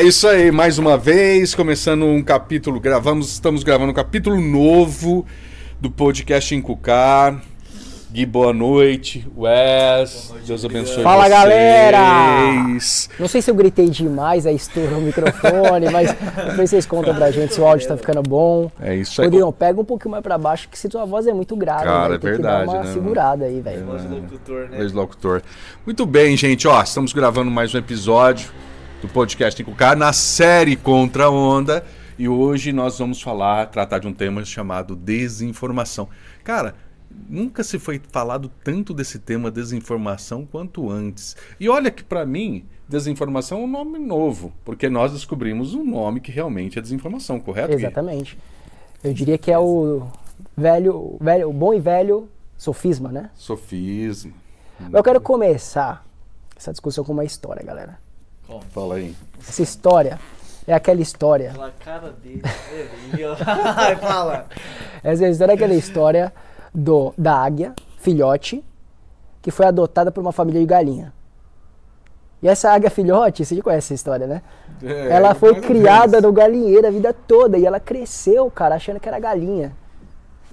É 0.00 0.02
isso 0.02 0.26
aí, 0.26 0.50
mais 0.50 0.78
uma 0.78 0.96
vez, 0.96 1.54
começando 1.54 2.06
um 2.06 2.22
capítulo, 2.22 2.80
gravamos, 2.80 3.32
estamos 3.32 3.62
gravando 3.62 3.90
um 3.90 3.94
capítulo 3.94 4.40
novo 4.40 5.26
do 5.78 5.90
podcast 5.90 6.54
Encucar. 6.54 7.38
Gui, 8.10 8.24
boa 8.24 8.50
noite. 8.50 9.30
Wes, 9.36 10.32
Deus 10.46 10.64
abençoe 10.64 11.02
Fala, 11.02 11.24
vocês. 11.24 11.34
galera! 11.34 11.98
Não 13.18 13.28
sei 13.28 13.42
se 13.42 13.50
eu 13.50 13.54
gritei 13.54 13.90
demais, 13.90 14.46
aí 14.46 14.56
estourou 14.56 15.00
o 15.00 15.02
microfone, 15.02 15.90
mas 15.92 16.16
depois 16.48 16.70
vocês 16.70 16.86
contam 16.86 17.14
pra 17.14 17.30
gente 17.30 17.52
se 17.52 17.60
o 17.60 17.66
áudio 17.66 17.86
tá 17.86 17.94
ficando 17.98 18.22
bom. 18.22 18.72
É 18.80 18.96
isso 18.96 19.20
aí. 19.20 19.26
Rodrigão, 19.26 19.52
pega 19.52 19.78
um 19.78 19.84
pouquinho 19.84 20.12
mais 20.12 20.22
pra 20.22 20.38
baixo, 20.38 20.66
que 20.70 20.78
se 20.78 20.88
tua 20.88 21.04
voz 21.04 21.26
é 21.26 21.34
muito 21.34 21.54
grave, 21.54 21.84
Cara, 21.84 22.02
velho, 22.04 22.14
é 22.14 22.18
tem 22.18 22.30
verdade, 22.30 22.60
que 22.60 22.72
dar 22.72 22.78
uma 22.78 22.84
né, 22.84 22.92
segurada 22.94 23.44
aí, 23.44 23.60
velho. 23.60 23.84
Voz 23.84 24.10
locutor, 24.10 24.68
né? 24.70 24.80
Ex-locutor. 24.80 25.42
Muito 25.84 26.06
bem, 26.06 26.38
gente. 26.38 26.66
Ó, 26.66 26.82
estamos 26.82 27.12
gravando 27.12 27.50
mais 27.50 27.74
um 27.74 27.78
episódio 27.78 28.50
do 29.00 29.08
podcast 29.08 29.60
Encucar 29.60 29.96
na 29.96 30.12
série 30.12 30.76
Contra 30.76 31.24
a 31.24 31.30
Onda. 31.30 31.84
E 32.18 32.28
hoje 32.28 32.70
nós 32.70 32.98
vamos 32.98 33.22
falar, 33.22 33.66
tratar 33.66 33.98
de 33.98 34.06
um 34.06 34.12
tema 34.12 34.44
chamado 34.44 34.94
desinformação. 34.94 36.06
Cara, 36.44 36.74
nunca 37.28 37.64
se 37.64 37.78
foi 37.78 38.00
falado 38.12 38.50
tanto 38.62 38.92
desse 38.92 39.18
tema 39.18 39.50
desinformação 39.50 40.44
quanto 40.44 40.90
antes. 40.90 41.34
E 41.58 41.66
olha 41.66 41.90
que 41.90 42.04
pra 42.04 42.26
mim, 42.26 42.66
desinformação 42.86 43.60
é 43.60 43.64
um 43.64 43.66
nome 43.66 43.98
novo, 43.98 44.52
porque 44.64 44.90
nós 44.90 45.12
descobrimos 45.12 45.72
um 45.72 45.84
nome 45.84 46.20
que 46.20 46.30
realmente 46.30 46.78
é 46.78 46.82
desinformação, 46.82 47.40
correto? 47.40 47.70
Gui? 47.70 47.76
Exatamente. 47.76 48.38
Eu 49.02 49.14
diria 49.14 49.38
que 49.38 49.50
é 49.50 49.58
o 49.58 50.06
velho, 50.54 51.16
velho, 51.18 51.48
o 51.48 51.52
bom 51.54 51.72
e 51.72 51.80
velho 51.80 52.28
sofisma, 52.58 53.10
né? 53.10 53.30
Sofismo. 53.34 54.34
Mas 54.78 54.92
eu 54.92 55.02
quero 55.02 55.22
começar 55.22 56.06
essa 56.54 56.70
discussão 56.70 57.02
com 57.02 57.12
uma 57.14 57.24
história, 57.24 57.64
galera. 57.64 57.98
Fala 58.70 58.96
aí. 58.96 59.14
Essa 59.38 59.62
história 59.62 60.18
é 60.66 60.74
aquela 60.74 61.00
história 61.00 61.52
Pela 61.52 61.70
cara 61.70 62.10
dele. 62.12 62.42
fala. 64.00 64.46
Essa 65.02 65.28
história 65.28 65.52
é 65.52 65.54
aquela 65.54 65.74
história 65.74 66.32
do, 66.74 67.12
da 67.16 67.34
águia, 67.34 67.74
filhote, 67.98 68.64
que 69.42 69.50
foi 69.50 69.66
adotada 69.66 70.10
por 70.10 70.20
uma 70.20 70.32
família 70.32 70.60
de 70.60 70.66
galinha. 70.66 71.12
E 72.42 72.48
essa 72.48 72.70
águia 72.72 72.90
filhote, 72.90 73.44
você 73.44 73.54
já 73.54 73.62
conhece 73.62 73.86
essa 73.86 73.94
história, 73.94 74.26
né? 74.26 74.42
É, 74.82 75.10
ela 75.10 75.34
foi 75.34 75.60
criada 75.60 76.20
no 76.20 76.32
galinheiro 76.32 76.86
a 76.86 76.90
vida 76.90 77.12
toda 77.12 77.58
e 77.58 77.66
ela 77.66 77.78
cresceu, 77.78 78.50
cara, 78.50 78.76
achando 78.76 78.98
que 78.98 79.08
era 79.08 79.18
galinha. 79.18 79.76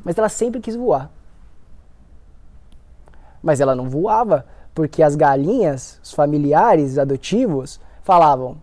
Mas 0.03 0.17
ela 0.17 0.27
sempre 0.27 0.59
quis 0.59 0.75
voar. 0.75 1.09
Mas 3.41 3.61
ela 3.61 3.73
não 3.73 3.89
voava 3.89 4.45
porque 4.75 5.01
as 5.01 5.15
galinhas, 5.15 5.99
os 6.03 6.11
familiares 6.11 6.97
adotivos, 6.97 7.79
falavam: 8.07 8.55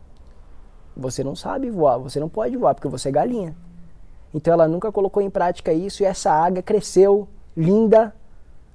Você 0.96 1.22
não 1.22 1.36
sabe 1.36 1.68
voar, 1.68 1.98
você 1.98 2.18
não 2.18 2.30
pode 2.30 2.56
voar 2.56 2.74
porque 2.74 2.88
você 2.88 3.10
é 3.10 3.12
galinha. 3.12 3.54
Então 4.32 4.54
ela 4.54 4.66
nunca 4.66 4.90
colocou 4.90 5.22
em 5.22 5.28
prática 5.28 5.70
isso 5.70 6.02
e 6.02 6.06
essa 6.06 6.32
águia 6.32 6.62
cresceu, 6.62 7.28
linda, 7.54 8.14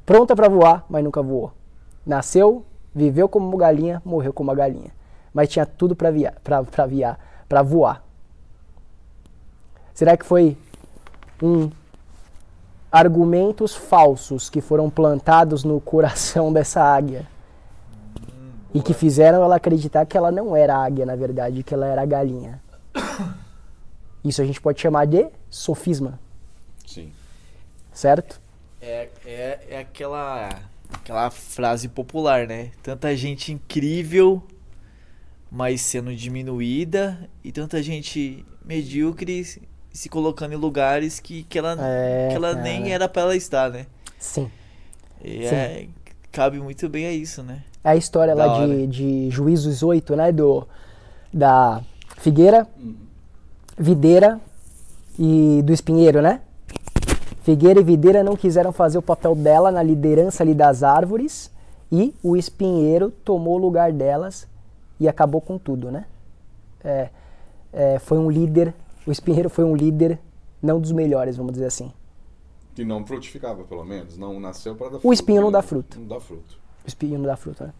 pronta 0.05 0.35
para 0.35 0.47
voar, 0.47 0.85
mas 0.87 1.03
nunca 1.03 1.23
voou. 1.23 1.51
Nasceu, 2.05 2.63
viveu 2.93 3.27
como 3.27 3.47
uma 3.47 3.57
galinha, 3.57 3.99
morreu 4.05 4.31
como 4.31 4.51
uma 4.51 4.55
galinha. 4.55 4.91
Mas 5.33 5.49
tinha 5.49 5.65
tudo 5.65 5.95
para 5.95 6.11
via, 6.11 6.35
pra, 6.43 6.63
pra, 6.63 6.85
via, 6.85 7.17
pra 7.47 7.63
voar. 7.63 8.03
Será 9.93 10.15
que 10.15 10.25
foi 10.25 10.55
um 11.41 11.71
argumentos 12.91 13.75
falsos 13.75 14.49
que 14.49 14.61
foram 14.61 14.89
plantados 14.89 15.63
no 15.63 15.81
coração 15.81 16.53
dessa 16.53 16.81
águia 16.81 17.27
e 18.73 18.81
que 18.81 18.93
fizeram 18.93 19.43
ela 19.43 19.55
acreditar 19.55 20.05
que 20.05 20.17
ela 20.17 20.31
não 20.31 20.55
era 20.55 20.75
águia, 20.77 21.05
na 21.05 21.15
verdade, 21.15 21.63
que 21.63 21.73
ela 21.73 21.87
era 21.87 22.05
galinha? 22.05 22.61
Isso 24.23 24.41
a 24.41 24.45
gente 24.45 24.59
pode 24.61 24.79
chamar 24.81 25.05
de 25.07 25.27
sofisma, 25.49 26.19
Sim. 26.85 27.11
certo? 27.93 28.39
É, 28.81 29.09
é, 29.25 29.59
é 29.69 29.79
aquela, 29.79 30.49
aquela 30.91 31.29
frase 31.29 31.87
popular, 31.87 32.47
né? 32.47 32.71
Tanta 32.83 33.15
gente 33.15 33.51
incrível, 33.53 34.43
mas 35.51 35.81
sendo 35.81 36.13
diminuída, 36.15 37.29
e 37.43 37.51
tanta 37.51 37.81
gente 37.81 38.45
medíocre 38.63 39.43
se- 39.91 40.09
colocando 40.09 40.53
em 40.53 40.57
lugares 40.57 41.19
que, 41.19 41.43
que 41.43 41.57
ela, 41.57 41.75
É, 41.79 42.27
que 42.29 42.35
ela 42.35 42.51
cara. 42.51 42.61
nem 42.63 42.91
era 42.91 43.07
pra 43.09 43.23
ela 43.23 43.35
estar, 43.35 43.69
né? 43.71 43.85
Sim. 44.17 44.51
E 45.23 45.45
é, 45.45 45.87
cabe 46.31 46.59
muito 46.59 46.87
bem 46.89 47.05
a 47.05 47.11
isso, 47.11 47.43
né? 47.43 47.63
É 47.83 47.89
a 47.89 47.95
história 47.95 48.35
Da 48.35 48.45
lá 48.45 48.65
de, 48.65 48.87
de 48.87 49.29
Juízos 49.29 49.83
8, 49.83 50.15
né? 50.15 50.31
Do, 50.31 50.67
da 51.33 51.81
figueira, 52.17 52.67
videira 53.77 54.39
e 55.17 55.61
do 55.63 55.73
espinheiro, 55.73 56.21
né? 56.21 56.41
Figueira 57.41 57.79
e 57.79 57.83
videira 57.83 58.23
não 58.23 58.35
quiseram 58.35 58.71
fazer 58.71 58.97
o 58.97 59.01
papel 59.01 59.33
dela 59.33 59.71
na 59.71 59.81
liderança 59.81 60.43
ali 60.43 60.53
das 60.53 60.83
árvores 60.83 61.49
e 61.91 62.13
o 62.21 62.37
espinheiro 62.37 63.11
tomou 63.23 63.55
o 63.55 63.57
lugar 63.57 63.91
delas 63.91 64.47
e 64.99 65.07
acabou 65.07 65.41
com 65.41 65.57
tudo, 65.57 65.89
né? 65.91 66.05
É, 66.83 67.09
é, 67.73 67.99
foi 67.99 68.17
um 68.17 68.29
líder, 68.29 68.73
o 69.07 69.11
espinheiro 69.11 69.49
foi 69.49 69.63
um 69.63 69.75
líder 69.75 70.19
não 70.61 70.79
dos 70.79 70.91
melhores, 70.91 71.37
vamos 71.37 71.53
dizer 71.53 71.65
assim. 71.65 71.91
Que 72.79 72.85
não 72.85 73.05
frutificava, 73.05 73.63
pelo 73.65 73.83
menos. 73.83 74.17
Não 74.17 74.39
nasceu 74.39 74.73
para 74.73 74.91
dar 74.91 74.99
O 75.03 75.11
espinho 75.11 75.41
não 75.41 75.51
dá 75.51 75.61
fruto. 75.61 75.99
Não 75.99 76.07
dá 76.07 76.19
fruto. 76.19 76.57
O 76.85 76.87
espinho 76.87 77.17
não 77.17 77.25
dá 77.25 77.35
fruta, 77.35 77.67
né? 77.67 77.73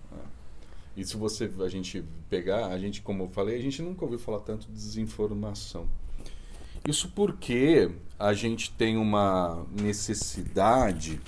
E 0.97 1.05
se 1.05 1.15
você 1.15 1.49
a 1.61 1.69
gente 1.69 2.03
pegar, 2.29 2.67
a 2.67 2.77
gente, 2.77 3.01
como 3.01 3.23
eu 3.23 3.29
falei, 3.29 3.57
a 3.57 3.61
gente 3.61 3.81
nunca 3.81 4.03
ouviu 4.03 4.19
falar 4.19 4.41
tanto 4.41 4.67
de 4.67 4.73
desinformação. 4.73 5.87
Isso 6.85 7.09
porque 7.15 7.89
a 8.19 8.33
gente 8.33 8.71
tem 8.71 8.97
uma 8.97 9.65
necessidade 9.71 11.21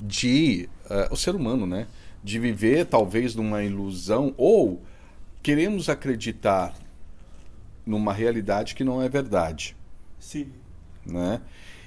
de 0.00 0.68
eh, 0.88 1.08
o 1.10 1.16
ser 1.16 1.34
humano, 1.34 1.66
né, 1.66 1.88
de 2.22 2.38
viver 2.38 2.86
talvez 2.86 3.34
numa 3.34 3.64
ilusão 3.64 4.32
ou 4.36 4.80
queremos 5.42 5.88
acreditar 5.88 6.72
numa 7.84 8.12
realidade 8.12 8.76
que 8.76 8.84
não 8.84 9.02
é 9.02 9.08
verdade 9.08 9.76
Sim. 10.20 10.52
né? 11.04 11.40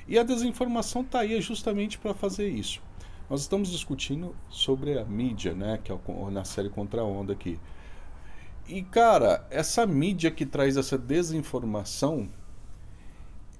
E 0.09 0.17
a 0.17 0.23
desinformação 0.23 1.03
está 1.03 1.19
aí 1.19 1.39
justamente 1.39 1.99
para 1.99 2.15
fazer 2.15 2.49
isso. 2.49 2.81
Nós 3.29 3.41
estamos 3.41 3.69
discutindo 3.69 4.35
sobre 4.49 4.97
a 4.97 5.05
mídia, 5.05 5.53
né? 5.53 5.79
Que 5.83 5.91
é 5.91 5.95
o- 6.07 6.31
na 6.31 6.43
série 6.43 6.67
Contra 6.67 7.01
a 7.01 7.05
Onda 7.05 7.31
aqui. 7.33 7.59
E 8.67 8.81
cara, 8.81 9.45
essa 9.51 9.85
mídia 9.85 10.31
que 10.31 10.47
traz 10.47 10.77
essa 10.77 10.97
desinformação, 10.97 12.27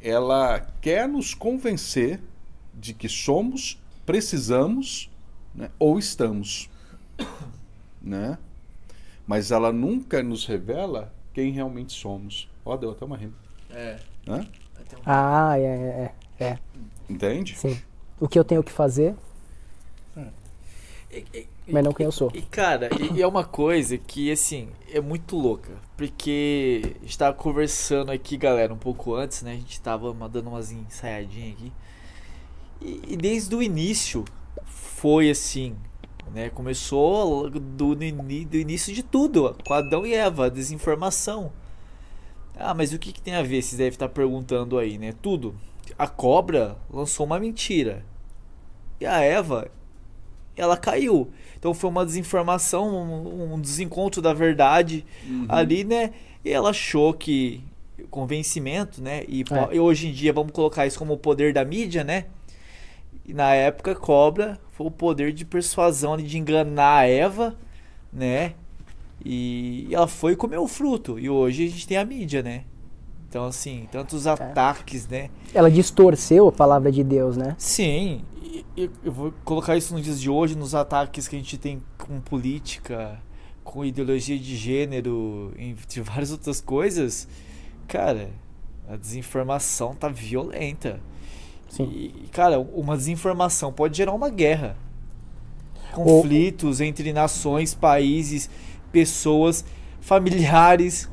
ela 0.02 0.60
quer 0.82 1.08
nos 1.08 1.36
convencer 1.36 2.20
de 2.74 2.96
que 2.96 3.08
somos, 3.08 3.80
precisamos, 4.06 5.10
né? 5.54 5.70
ou 5.78 6.00
estamos, 6.00 6.68
né? 8.02 8.40
Mas 9.28 9.52
ela 9.52 9.72
nunca 9.72 10.24
nos 10.24 10.48
revela 10.48 11.14
quem 11.32 11.52
realmente 11.52 11.94
somos. 11.94 12.50
Ó, 12.66 12.76
deu 12.76 12.90
até 12.92 13.06
uma 13.06 13.18
rima, 13.18 13.34
É. 13.70 14.00
né? 14.26 14.48
Um- 14.98 15.02
Ah, 15.06 15.54
é, 15.60 15.62
é, 15.64 16.16
é, 16.40 16.46
é, 16.46 16.60
Entende? 17.10 17.58
sim. 17.58 17.80
O 18.20 18.28
que 18.28 18.38
eu 18.38 18.44
tenho 18.44 18.64
que 18.64 18.72
fazer, 18.72 19.16
E- 21.12 21.26
e- 21.34 21.48
mas 21.68 21.84
não 21.84 21.92
quem 21.94 22.06
eu 22.06 22.12
sou. 22.12 22.32
E 22.34 22.42
cara, 22.42 22.90
e, 23.00 23.18
e 23.18 23.22
é 23.22 23.28
uma 23.28 23.44
coisa 23.44 23.98
que 23.98 24.32
assim, 24.32 24.70
é 24.92 25.00
muito 25.02 25.36
louca. 25.36 25.72
Porque 25.98 26.96
a 27.02 27.06
gente 27.06 27.18
tava 27.18 27.36
conversando 27.36 28.12
aqui, 28.12 28.38
galera, 28.38 28.74
um 28.74 28.78
pouco 28.78 29.16
antes, 29.16 29.42
né? 29.42 29.54
A 29.54 29.56
gente 29.56 29.80
tava 29.82 30.14
dando 30.30 30.50
umas 30.50 30.72
ensaiadinhas 30.72 31.54
aqui. 31.54 31.72
E, 32.82 33.02
e 33.14 33.18
desde 33.18 33.56
o 33.56 33.62
início 33.62 34.24
foi 34.66 35.30
assim, 35.30 35.76
né? 36.34 36.50
Começou 36.50 37.50
do, 37.50 37.60
do, 37.96 38.04
início 38.04 38.94
de 38.94 39.04
tudo, 39.04 39.56
com 39.68 39.74
Adão 39.74 40.06
e 40.06 40.14
Eva, 40.14 40.46
a 40.46 40.50
desinformação. 40.50 41.52
Ah, 42.56 42.74
mas 42.74 42.94
o 42.94 43.00
que, 43.00 43.12
que 43.14 43.22
tem 43.22 43.36
a 43.36 43.42
ver? 43.42 43.62
Vocês 43.62 43.78
devem 43.78 43.90
estar 43.94 44.10
perguntando 44.10 44.78
aí, 44.78 44.98
né? 44.98 45.14
Tudo. 45.22 45.56
A 45.98 46.08
cobra 46.08 46.78
lançou 46.90 47.26
uma 47.26 47.40
mentira. 47.40 48.04
E 49.00 49.06
a 49.06 49.20
Eva, 49.20 49.70
ela 50.56 50.78
caiu. 50.78 51.30
Então 51.58 51.74
foi 51.74 51.90
uma 51.90 52.06
desinformação, 52.06 52.88
um, 52.90 53.54
um 53.54 53.62
desencontro 53.62 54.22
da 54.22 54.34
verdade 54.34 55.06
ali, 55.48 55.84
né? 55.84 56.12
E 56.44 56.50
ela 56.52 56.70
achou 56.70 57.14
que 57.14 57.64
convencimento, 58.10 59.02
né? 59.02 59.24
E, 59.28 59.44
É. 59.72 59.76
e 59.76 59.80
hoje 59.80 60.08
em 60.08 60.12
dia 60.14 60.32
vamos 60.34 60.52
colocar 60.52 60.86
isso 60.88 60.98
como 60.98 61.14
o 61.14 61.18
poder 61.18 61.54
da 61.54 61.66
mídia, 61.66 62.04
né? 62.04 62.26
E 63.26 63.34
na 63.34 63.54
época, 63.54 63.94
cobra 63.94 64.58
foi 64.72 64.88
o 64.88 64.92
poder 64.92 65.32
de 65.34 65.46
persuasão 65.46 66.18
de 66.18 66.38
enganar 66.38 67.00
a 67.00 67.06
Eva, 67.06 67.56
né? 68.12 68.54
E 69.24 69.88
ela 69.92 70.08
foi 70.08 70.36
comer 70.36 70.58
o 70.58 70.68
fruto. 70.68 71.20
E 71.20 71.30
hoje 71.30 71.66
a 71.66 71.70
gente 71.70 71.88
tem 71.88 71.98
a 71.98 72.06
mídia, 72.06 72.42
né? 72.42 72.64
Então, 73.30 73.46
assim, 73.46 73.88
tantos 73.92 74.26
ataques, 74.26 75.08
né? 75.08 75.30
Ela 75.54 75.70
distorceu 75.70 76.48
a 76.48 76.52
palavra 76.52 76.92
de 76.92 77.04
Deus, 77.04 77.38
né? 77.38 77.56
Sim, 77.60 78.24
e- 78.42 78.66
e 78.76 78.90
eu 79.04 79.12
vou 79.12 79.32
colocar 79.46 79.78
isso 79.78 79.94
nos 79.94 80.04
dias 80.04 80.20
de 80.20 80.30
hoje, 80.32 80.56
nos 80.56 80.74
ataques 80.74 81.28
que 81.28 81.36
a 81.36 81.40
gente 81.40 81.56
tem 81.56 81.80
com 82.00 82.20
política, 82.20 83.22
com 83.64 83.86
ideologia 83.86 84.38
de 84.38 84.56
gênero, 84.56 85.54
entre 85.60 86.02
várias 86.02 86.32
outras 86.32 86.60
coisas, 86.60 87.28
cara, 87.88 88.32
a 88.90 88.96
desinformação 88.96 89.94
tá 89.94 90.10
violenta. 90.10 91.00
Sim. 91.70 91.84
E, 91.84 92.28
cara, 92.32 92.60
uma 92.60 92.98
desinformação 92.98 93.72
pode 93.72 93.96
gerar 93.96 94.14
uma 94.14 94.32
guerra. 94.32 94.76
Conflitos 95.94 96.82
entre 96.82 97.14
nações, 97.14 97.76
países, 97.76 98.50
pessoas, 98.92 99.64
familiares. 100.02 101.08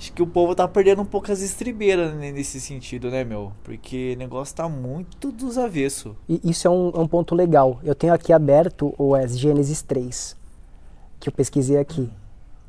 Acho 0.00 0.14
que 0.14 0.22
o 0.22 0.26
povo 0.26 0.54
tá 0.54 0.66
perdendo 0.66 1.02
um 1.02 1.04
pouco 1.04 1.30
as 1.30 1.42
estribeiras 1.42 2.14
nesse 2.14 2.58
sentido, 2.58 3.10
né, 3.10 3.22
meu? 3.22 3.52
Porque 3.62 4.14
o 4.16 4.18
negócio 4.18 4.56
tá 4.56 4.66
muito 4.66 5.30
dos 5.30 5.58
avesso. 5.58 6.16
E 6.26 6.40
isso 6.42 6.66
é 6.66 6.70
um, 6.70 6.90
é 6.94 6.98
um 7.00 7.06
ponto 7.06 7.34
legal. 7.34 7.78
Eu 7.84 7.94
tenho 7.94 8.14
aqui 8.14 8.32
aberto 8.32 8.94
o 8.96 9.14
Gênesis 9.26 9.82
3, 9.82 10.34
que 11.20 11.28
eu 11.28 11.32
pesquisei 11.34 11.76
aqui. 11.76 12.10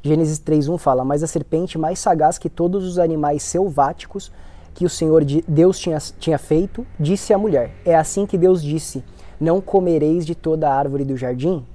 Gênesis 0.03 0.41
3.1 0.41 0.77
fala, 0.77 1.05
mas 1.05 1.23
a 1.23 1.27
serpente 1.27 1.77
mais 1.77 1.99
sagaz 1.99 2.37
que 2.37 2.49
todos 2.49 2.83
os 2.85 2.99
animais 2.99 3.43
selváticos 3.43 4.29
que 4.73 4.83
o 4.83 4.89
Senhor 4.89 5.23
de 5.23 5.41
Deus 5.47 5.79
tinha, 5.79 5.99
tinha 6.19 6.37
feito, 6.37 6.85
disse 6.99 7.33
à 7.33 7.37
mulher, 7.37 7.73
é 7.85 7.95
assim 7.95 8.25
que 8.25 8.37
Deus 8.37 8.61
disse, 8.61 9.05
não 9.39 9.61
comereis 9.61 10.25
de 10.25 10.35
toda 10.35 10.69
a 10.69 10.75
árvore 10.75 11.05
do 11.05 11.15
jardim? 11.15 11.65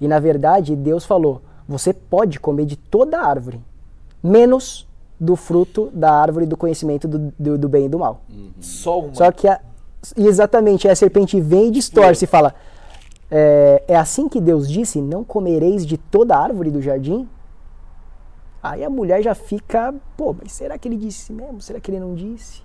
E 0.00 0.08
na 0.08 0.18
verdade, 0.18 0.74
Deus 0.74 1.04
falou, 1.04 1.42
você 1.68 1.92
pode 1.92 2.40
comer 2.40 2.64
de 2.64 2.76
toda 2.76 3.20
a 3.20 3.26
árvore, 3.26 3.60
menos 4.22 4.90
do 5.22 5.36
fruto 5.36 5.88
da 5.94 6.12
árvore 6.12 6.46
do 6.46 6.56
conhecimento 6.56 7.06
do, 7.06 7.32
do, 7.38 7.56
do 7.56 7.68
bem 7.68 7.86
e 7.86 7.88
do 7.88 7.96
mal. 7.96 8.22
Só 8.60 8.98
uma. 8.98 9.14
Só 9.14 9.30
que 9.30 9.46
a, 9.46 9.60
exatamente 10.16 10.88
a 10.88 10.96
serpente 10.96 11.40
vem 11.40 11.68
e 11.68 11.70
distorce 11.70 12.24
e 12.24 12.28
fala: 12.28 12.52
é, 13.30 13.84
é 13.86 13.96
assim 13.96 14.28
que 14.28 14.40
Deus 14.40 14.68
disse: 14.68 15.00
não 15.00 15.22
comereis 15.22 15.86
de 15.86 15.96
toda 15.96 16.34
a 16.34 16.42
árvore 16.42 16.72
do 16.72 16.82
jardim? 16.82 17.28
Aí 18.60 18.82
a 18.82 18.90
mulher 18.90 19.22
já 19.22 19.34
fica, 19.34 19.94
pô, 20.16 20.34
mas 20.40 20.52
será 20.52 20.76
que 20.76 20.88
ele 20.88 20.96
disse 20.96 21.32
mesmo? 21.32 21.60
Será 21.60 21.80
que 21.80 21.90
ele 21.90 22.00
não 22.00 22.14
disse? 22.14 22.62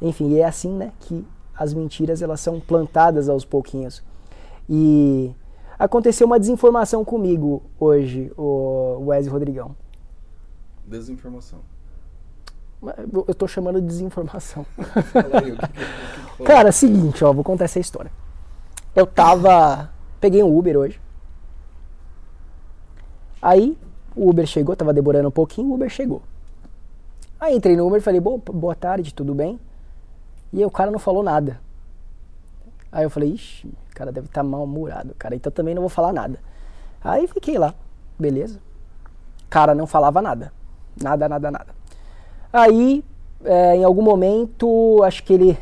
Enfim, 0.00 0.36
é 0.36 0.44
assim, 0.44 0.72
né, 0.72 0.92
que 1.00 1.24
as 1.56 1.74
mentiras 1.74 2.22
elas 2.22 2.40
são 2.40 2.60
plantadas 2.60 3.28
aos 3.28 3.44
pouquinhos. 3.44 4.02
E 4.68 5.32
aconteceu 5.78 6.26
uma 6.26 6.40
desinformação 6.40 7.04
comigo 7.04 7.62
hoje, 7.78 8.32
o 8.36 9.04
Wesley 9.06 9.32
Rodrigão. 9.32 9.76
Desinformação. 10.84 11.60
Eu 13.26 13.34
tô 13.34 13.46
chamando 13.46 13.80
de 13.80 13.86
desinformação. 13.86 14.66
Cara, 16.44 16.72
seguinte, 16.72 17.24
ó, 17.24 17.32
vou 17.32 17.44
contar 17.44 17.64
essa 17.64 17.78
história. 17.78 18.10
Eu 18.94 19.06
tava. 19.06 19.90
Peguei 20.20 20.42
um 20.42 20.56
Uber 20.56 20.76
hoje. 20.76 21.00
Aí 23.40 23.78
o 24.14 24.28
Uber 24.28 24.46
chegou, 24.46 24.76
tava 24.76 24.92
demorando 24.92 25.28
um 25.28 25.32
pouquinho, 25.32 25.70
o 25.70 25.74
Uber 25.74 25.88
chegou. 25.88 26.22
Aí 27.40 27.56
entrei 27.56 27.76
no 27.76 27.86
Uber 27.86 27.98
e 27.98 28.02
falei, 28.02 28.20
boa, 28.20 28.38
boa 28.38 28.74
tarde, 28.74 29.14
tudo 29.14 29.34
bem? 29.34 29.58
E 30.52 30.58
aí 30.58 30.64
o 30.64 30.70
cara 30.70 30.90
não 30.90 30.98
falou 30.98 31.22
nada. 31.22 31.60
Aí 32.90 33.04
eu 33.04 33.10
falei, 33.10 33.30
ixi, 33.30 33.66
o 33.66 33.94
cara 33.94 34.12
deve 34.12 34.26
estar 34.26 34.42
mal-humorado, 34.42 35.14
cara, 35.18 35.34
então 35.34 35.50
também 35.50 35.74
não 35.74 35.82
vou 35.82 35.88
falar 35.88 36.12
nada. 36.12 36.38
Aí 37.02 37.26
fiquei 37.26 37.58
lá, 37.58 37.74
beleza. 38.18 38.60
Cara 39.48 39.74
não 39.74 39.86
falava 39.86 40.22
nada. 40.22 40.52
Nada, 41.02 41.28
nada, 41.28 41.50
nada. 41.50 41.81
Aí, 42.52 43.02
é, 43.44 43.76
em 43.76 43.84
algum 43.84 44.02
momento, 44.02 45.02
acho 45.04 45.24
que 45.24 45.32
ele 45.32 45.58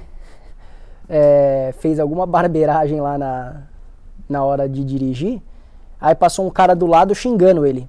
é, 1.08 1.74
fez 1.78 2.00
alguma 2.00 2.26
barbeiragem 2.26 3.00
lá 3.00 3.16
na, 3.16 3.62
na 4.28 4.44
hora 4.44 4.68
de 4.68 4.84
dirigir. 4.84 5.40
Aí 6.00 6.14
passou 6.14 6.46
um 6.46 6.50
cara 6.50 6.74
do 6.74 6.86
lado 6.86 7.14
xingando 7.14 7.66
ele. 7.66 7.88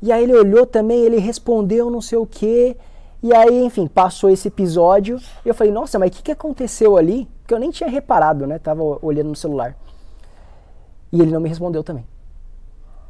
E 0.00 0.12
aí 0.12 0.22
ele 0.22 0.34
olhou 0.34 0.64
também, 0.64 1.00
ele 1.00 1.18
respondeu 1.18 1.90
não 1.90 2.00
sei 2.00 2.18
o 2.18 2.26
que. 2.26 2.76
E 3.20 3.34
aí, 3.34 3.64
enfim, 3.64 3.88
passou 3.88 4.30
esse 4.30 4.46
episódio. 4.46 5.18
E 5.44 5.48
eu 5.48 5.54
falei, 5.54 5.72
nossa, 5.72 5.98
mas 5.98 6.10
o 6.10 6.12
que, 6.12 6.22
que 6.22 6.30
aconteceu 6.30 6.96
ali? 6.96 7.28
Porque 7.40 7.52
eu 7.52 7.58
nem 7.58 7.70
tinha 7.70 7.90
reparado, 7.90 8.46
né? 8.46 8.58
Tava 8.58 8.82
olhando 9.02 9.30
no 9.30 9.36
celular. 9.36 9.76
E 11.10 11.20
ele 11.20 11.32
não 11.32 11.40
me 11.40 11.48
respondeu 11.48 11.82
também. 11.82 12.06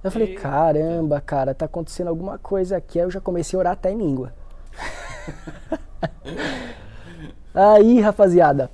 Eu 0.02 0.10
falei, 0.10 0.34
caramba, 0.34 1.20
cara, 1.20 1.54
tá 1.54 1.66
acontecendo 1.66 2.08
alguma 2.08 2.38
coisa 2.38 2.76
aqui. 2.76 2.98
Aí 2.98 3.04
eu 3.04 3.10
já 3.10 3.20
comecei 3.20 3.56
a 3.56 3.60
orar 3.60 3.72
até 3.74 3.92
em 3.92 3.98
língua. 3.98 4.32
Aí, 7.54 8.00
rapaziada, 8.00 8.70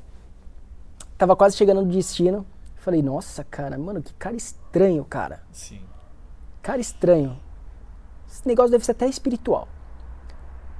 tava 1.17 1.37
quase 1.37 1.56
chegando 1.56 1.82
no 1.82 1.91
destino. 1.91 2.46
Falei, 2.76 3.02
nossa, 3.02 3.43
cara, 3.44 3.79
mano, 3.79 4.02
que 4.02 4.12
cara 4.14 4.37
estranho, 4.37 5.05
cara. 5.05 5.43
Sim. 5.50 5.81
Cara 6.61 6.81
estranho. 6.81 7.38
Esse 8.29 8.46
negócio 8.46 8.73
deve 8.73 8.85
ser 8.85 8.93
até 8.93 9.06
espiritual. 9.06 9.69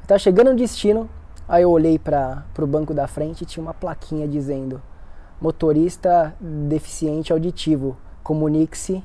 Tava 0.06 0.19
chegando 0.19 0.50
no 0.50 0.56
destino, 0.56 1.08
aí 1.49 1.62
eu 1.62 1.70
olhei 1.70 1.99
para 1.99 2.44
pro 2.52 2.67
banco 2.67 2.93
da 2.93 3.06
frente 3.06 3.43
e 3.43 3.46
tinha 3.46 3.62
uma 3.62 3.72
plaquinha 3.72 4.28
dizendo: 4.28 4.82
motorista 5.40 6.34
deficiente 6.40 7.32
auditivo, 7.32 7.96
comunique-se 8.22 9.02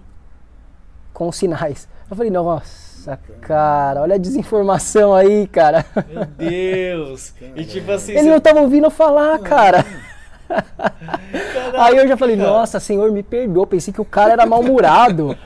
com 1.14 1.32
sinais. 1.32 1.88
Eu 2.10 2.16
falei, 2.16 2.32
nossa, 2.32 2.89
cara, 3.42 4.02
olha 4.02 4.16
a 4.16 4.18
desinformação 4.18 5.14
aí, 5.14 5.48
cara. 5.48 5.86
Meu 6.10 6.26
Deus. 6.26 7.34
E 7.56 7.64
tipo 7.66 7.92
assim. 7.92 8.12
Ele 8.14 8.24
você- 8.24 8.30
não 8.30 8.40
tava 8.40 8.62
ouvindo 8.62 8.90
falar, 8.90 9.38
cara. 9.40 9.86
Caraca, 10.50 11.84
Aí 11.84 11.98
eu 11.98 12.08
já 12.08 12.18
falei, 12.18 12.36
nossa, 12.36 12.80
senhor, 12.80 13.12
me 13.12 13.22
perdoa. 13.22 13.68
Pensei 13.68 13.94
que 13.94 14.02
o 14.02 14.06
cara 14.06 14.34
era 14.34 14.46
mal-humorado. 14.46 15.38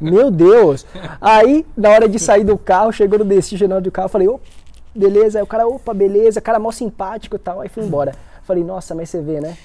Meu 0.00 0.30
Deus. 0.30 0.86
Aí, 1.20 1.66
na 1.76 1.90
hora 1.90 2.08
de 2.08 2.18
sair 2.18 2.44
do 2.44 2.56
carro, 2.56 2.92
chegou 2.92 3.18
no 3.18 3.24
destino 3.24 3.80
do 3.80 3.90
carro, 3.90 4.06
eu 4.06 4.10
falei, 4.10 4.28
ô, 4.28 4.40
beleza. 4.94 5.38
Aí 5.38 5.42
o 5.42 5.46
cara, 5.46 5.66
opa, 5.66 5.92
beleza, 5.92 6.40
cara 6.40 6.58
mó 6.60 6.70
simpático 6.70 7.34
e 7.36 7.38
tal. 7.38 7.60
Aí 7.60 7.68
fui 7.68 7.82
embora. 7.82 8.14
Falei, 8.44 8.62
nossa, 8.62 8.94
mas 8.94 9.10
você 9.10 9.20
vê, 9.20 9.40
né? 9.40 9.56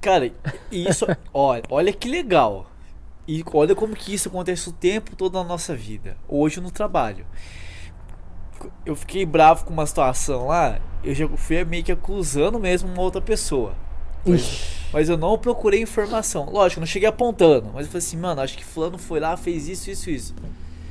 Cara, 0.00 0.26
e 0.26 0.88
isso, 0.88 1.06
olha, 1.34 1.62
olha 1.70 1.92
que 1.92 2.08
legal. 2.08 2.66
E 3.32 3.44
olha 3.54 3.76
como 3.76 3.94
que 3.94 4.12
isso 4.12 4.28
acontece 4.28 4.68
o 4.68 4.72
tempo 4.72 5.14
todo 5.14 5.34
na 5.34 5.44
nossa 5.44 5.76
vida. 5.76 6.16
Hoje 6.28 6.60
no 6.60 6.68
trabalho. 6.68 7.24
Eu 8.84 8.96
fiquei 8.96 9.24
bravo 9.24 9.64
com 9.64 9.72
uma 9.72 9.86
situação 9.86 10.48
lá, 10.48 10.80
eu 11.04 11.14
já 11.14 11.28
fui 11.28 11.64
meio 11.64 11.84
que 11.84 11.92
acusando 11.92 12.58
mesmo 12.58 12.92
uma 12.92 13.00
outra 13.02 13.20
pessoa. 13.20 13.72
Mas, 14.26 14.80
mas 14.92 15.08
eu 15.08 15.16
não 15.16 15.38
procurei 15.38 15.80
informação. 15.80 16.50
Lógico, 16.50 16.80
não 16.80 16.86
cheguei 16.88 17.08
apontando, 17.08 17.70
mas 17.72 17.86
eu 17.86 17.92
falei 17.92 18.04
assim, 18.04 18.16
mano, 18.16 18.40
acho 18.40 18.58
que 18.58 18.64
fulano 18.64 18.98
foi 18.98 19.20
lá, 19.20 19.36
fez 19.36 19.68
isso, 19.68 19.88
isso, 19.90 20.10
isso. 20.10 20.34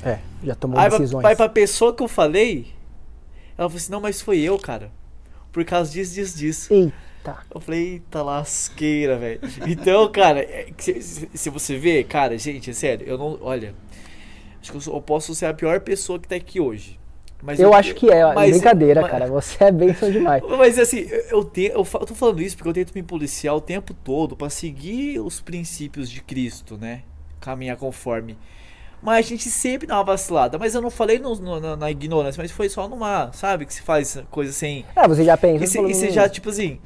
É, 0.01 0.19
já 0.41 0.55
tomou 0.55 0.79
Aí, 0.79 0.87
pra- 0.87 0.97
decisões. 0.97 1.25
aí 1.25 1.35
pra 1.35 1.49
pessoa 1.49 1.93
que 1.93 2.01
eu 2.01 2.07
falei, 2.07 2.73
ela 3.57 3.67
falou 3.69 3.75
assim, 3.75 3.91
não, 3.91 3.99
mas 3.99 4.21
foi 4.21 4.39
eu, 4.39 4.57
cara. 4.57 4.91
Por 5.51 5.65
causa 5.65 5.91
disso, 5.91 6.13
disso, 6.15 6.37
disso. 6.37 6.73
Eita. 6.73 6.93
Eu 7.53 7.59
falei, 7.61 7.93
eita 7.93 8.21
lasqueira, 8.21 9.17
velho. 9.17 9.39
Então, 9.67 10.11
cara, 10.11 10.39
é 10.41 10.67
se, 10.77 11.01
se- 11.33 11.49
você 11.49 11.77
vê, 11.77 12.03
cara, 12.03 12.37
gente, 12.37 12.69
é 12.69 12.73
sério, 12.73 13.07
eu 13.07 13.17
não. 13.17 13.37
Olha, 13.41 13.73
acho 14.61 14.71
que 14.71 14.77
eu, 14.77 14.81
sou- 14.81 14.95
eu 14.95 15.01
posso 15.01 15.33
ser 15.35 15.45
a 15.47 15.53
pior 15.53 15.79
pessoa 15.81 16.19
que 16.19 16.27
tá 16.27 16.35
aqui 16.35 16.59
hoje. 16.59 16.99
Mas 17.41 17.57
Eu 17.57 17.73
acho 17.73 17.95
que 17.95 18.09
é, 18.11 18.33
mas- 18.33 18.51
brincadeira, 18.51 19.01
mas- 19.01 19.11
cara. 19.11 19.27
Você 19.27 19.63
é 19.63 19.71
bênção 19.71 20.11
demais. 20.11 20.43
Mas 20.57 20.77
assim, 20.77 20.99
eu, 21.09 21.19
eu, 21.39 21.43
te, 21.45 21.61
eu, 21.73 21.87
eu 21.93 22.05
tô 22.05 22.13
falando 22.13 22.41
isso 22.41 22.57
porque 22.57 22.67
eu 22.67 22.73
tento 22.73 22.93
me 22.93 23.01
policiar 23.01 23.55
o 23.55 23.61
tempo 23.61 23.93
todo 23.93 24.35
pra 24.35 24.49
seguir 24.49 25.19
os 25.21 25.39
princípios 25.39 26.09
de 26.09 26.21
Cristo, 26.21 26.77
né? 26.77 27.03
Caminhar 27.39 27.77
conforme. 27.77 28.37
Mas 29.01 29.25
a 29.25 29.29
gente 29.29 29.49
sempre 29.49 29.87
dá 29.87 29.95
uma 29.95 30.03
vacilada. 30.03 30.59
Mas 30.59 30.75
eu 30.75 30.81
não 30.81 30.89
falei 30.89 31.17
no- 31.17 31.33
no- 31.37 31.59
na, 31.61 31.77
na 31.77 31.89
ignorância, 31.89 32.41
mas 32.43 32.51
foi 32.51 32.67
só 32.67 32.89
numa, 32.89 33.31
sabe? 33.31 33.65
Que 33.65 33.73
se 33.73 33.81
faz 33.83 34.21
coisa 34.29 34.51
sem. 34.51 34.83
Ah, 34.93 35.07
você 35.07 35.23
já 35.23 35.37
pensa. 35.37 35.63
E 35.63 35.65
e 35.89 35.93
você 35.95 36.07
"Hum, 36.09 36.11
já, 36.11 36.27
tipo 36.27 36.49
assim. 36.49 36.77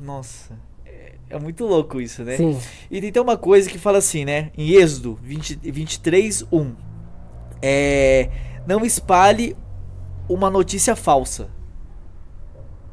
Nossa, 0.00 0.58
é, 0.84 1.14
é 1.30 1.38
muito 1.38 1.64
louco 1.66 2.00
isso, 2.00 2.22
né? 2.24 2.36
Sim. 2.36 2.58
E 2.90 3.12
tem 3.12 3.22
uma 3.22 3.36
coisa 3.36 3.68
que 3.68 3.78
fala 3.78 3.98
assim, 3.98 4.24
né? 4.24 4.50
Em 4.56 4.70
Êxodo 4.70 5.18
20, 5.22 5.56
23, 5.62 6.44
1. 6.52 6.74
É. 7.62 8.30
Não 8.66 8.84
espalhe 8.84 9.56
uma 10.28 10.50
notícia 10.50 10.94
falsa. 10.94 11.48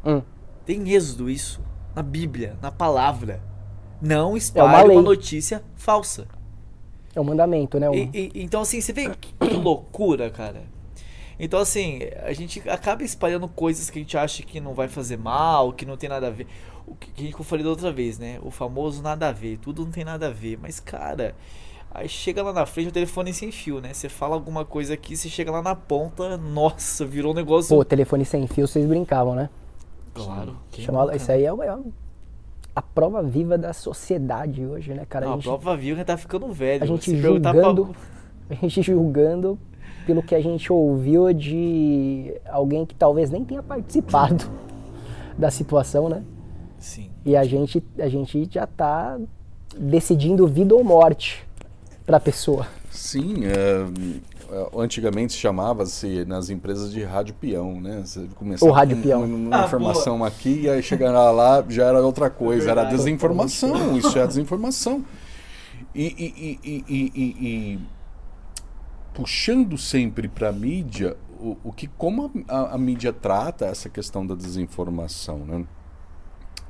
Hum. 0.05 0.21
Tem 0.65 0.79
em 0.79 0.91
Êxodo 0.93 1.29
isso. 1.29 1.61
Na 1.95 2.01
Bíblia, 2.01 2.57
na 2.61 2.71
palavra. 2.71 3.41
Não 4.01 4.19
É 4.21 4.31
uma 4.31 4.37
espalhe 4.37 4.91
uma 4.93 5.01
notícia 5.01 5.63
falsa. 5.75 6.27
É 7.15 7.21
um 7.21 7.23
mandamento, 7.23 7.79
né? 7.79 7.87
E- 7.95 8.09
e- 8.13 8.31
então, 8.43 8.61
assim, 8.61 8.81
você 8.81 8.91
vê 8.91 9.09
que, 9.15 9.33
que 9.33 9.53
loucura, 9.55 10.29
cara. 10.29 10.63
Então, 11.39 11.59
assim, 11.59 11.99
a 12.23 12.33
gente 12.33 12.67
acaba 12.69 13.03
espalhando 13.03 13.47
coisas 13.47 13.89
que 13.89 13.99
a 13.99 14.01
gente 14.01 14.17
acha 14.17 14.43
que 14.43 14.59
não 14.59 14.73
vai 14.73 14.87
fazer 14.87 15.17
mal, 15.17 15.71
que 15.73 15.85
não 15.85 15.95
tem 15.97 16.09
nada 16.09 16.27
a 16.27 16.29
ver. 16.29 16.47
O 16.87 16.95
que, 16.95 17.31
que 17.31 17.39
eu 17.39 17.43
falei 17.43 17.63
da 17.63 17.69
outra 17.71 17.91
vez, 17.91 18.19
né? 18.19 18.39
O 18.43 18.51
famoso 18.51 19.01
nada 19.01 19.27
a 19.29 19.31
ver. 19.31 19.57
Tudo 19.57 19.83
não 19.83 19.91
tem 19.91 20.03
nada 20.03 20.27
a 20.27 20.31
ver. 20.31 20.57
Mas, 20.61 20.79
cara, 20.79 21.35
aí 21.91 22.07
chega 22.07 22.43
lá 22.43 22.53
na 22.53 22.65
frente 22.65 22.89
o 22.89 22.91
telefone 22.91 23.33
sem 23.33 23.51
fio, 23.51 23.81
né? 23.81 23.93
Você 23.93 24.07
fala 24.09 24.35
alguma 24.35 24.63
coisa 24.63 24.93
aqui, 24.93 25.15
você 25.17 25.27
chega 25.29 25.51
lá 25.51 25.61
na 25.61 25.75
ponta, 25.75 26.37
nossa, 26.37 27.05
virou 27.05 27.31
um 27.31 27.35
negócio. 27.35 27.75
Pô, 27.75 27.83
telefone 27.83 28.23
sem 28.25 28.45
fio, 28.47 28.67
vocês 28.67 28.85
brincavam, 28.85 29.33
né? 29.35 29.49
claro. 30.13 30.55
quem 30.71 30.85
Chama, 30.85 31.01
nunca, 31.03 31.15
isso 31.17 31.29
aí 31.31 31.43
é, 31.43 31.51
o- 31.51 31.61
é 31.61 31.77
a 32.75 32.81
prova 32.81 33.21
viva 33.21 33.57
da 33.57 33.73
sociedade 33.73 34.65
hoje, 34.65 34.93
né, 34.93 35.05
cara? 35.05 35.25
Não, 35.25 35.31
a 35.33 35.35
a 35.35 35.37
gente, 35.37 35.45
prova 35.45 35.75
viu 35.77 35.95
que 35.95 36.03
tá 36.05 36.15
ficando 36.17 36.47
velho. 36.51 36.83
a 36.83 36.85
gente 36.87 37.17
julgando, 37.17 37.85
pra- 37.87 37.95
a 38.51 38.53
gente 38.55 38.81
julgando 38.81 39.59
pelo 40.05 40.21
que 40.23 40.35
a 40.35 40.41
gente 40.41 40.71
ouviu 40.71 41.33
de 41.33 42.33
alguém 42.49 42.85
que 42.85 42.93
talvez 42.95 43.29
nem 43.29 43.43
tenha 43.43 43.63
participado 43.63 44.49
da 45.37 45.49
situação, 45.51 46.07
né? 46.07 46.23
Sim. 46.79 47.09
E 47.25 47.35
a 47.35 47.43
gente, 47.43 47.83
a 47.99 48.07
gente 48.07 48.47
já 48.51 48.67
tá 48.67 49.17
decidindo 49.77 50.47
vida 50.47 50.73
ou 50.75 50.83
morte 50.83 51.45
para 52.05 52.17
a 52.17 52.19
pessoa. 52.19 52.67
Sim, 52.91 53.45
é, 53.45 53.85
antigamente 54.77 55.33
chamava-se 55.33 56.23
nas 56.25 56.49
empresas 56.49 56.91
de 56.93 57.03
rádio 57.03 57.33
peão, 57.35 57.81
né? 57.81 58.03
Você 58.05 58.27
começava 58.35 58.71
O 58.71 58.73
rádio 58.73 58.97
peão. 59.01 59.23
uma, 59.23 59.35
uma 59.35 59.61
Ah, 59.63 59.65
informação 59.65 60.23
aqui 60.23 60.61
e 60.61 60.69
aí 60.69 60.81
chegava 60.83 61.31
lá 61.31 61.63
já 61.67 61.85
era 61.85 62.01
outra 62.05 62.29
coisa, 62.29 62.71
era 62.71 62.83
desinformação, 62.85 63.97
isso 63.97 64.17
é 64.17 64.25
desinformação. 64.27 65.03
E, 65.93 66.03
e- 66.03 66.59
e- 66.63 66.69
e- 66.69 66.83
e- 66.87 67.11
e- 67.15 67.47
e 67.75 67.79
puxando 69.13 69.77
sempre 69.77 70.27
para 70.27 70.49
a 70.49 70.51
mídia, 70.51 71.15
o, 71.39 71.57
o 71.63 71.71
que 71.71 71.87
como 71.87 72.31
a, 72.47 72.55
a- 72.55 72.75
a 72.75 72.77
mídia 72.77 73.11
trata 73.13 73.65
essa 73.65 73.89
questão 73.89 74.25
da 74.25 74.35
desinformação, 74.35 75.39
né? 75.39 75.65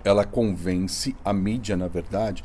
Ela 0.06 0.24
convence 0.24 1.16
a 1.26 1.34
mídia, 1.34 1.76
na 1.76 1.88
verdade. 1.90 2.44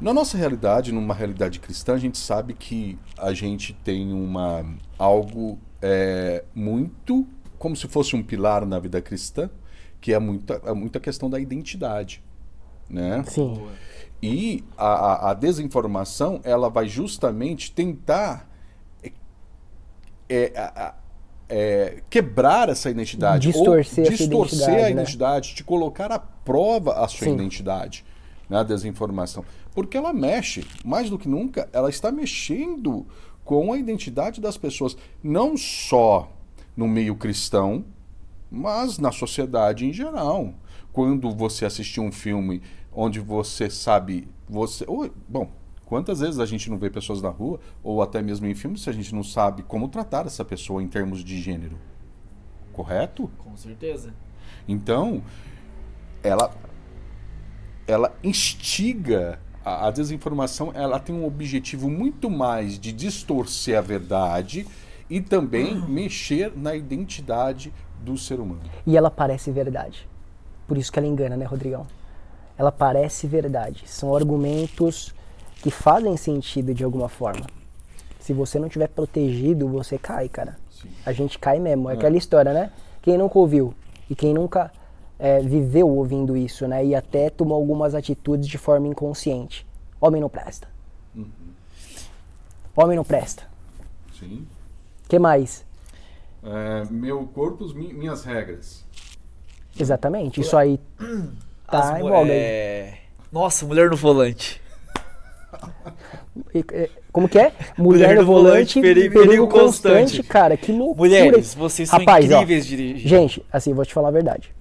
Na 0.00 0.12
nossa 0.12 0.36
realidade, 0.36 0.92
numa 0.92 1.14
realidade 1.14 1.60
cristã, 1.60 1.94
a 1.94 1.98
gente 1.98 2.18
sabe 2.18 2.52
que 2.54 2.98
a 3.16 3.32
gente 3.32 3.72
tem 3.72 4.12
uma 4.12 4.64
algo 4.98 5.58
é, 5.80 6.44
muito 6.54 7.26
como 7.58 7.76
se 7.76 7.86
fosse 7.86 8.16
um 8.16 8.22
pilar 8.22 8.66
na 8.66 8.78
vida 8.78 9.00
cristã, 9.00 9.48
que 10.00 10.12
é 10.12 10.18
muita, 10.18 10.60
é 10.64 10.72
muita 10.72 10.98
questão 10.98 11.28
da 11.30 11.38
identidade, 11.38 12.22
né? 12.88 13.22
Sim. 13.28 13.68
E 14.22 14.64
a, 14.76 14.86
a- 14.86 15.30
a 15.30 15.34
desinformação, 15.34 16.40
ela 16.42 16.68
vai 16.70 16.88
justamente 16.88 17.70
tentar 17.72 18.48
é, 19.02 19.12
é, 20.28 20.52
a- 20.58 20.72
a- 20.88 20.94
é, 21.50 22.02
quebrar 22.08 22.68
essa 22.68 22.88
identidade. 22.88 23.48
ou 23.48 23.52
Distorcer 23.52 24.06
essa 24.06 24.16
distorcer 24.16 24.58
identidade, 24.58 24.80
a 24.80 24.82
né? 24.84 24.90
identidade, 24.92 25.54
te 25.54 25.64
colocar 25.64 26.12
à 26.12 26.18
prova 26.18 27.04
a 27.04 27.08
sua 27.08 27.26
Sim. 27.26 27.34
identidade, 27.34 28.04
né, 28.48 28.58
a 28.58 28.62
desinformação. 28.62 29.44
Porque 29.74 29.96
ela 29.96 30.12
mexe, 30.12 30.64
mais 30.84 31.10
do 31.10 31.18
que 31.18 31.28
nunca, 31.28 31.68
ela 31.72 31.90
está 31.90 32.12
mexendo 32.12 33.04
com 33.44 33.72
a 33.72 33.78
identidade 33.78 34.40
das 34.40 34.56
pessoas, 34.56 34.96
não 35.22 35.56
só 35.56 36.30
no 36.76 36.86
meio 36.86 37.16
cristão, 37.16 37.84
mas 38.50 38.98
na 38.98 39.10
sociedade 39.10 39.84
em 39.84 39.92
geral. 39.92 40.54
Quando 40.92 41.30
você 41.32 41.64
assistir 41.64 42.00
um 42.00 42.12
filme 42.12 42.62
onde 42.92 43.20
você 43.20 43.68
sabe, 43.68 44.28
você, 44.48 44.84
ou, 44.86 45.10
bom, 45.28 45.50
quantas 45.90 46.20
vezes 46.20 46.38
a 46.38 46.46
gente 46.46 46.70
não 46.70 46.78
vê 46.78 46.88
pessoas 46.88 47.20
na 47.20 47.28
rua 47.28 47.58
ou 47.82 48.00
até 48.00 48.22
mesmo 48.22 48.46
em 48.46 48.54
filmes 48.54 48.82
se 48.82 48.88
a 48.88 48.92
gente 48.92 49.12
não 49.12 49.24
sabe 49.24 49.64
como 49.64 49.88
tratar 49.88 50.24
essa 50.24 50.44
pessoa 50.44 50.80
em 50.80 50.86
termos 50.86 51.24
de 51.24 51.36
gênero, 51.38 51.76
correto? 52.72 53.28
Com 53.38 53.56
certeza. 53.56 54.14
Então, 54.68 55.20
ela 56.22 56.54
ela 57.88 58.14
instiga 58.22 59.40
a, 59.64 59.88
a 59.88 59.90
desinformação, 59.90 60.70
ela 60.72 61.00
tem 61.00 61.12
um 61.12 61.26
objetivo 61.26 61.90
muito 61.90 62.30
mais 62.30 62.78
de 62.78 62.92
distorcer 62.92 63.76
a 63.76 63.80
verdade 63.80 64.64
e 65.08 65.20
também 65.20 65.74
mexer 65.88 66.56
na 66.56 66.76
identidade 66.76 67.72
do 68.00 68.16
ser 68.16 68.38
humano. 68.38 68.62
E 68.86 68.96
ela 68.96 69.10
parece 69.10 69.50
verdade. 69.50 70.08
Por 70.68 70.78
isso 70.78 70.92
que 70.92 71.00
ela 71.00 71.08
engana, 71.08 71.36
né, 71.36 71.44
Rodrigão? 71.44 71.84
Ela 72.56 72.70
parece 72.70 73.26
verdade. 73.26 73.82
São 73.86 74.14
argumentos 74.14 75.12
que 75.62 75.70
fazem 75.70 76.16
sentido 76.16 76.72
de 76.74 76.84
alguma 76.84 77.08
forma. 77.08 77.46
Se 78.18 78.32
você 78.32 78.58
não 78.58 78.68
tiver 78.68 78.88
protegido, 78.88 79.68
você 79.68 79.98
cai, 79.98 80.28
cara. 80.28 80.58
Sim. 80.70 80.88
A 81.04 81.12
gente 81.12 81.38
cai 81.38 81.58
mesmo. 81.58 81.88
É 81.90 81.94
aquela 81.94 82.16
história, 82.16 82.52
né? 82.52 82.70
Quem 83.02 83.16
nunca 83.18 83.38
ouviu 83.38 83.74
e 84.08 84.14
quem 84.14 84.32
nunca 84.34 84.72
é, 85.18 85.40
viveu 85.40 85.88
ouvindo 85.88 86.36
isso, 86.36 86.66
né? 86.68 86.84
E 86.84 86.94
até 86.94 87.30
tomou 87.30 87.56
algumas 87.56 87.94
atitudes 87.94 88.46
de 88.48 88.58
forma 88.58 88.86
inconsciente. 88.88 89.66
Homem 90.00 90.20
não 90.20 90.28
presta. 90.28 90.68
Homem 92.74 92.96
não 92.96 93.04
presta. 93.04 93.42
Sim. 94.18 94.46
que 95.08 95.18
mais? 95.18 95.64
É, 96.42 96.84
meu 96.90 97.26
corpo, 97.26 97.66
mi- 97.74 97.92
minhas 97.92 98.24
regras. 98.24 98.84
Exatamente. 99.78 100.40
Isso 100.40 100.56
aí 100.56 100.80
tá 101.66 101.94
As 101.96 102.00
em 102.00 102.30
é... 102.30 102.98
Nossa, 103.30 103.66
mulher 103.66 103.90
no 103.90 103.96
volante. 103.96 104.60
É, 106.72 106.88
Como 107.12 107.28
que 107.28 107.38
é? 107.38 107.52
Mulher 107.76 108.16
no 108.16 108.24
volante, 108.24 108.80
perigo, 108.80 109.20
perigo 109.20 109.46
constante. 109.48 110.00
constante. 110.18 110.22
Cara, 110.24 110.56
que 110.56 110.72
loucura. 110.72 110.96
Mulheres, 111.08 111.54
vocês 111.54 111.88
são 111.88 111.98
Rapaz, 111.98 112.30
ó, 112.30 112.36
incríveis 112.36 112.66
de 112.66 112.76
dirigir. 112.76 113.08
Gente, 113.08 113.44
assim, 113.52 113.72
vou 113.74 113.84
te 113.84 113.92
falar 113.92 114.08
a 114.08 114.12
verdade. 114.12 114.52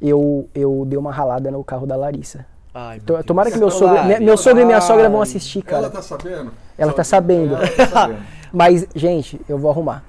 Eu, 0.00 0.48
eu 0.54 0.84
dei 0.86 0.98
uma 0.98 1.10
ralada 1.12 1.50
no 1.50 1.62
carro 1.64 1.86
da 1.86 1.96
Larissa. 1.96 2.44
Ai, 2.74 2.96
meu 2.96 3.04
To- 3.06 3.12
Deus. 3.14 3.24
Tomara 3.26 3.50
que 3.50 3.58
meu 3.58 3.70
sogro, 3.70 3.94
Lari, 3.94 4.06
minha- 4.06 4.20
meu 4.20 4.36
sogro 4.36 4.60
e 4.62 4.64
minha 4.64 4.80
sogra 4.80 5.08
vão 5.08 5.22
assistir, 5.22 5.62
cara. 5.62 5.84
Ela 5.84 5.90
tá 5.90 6.02
sabendo? 6.02 6.52
Ela 6.76 6.92
tá 6.92 7.04
sabendo. 7.04 7.56
Ela 7.56 7.68
tá 7.68 7.86
sabendo. 7.86 8.18
Mas, 8.52 8.86
gente, 8.94 9.40
eu 9.48 9.58
vou 9.58 9.70
arrumar. 9.70 10.04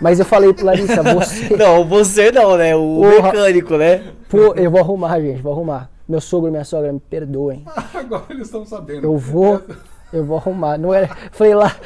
Mas 0.00 0.18
eu 0.20 0.24
falei 0.24 0.52
pra 0.52 0.66
Larissa, 0.66 1.02
você. 1.14 1.56
Não, 1.56 1.84
você 1.84 2.30
não, 2.30 2.56
né? 2.56 2.76
O 2.76 3.00
Porra. 3.02 3.32
mecânico, 3.32 3.76
né? 3.76 4.12
Pô, 4.28 4.54
eu 4.54 4.70
vou 4.70 4.80
arrumar, 4.80 5.20
gente, 5.20 5.42
vou 5.42 5.52
arrumar. 5.52 5.90
Meu 6.08 6.20
sogro 6.20 6.48
e 6.48 6.50
minha 6.50 6.64
sogra 6.64 6.92
me 6.92 7.00
perdoem. 7.00 7.64
Agora 7.94 8.24
eles 8.30 8.46
estão 8.46 8.64
sabendo. 8.64 9.04
Eu 9.04 9.16
vou. 9.16 9.60
Eu 10.10 10.24
vou 10.24 10.38
arrumar. 10.38 10.78
Não 10.78 10.94
era. 10.94 11.14
Falei 11.32 11.54
lá. 11.54 11.76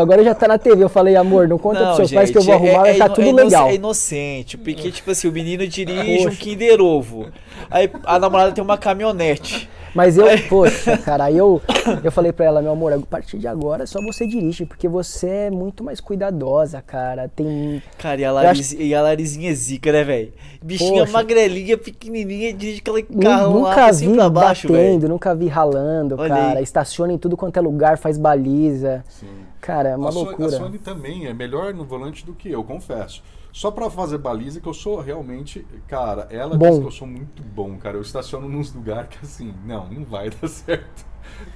Agora 0.00 0.22
já 0.22 0.32
tá 0.32 0.46
na 0.46 0.58
TV. 0.58 0.84
Eu 0.84 0.88
falei, 0.88 1.16
amor, 1.16 1.48
não 1.48 1.58
conta 1.58 1.82
pros 1.86 1.96
seus 1.96 2.12
pais 2.12 2.30
que 2.30 2.38
eu 2.38 2.42
vou 2.42 2.54
arrumar, 2.54 2.82
vai 2.82 2.90
é 2.94 2.98
tá 2.98 3.06
ino- 3.06 3.14
tudo 3.16 3.40
é 3.40 3.44
legal. 3.44 3.68
É 3.68 3.74
inocente, 3.74 4.56
porque, 4.56 4.92
tipo 4.92 5.10
assim, 5.10 5.26
o 5.28 5.32
menino 5.32 5.66
dirige 5.66 6.20
um 6.20 6.24
Poxa. 6.24 6.36
Kinder 6.36 6.80
Ovo. 6.80 7.26
Aí 7.68 7.90
a 8.04 8.16
namorada 8.18 8.52
tem 8.52 8.62
uma 8.62 8.78
caminhonete. 8.78 9.68
Mas 9.94 10.16
eu, 10.18 10.26
poxa, 10.48 10.96
cara, 10.98 11.24
aí 11.24 11.36
eu, 11.36 11.60
eu 12.02 12.12
falei 12.12 12.32
pra 12.32 12.44
ela, 12.46 12.62
meu 12.62 12.72
amor, 12.72 12.92
a 12.92 12.98
partir 12.98 13.38
de 13.38 13.46
agora 13.48 13.86
só 13.86 14.00
você 14.02 14.26
dirige, 14.26 14.64
porque 14.66 14.88
você 14.88 15.28
é 15.28 15.50
muito 15.50 15.82
mais 15.82 16.00
cuidadosa, 16.00 16.82
cara. 16.82 17.28
Tem. 17.28 17.82
Cara, 17.98 18.20
e 18.20 18.24
a, 18.24 18.28
acho- 18.30 18.34
Laris, 18.44 18.72
e 18.72 18.94
a 18.94 19.02
Larizinha 19.02 19.50
é 19.50 19.54
zica, 19.54 19.90
né, 19.92 20.04
velho? 20.04 20.32
Bichinha 20.62 21.00
Poxa. 21.02 21.12
magrelinha, 21.12 21.78
pequenininha, 21.78 22.52
dirige 22.52 22.80
aquele 22.80 23.02
carro 23.02 23.60
lá 23.62 23.68
nunca 23.70 23.86
assim 23.86 24.08
vi 24.08 24.14
pra 24.14 24.28
baixo, 24.28 24.68
batendo, 24.68 25.00
velho. 25.00 25.12
nunca 25.12 25.34
vi 25.34 25.46
ralando, 25.48 26.16
Olha 26.18 26.28
cara. 26.34 26.58
aí. 26.58 26.62
Estaciona 26.62 27.12
em 27.12 27.18
tudo 27.18 27.36
quanto 27.36 27.56
é 27.56 27.60
lugar, 27.60 27.98
faz 27.98 28.18
baliza. 28.18 29.04
Sim. 29.08 29.26
Cara, 29.60 29.90
é 29.90 29.96
uma 29.96 30.08
a, 30.08 30.12
Sony, 30.12 30.24
loucura. 30.26 30.48
a 30.48 30.50
Sony 30.58 30.78
também 30.78 31.26
é 31.26 31.34
melhor 31.34 31.74
no 31.74 31.84
volante 31.84 32.24
do 32.24 32.32
que 32.32 32.50
eu, 32.50 32.62
confesso. 32.64 33.22
Só 33.58 33.72
pra 33.72 33.90
fazer 33.90 34.18
baliza 34.18 34.60
que 34.60 34.68
eu 34.68 34.72
sou 34.72 35.00
realmente, 35.00 35.66
cara, 35.88 36.28
ela 36.30 36.56
Bom. 36.56 36.70
diz 36.70 36.78
que 36.78 36.84
eu 36.86 36.90
sou 36.92 37.08
muito 37.08 37.42
bom, 37.42 37.76
cara. 37.76 37.96
Eu 37.96 38.02
estaciono 38.02 38.48
nos 38.48 38.72
lugares 38.72 39.08
que 39.10 39.18
assim, 39.24 39.52
não, 39.66 39.88
não 39.88 40.04
vai 40.04 40.30
dar 40.40 40.46
certo. 40.46 41.04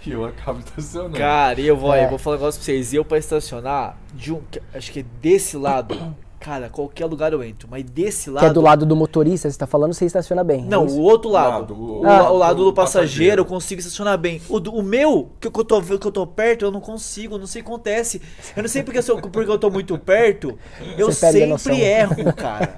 E 0.05 0.11
eu 0.11 0.25
acabo 0.25 0.59
estacionando. 0.59 1.17
Cara, 1.17 1.61
e 1.61 1.65
eu 1.69 1.77
vou, 1.77 1.95
É. 1.95 2.05
eu 2.05 2.09
vou 2.11 2.19
falar 2.19 2.35
um 2.35 2.39
negócio 2.41 2.59
pra 2.59 2.65
vocês. 2.65 2.93
Eu 2.93 3.05
pra 3.05 3.19
estacionar, 3.19 3.97
de 4.13 4.33
um, 4.33 4.43
acho 4.75 4.91
que 4.91 4.99
é 4.99 5.05
desse 5.21 5.57
lado, 5.57 5.95
cara, 6.43 6.69
qualquer 6.69 7.07
lugar 7.07 7.33
eu 7.33 7.43
entro, 7.43 7.69
mas 7.71 7.85
desse 7.85 8.29
lado. 8.29 8.43
Que 8.45 8.51
é 8.51 8.53
do 8.53 8.61
lado 8.61 8.85
do 8.85 8.97
motorista, 8.97 9.49
você 9.49 9.57
tá 9.57 9.67
falando, 9.67 9.95
você 9.95 10.05
estaciona 10.07 10.43
bem. 10.43 10.65
Não, 10.65 10.85
é 10.85 10.91
o 10.91 10.99
outro 11.01 11.31
lado. 11.31 11.51
Lado, 11.53 11.75
o, 11.75 12.01
o- 12.01 12.03
la- 12.03 12.19
Ah. 12.19 12.31
o 12.33 12.37
lado 12.37 12.57
do 12.65 12.69
o 12.69 12.73
passageiro 12.73 13.03
passageiro. 13.03 13.41
eu 13.43 13.47
consigo 13.47 13.79
estacionar 13.81 14.19
bem. 14.19 14.41
O, 14.49 14.59
do- 14.59 14.75
o 14.75 14.83
meu, 14.83 15.31
que 15.41 15.47
eu, 15.47 15.53
tô, 15.65 15.81
que 15.81 15.93
eu 16.07 16.13
tô 16.13 16.27
perto, 16.27 16.65
eu 16.65 16.71
não 16.73 16.81
consigo, 16.81 17.39
não 17.39 17.47
sei 17.47 17.63
o 17.63 17.65
que 17.65 17.71
acontece. 17.71 18.21
Eu 18.57 18.63
não 18.63 18.69
sei 18.69 18.83
porque, 18.83 18.99
eu 18.99 19.03
sou- 19.03 19.21
porque 19.21 19.51
eu 19.51 19.59
tô 19.59 19.71
muito 19.71 19.97
perto, 19.99 20.59
eu 20.99 21.13
sempre 21.13 21.81
erro, 21.81 22.33
cara. 22.35 22.73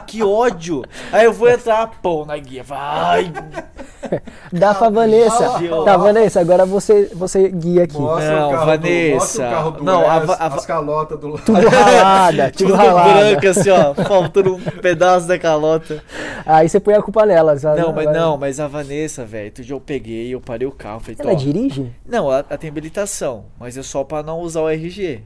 Que 0.06 0.22
ódio. 0.22 0.82
Aí 1.12 1.24
eu 1.24 1.32
vou 1.32 1.48
entrar, 1.48 1.86
pô, 2.02 2.24
na 2.24 2.36
guia. 2.36 2.62
Vai. 2.62 3.32
Dá 4.52 4.74
pra 4.74 4.90
Vanessa. 4.90 5.50
Tá, 5.84 5.96
Vanessa, 5.96 6.40
agora 6.40 6.66
você, 6.66 7.10
você 7.14 7.48
guia 7.48 7.84
aqui. 7.84 7.96
Mostra 7.98 8.40
Não, 8.40 8.48
o 8.48 8.52
carro 8.52 8.66
Vanessa. 8.66 9.08
Do, 9.08 9.14
mostra 9.14 9.46
o 9.46 9.50
carro 9.50 9.70
do 9.70 9.84
Não, 9.84 10.00
a 10.02 10.14
a 10.14 10.46
as 10.46 10.66
calotas 10.66 11.18
do 11.18 11.28
lado. 11.28 11.42
Tudo 11.44 11.68
ralada, 11.68 12.50
tudo 12.50 12.66
Tudo 12.68 12.74
ralada. 12.76 12.93
Branco 12.94 13.46
assim, 13.48 13.70
ó, 13.70 13.94
faltando 13.94 14.56
um 14.56 14.60
pedaço 14.60 15.26
da 15.26 15.38
calota. 15.38 16.02
Aí 16.46 16.68
você 16.68 16.78
põe 16.78 16.94
a 16.94 17.02
culpa 17.02 17.24
nela. 17.26 17.56
sabe? 17.58 17.80
Não, 17.80 17.92
mas 17.92 18.12
não, 18.12 18.36
mas 18.36 18.60
a 18.60 18.68
Vanessa, 18.68 19.24
velho, 19.24 19.46
outro 19.46 19.64
dia 19.64 19.74
eu 19.74 19.80
peguei, 19.80 20.34
eu 20.34 20.40
parei 20.40 20.66
o 20.66 20.72
carro, 20.72 21.00
falei, 21.00 21.16
Ela 21.18 21.34
dirige? 21.34 21.92
Não, 22.06 22.26
ela, 22.32 22.44
ela 22.48 22.58
tem 22.58 22.70
habilitação, 22.70 23.46
mas 23.58 23.76
é 23.76 23.82
só 23.82 24.04
pra 24.04 24.22
não 24.22 24.40
usar 24.40 24.60
o 24.62 24.68
RG. 24.68 25.22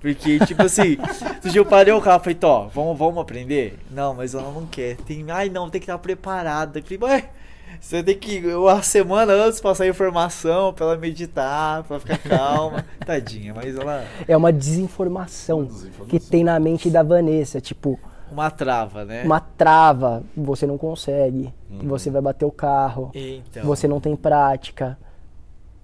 Porque, 0.00 0.38
tipo 0.40 0.62
assim, 0.62 0.98
outro 1.34 1.50
dia 1.50 1.60
eu 1.60 1.64
parei 1.64 1.92
o 1.94 2.00
carro, 2.00 2.20
falei, 2.20 2.38
ó, 2.42 2.66
vamos, 2.66 2.98
vamos 2.98 3.18
aprender? 3.22 3.78
Não, 3.90 4.12
mas 4.12 4.34
ela 4.34 4.50
não 4.52 4.66
quer. 4.66 4.96
Tem, 4.98 5.24
ai 5.30 5.48
não, 5.48 5.70
tem 5.70 5.80
que 5.80 5.86
estar 5.86 5.96
preparada. 5.98 6.78
Eu 6.78 6.82
falei, 6.82 6.98
ué, 7.02 7.24
você 7.80 8.02
tem 8.02 8.18
que, 8.18 8.46
uma 8.54 8.82
semana 8.82 9.32
antes 9.32 9.60
passar 9.60 9.86
informação 9.86 10.72
pra 10.72 10.86
ela 10.86 10.96
meditar, 10.96 11.82
pra 11.84 11.98
ficar 12.00 12.18
calma. 12.18 12.84
Tadinha, 13.04 13.52
mas 13.54 13.76
ela, 13.76 14.04
É 14.26 14.36
uma 14.36 14.52
desinformação, 14.52 15.60
Uma 15.60 15.66
desinformação. 15.66 16.06
que 16.06 16.20
tem 16.20 16.44
na 16.44 16.58
mente 16.58 16.88
da 16.90 17.02
Vanessa. 17.02 17.60
Tipo, 17.60 17.98
uma 18.30 18.50
trava, 18.50 19.04
né? 19.04 19.22
uma 19.24 19.40
trava, 19.40 20.22
você 20.36 20.66
não 20.66 20.76
consegue, 20.78 21.52
Uhum. 21.70 21.88
você 21.88 22.10
vai 22.10 22.22
bater 22.22 22.44
o 22.44 22.50
carro, 22.50 23.10
Então, 23.14 23.64
você 23.64 23.86
não 23.88 24.00
tem 24.00 24.14
prática. 24.16 24.98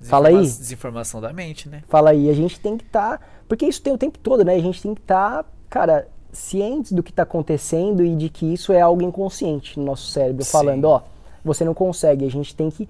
Fala 0.02 0.28
aí. 0.28 0.34
Desinforma- 0.36 0.60
Desinformação 0.62 1.20
da 1.20 1.32
mente, 1.32 1.68
né? 1.68 1.82
Fala 1.88 2.10
aí, 2.10 2.30
a 2.30 2.32
gente 2.34 2.58
tem 2.58 2.76
que 2.76 2.84
estar. 2.84 3.20
porque 3.46 3.66
isso 3.66 3.82
tem 3.82 3.92
o 3.92 3.98
tempo 3.98 4.16
todo, 4.18 4.44
né? 4.44 4.54
A 4.54 4.60
gente 4.60 4.80
tem 4.80 4.94
que 4.94 5.00
estar, 5.00 5.44
cara, 5.68 6.06
cientes 6.32 6.92
do 6.92 7.02
que 7.02 7.10
está 7.10 7.24
acontecendo 7.24 8.04
e 8.04 8.14
de 8.14 8.28
que 8.28 8.46
isso 8.54 8.72
é 8.72 8.80
algo 8.80 9.02
inconsciente 9.02 9.76
no 9.78 9.84
nosso 9.84 10.06
cérebro, 10.06 10.44
Sim. 10.44 10.52
falando, 10.52 10.84
ó, 10.84 11.02
você 11.44 11.64
não 11.64 11.74
consegue. 11.74 12.24
A 12.24 12.30
gente 12.30 12.54
tem 12.54 12.70
que 12.70 12.88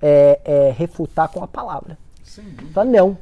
é, 0.00 0.40
é, 0.44 0.74
refutar 0.76 1.28
com 1.28 1.42
a 1.42 1.48
palavra. 1.48 1.98
Dúvida. 2.24 2.72
Fala, 2.72 2.90
não. 2.90 3.18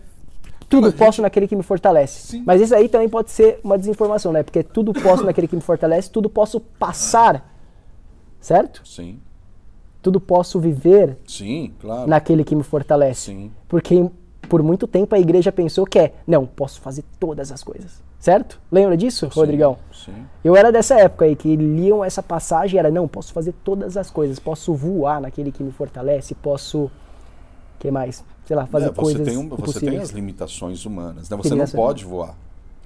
Tudo 0.68 0.88
Mas 0.88 0.94
posso 0.94 1.22
naquele 1.22 1.46
que 1.46 1.54
me 1.54 1.62
fortalece. 1.62 2.26
Sim. 2.26 2.42
Mas 2.44 2.60
isso 2.60 2.74
aí 2.74 2.88
também 2.88 3.08
pode 3.08 3.30
ser 3.30 3.60
uma 3.62 3.78
desinformação, 3.78 4.32
né? 4.32 4.42
Porque 4.42 4.62
tudo 4.62 4.92
posso 4.92 5.22
naquele 5.24 5.46
que 5.46 5.54
me 5.54 5.62
fortalece, 5.62 6.10
tudo 6.10 6.28
posso 6.28 6.60
passar, 6.60 7.48
certo? 8.40 8.82
Sim, 8.84 9.20
Tudo 10.02 10.20
posso 10.20 10.58
viver 10.58 11.16
sim, 11.26 11.72
claro. 11.80 12.08
naquele 12.08 12.42
que 12.44 12.54
me 12.54 12.64
fortalece. 12.64 13.30
Sim. 13.32 13.52
Porque 13.68 14.10
por 14.46 14.62
muito 14.62 14.86
tempo 14.86 15.14
a 15.14 15.18
igreja 15.18 15.52
pensou 15.52 15.84
que 15.84 15.98
é, 15.98 16.14
não, 16.26 16.46
posso 16.46 16.80
fazer 16.80 17.04
todas 17.20 17.52
as 17.52 17.62
coisas. 17.62 18.02
Certo? 18.18 18.60
Lembra 18.72 18.96
disso, 18.96 19.28
Rodrigão? 19.28 19.76
Sim. 19.92 20.24
Eu 20.42 20.56
era 20.56 20.72
dessa 20.72 20.98
época 20.98 21.26
aí 21.26 21.36
que 21.36 21.54
liam 21.54 22.04
essa 22.04 22.22
passagem 22.22 22.76
e 22.76 22.78
era, 22.78 22.90
não, 22.90 23.06
posso 23.06 23.32
fazer 23.32 23.52
todas 23.62 23.96
as 23.96 24.10
coisas, 24.10 24.38
posso 24.38 24.74
voar 24.74 25.20
naquele 25.20 25.52
que 25.52 25.62
me 25.62 25.70
fortalece, 25.70 26.34
posso. 26.34 26.90
que 27.78 27.90
mais? 27.90 28.24
Sei 28.46 28.56
lá, 28.56 28.66
fazer 28.66 28.86
É, 28.86 28.88
você 28.88 28.94
coisas 29.00 29.26
tem, 29.28 29.36
um- 29.36 29.48
você 29.48 29.80
tem 29.80 29.98
as 29.98 30.10
limitações 30.10 30.84
humanas, 30.86 31.28
né? 31.28 31.36
Você 31.36 31.54
não 31.54 31.66
pode 31.66 32.04
voar. 32.04 32.34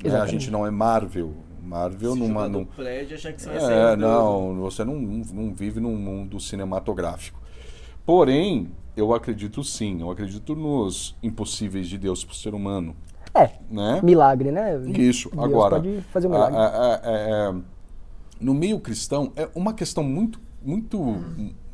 né? 0.03 0.21
A 0.21 0.27
gente 0.27 0.51
não 0.51 0.67
é 0.67 0.71
Marvel. 0.71 1.33
Marvel 1.63 2.17
numa, 2.17 2.49
num, 2.49 2.65
prédio 2.65 3.15
achar 3.17 3.33
que 3.33 3.43
você 3.43 3.51
É, 3.51 3.95
não, 3.95 4.57
você 4.57 4.85
não, 4.85 4.95
não, 4.95 5.25
não 5.33 5.55
vive 5.55 5.79
num 5.79 5.95
mundo 5.95 6.41
cinematográfico. 6.41 7.39
Porém, 8.11 8.73
eu 8.97 9.15
acredito 9.15 9.63
sim, 9.63 10.01
eu 10.01 10.11
acredito 10.11 10.57
nos 10.57 11.15
impossíveis 11.23 11.89
de 11.89 11.97
Deus 11.97 12.25
para 12.25 12.33
o 12.33 12.35
ser 12.37 12.55
humano, 12.55 12.97
É, 13.33 13.53
né? 13.71 14.01
milagre, 14.03 14.51
né? 14.51 14.77
Isso, 14.99 15.31
Deus 15.31 15.45
agora. 15.45 15.77
pode 15.77 16.01
fazer 16.13 16.27
um 16.27 16.31
milagre. 16.33 16.57
a- 16.59 16.61
a- 16.61 17.51
a- 17.51 17.55
no 18.41 18.53
meio 18.53 18.81
cristão, 18.81 19.31
é 19.37 19.49
uma 19.55 19.73
questão 19.73 20.03
muito, 20.03 20.41
muito, 20.61 21.25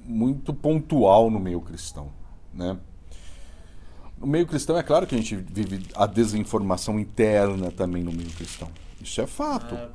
muito 0.05 0.53
pontual 0.53 1.31
no 1.31 1.41
meio 1.41 1.63
cristão, 1.63 2.09
né? 2.53 2.77
No 4.21 4.27
meio 4.27 4.47
cristão, 4.47 4.77
é 4.77 4.83
claro 4.83 5.07
que 5.07 5.15
a 5.15 5.19
gente 5.19 5.37
vive 5.37 5.87
a 5.95 6.05
desinformação 6.05 7.01
interna 7.01 7.71
também 7.71 8.03
no 8.05 8.13
meio 8.13 8.29
cristão. 8.33 8.69
Isso 9.01 9.21
é 9.21 9.27
fato. 9.27 9.75
Ah. 9.75 9.91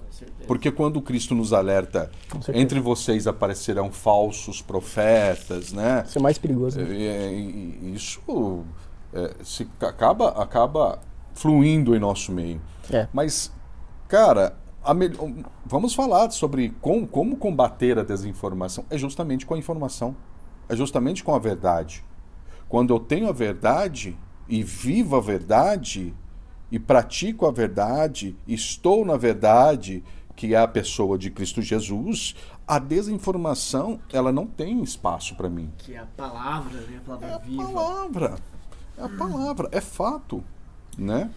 Porque 0.47 0.71
quando 0.71 1.01
Cristo 1.01 1.33
nos 1.33 1.53
alerta, 1.53 2.11
entre 2.53 2.79
vocês 2.79 3.25
aparecerão 3.27 3.91
falsos 3.91 4.61
profetas, 4.61 5.73
né? 5.73 6.03
Isso 6.07 6.17
é 6.17 6.21
mais 6.21 6.37
perigoso. 6.37 6.79
né? 6.79 6.85
É, 6.95 7.33
e- 7.33 7.79
e 7.81 7.93
isso 7.95 8.63
é, 9.13 9.33
se 9.43 9.67
acaba, 9.81 10.29
acaba 10.41 10.99
fluindo 11.33 11.95
em 11.95 11.99
nosso 11.99 12.31
meio. 12.31 12.61
É. 12.91 13.07
Mas, 13.11 13.51
cara, 14.07 14.55
a 14.83 14.93
mel- 14.93 15.11
vamos 15.65 15.93
falar 15.93 16.29
sobre 16.31 16.69
com- 16.81 17.05
como 17.07 17.35
combater 17.35 17.97
a 17.97 18.03
desinformação. 18.03 18.85
É 18.89 18.97
justamente 18.97 19.45
com 19.45 19.53
a 19.55 19.57
informação. 19.57 20.15
É 20.69 20.75
justamente 20.75 21.23
com 21.23 21.33
a 21.33 21.39
verdade. 21.39 22.03
Quando 22.69 22.93
eu 22.93 22.99
tenho 22.99 23.27
a 23.27 23.33
verdade 23.33 24.17
e 24.47 24.63
vivo 24.63 25.15
a 25.15 25.21
verdade 25.21 26.13
e 26.71 26.79
pratico 26.79 27.45
a 27.45 27.51
verdade, 27.51 28.35
estou 28.47 29.05
na 29.05 29.17
verdade, 29.17 30.03
que 30.35 30.55
é 30.55 30.57
a 30.57 30.67
pessoa 30.67 31.17
de 31.17 31.29
Cristo 31.29 31.61
Jesus, 31.61 32.35
a 32.67 32.79
desinformação, 32.79 33.99
ela 34.13 34.31
não 34.31 34.47
tem 34.47 34.81
espaço 34.81 35.35
para 35.35 35.49
mim. 35.49 35.71
Que 35.77 35.95
é 35.95 35.99
a 35.99 36.05
palavra, 36.05 36.79
né? 36.81 36.97
A 36.97 37.01
palavra 37.01 37.27
É 37.29 37.33
a 37.33 37.37
viva. 37.39 37.63
palavra. 37.63 38.35
É 38.97 39.03
a 39.03 39.09
palavra, 39.09 39.69
é 39.71 39.81
fato, 39.81 40.43
né? 40.97 41.29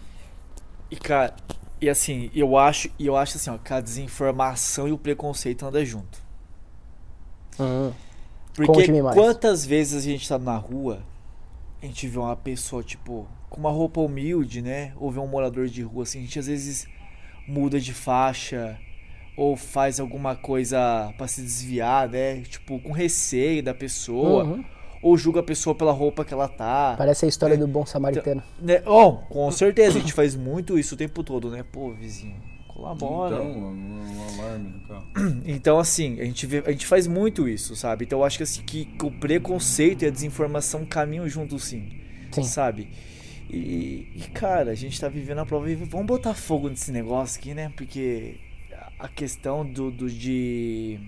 E 0.89 0.95
cara, 0.95 1.35
e 1.81 1.89
assim, 1.89 2.31
eu 2.33 2.57
acho, 2.57 2.89
e 2.97 3.05
eu 3.05 3.17
acho 3.17 3.37
assim, 3.37 3.49
ó, 3.49 3.57
que 3.57 3.73
a 3.73 3.81
desinformação 3.81 4.87
e 4.87 4.91
o 4.91 4.97
preconceito 4.97 5.65
andam 5.65 5.83
junto. 5.83 6.19
Hum. 7.59 7.91
Porque 8.53 8.89
quantas 9.13 9.65
vezes 9.65 9.97
a 10.05 10.09
gente 10.09 10.27
tá 10.27 10.39
na 10.39 10.55
rua, 10.55 11.01
a 11.81 11.85
gente 11.85 12.07
vê 12.07 12.17
uma 12.17 12.35
pessoa, 12.35 12.81
tipo, 12.81 13.27
com 13.55 13.61
uma 13.61 13.71
roupa 13.71 14.01
humilde, 14.01 14.61
né? 14.61 14.91
Ou 14.97 15.09
vê 15.09 15.17
um 15.17 15.27
morador 15.27 15.67
de 15.67 15.81
rua, 15.81 16.03
assim, 16.03 16.19
a 16.19 16.21
gente 16.23 16.37
às 16.37 16.47
vezes 16.47 16.87
muda 17.47 17.79
de 17.79 17.93
faixa 17.93 18.77
ou 19.37 19.55
faz 19.55 19.97
alguma 19.97 20.35
coisa 20.35 21.13
pra 21.17 21.25
se 21.25 21.41
desviar, 21.41 22.09
né? 22.09 22.41
Tipo, 22.41 22.79
com 22.79 22.91
receio 22.91 23.63
da 23.63 23.73
pessoa. 23.73 24.43
Uhum. 24.43 24.65
Ou 25.01 25.17
julga 25.17 25.39
a 25.39 25.43
pessoa 25.43 25.73
pela 25.73 25.91
roupa 25.93 26.25
que 26.25 26.33
ela 26.33 26.47
tá. 26.49 26.95
Parece 26.97 27.25
a 27.25 27.29
história 27.29 27.55
do 27.55 27.67
bom 27.67 27.85
samaritano. 27.85 28.43
Né? 28.59 28.81
Oh, 28.85 29.13
com 29.13 29.49
certeza, 29.51 29.99
a 29.99 30.01
gente 30.01 30.13
faz 30.13 30.35
muito 30.35 30.77
isso 30.79 30.95
o 30.95 30.97
tempo 30.97 31.23
todo, 31.23 31.49
né? 31.51 31.63
Pô, 31.63 31.93
vizinho, 31.93 32.35
colabora. 32.67 33.35
Então, 33.35 33.51
um 33.51 34.39
alarme 34.39 34.69
no 34.69 34.79
carro. 34.87 35.05
Então, 35.45 35.79
assim, 35.79 36.19
a 36.19 36.25
gente, 36.25 36.45
vê, 36.47 36.63
a 36.65 36.71
gente 36.71 36.87
faz 36.87 37.07
muito 37.07 37.47
isso, 37.47 37.75
sabe? 37.75 38.05
Então, 38.05 38.19
eu 38.19 38.25
acho 38.25 38.37
que, 38.37 38.43
assim, 38.43 38.63
que 38.63 38.87
o 39.01 39.11
preconceito 39.11 40.03
e 40.03 40.07
a 40.07 40.11
desinformação 40.11 40.85
caminham 40.85 41.29
juntos, 41.29 41.65
sim. 41.65 41.87
Sim. 42.31 42.43
Sabe? 42.43 42.89
E, 43.49 44.07
e, 44.15 44.21
cara, 44.33 44.71
a 44.71 44.75
gente 44.75 44.99
tá 44.99 45.07
vivendo 45.07 45.39
a 45.39 45.45
prova 45.45 45.67
vamos 45.85 46.05
botar 46.07 46.33
fogo 46.33 46.69
nesse 46.69 46.91
negócio 46.91 47.39
aqui, 47.39 47.53
né? 47.53 47.71
Porque 47.75 48.35
a 48.99 49.07
questão 49.07 49.65
do, 49.65 49.91
do 49.91 50.09
de... 50.09 50.99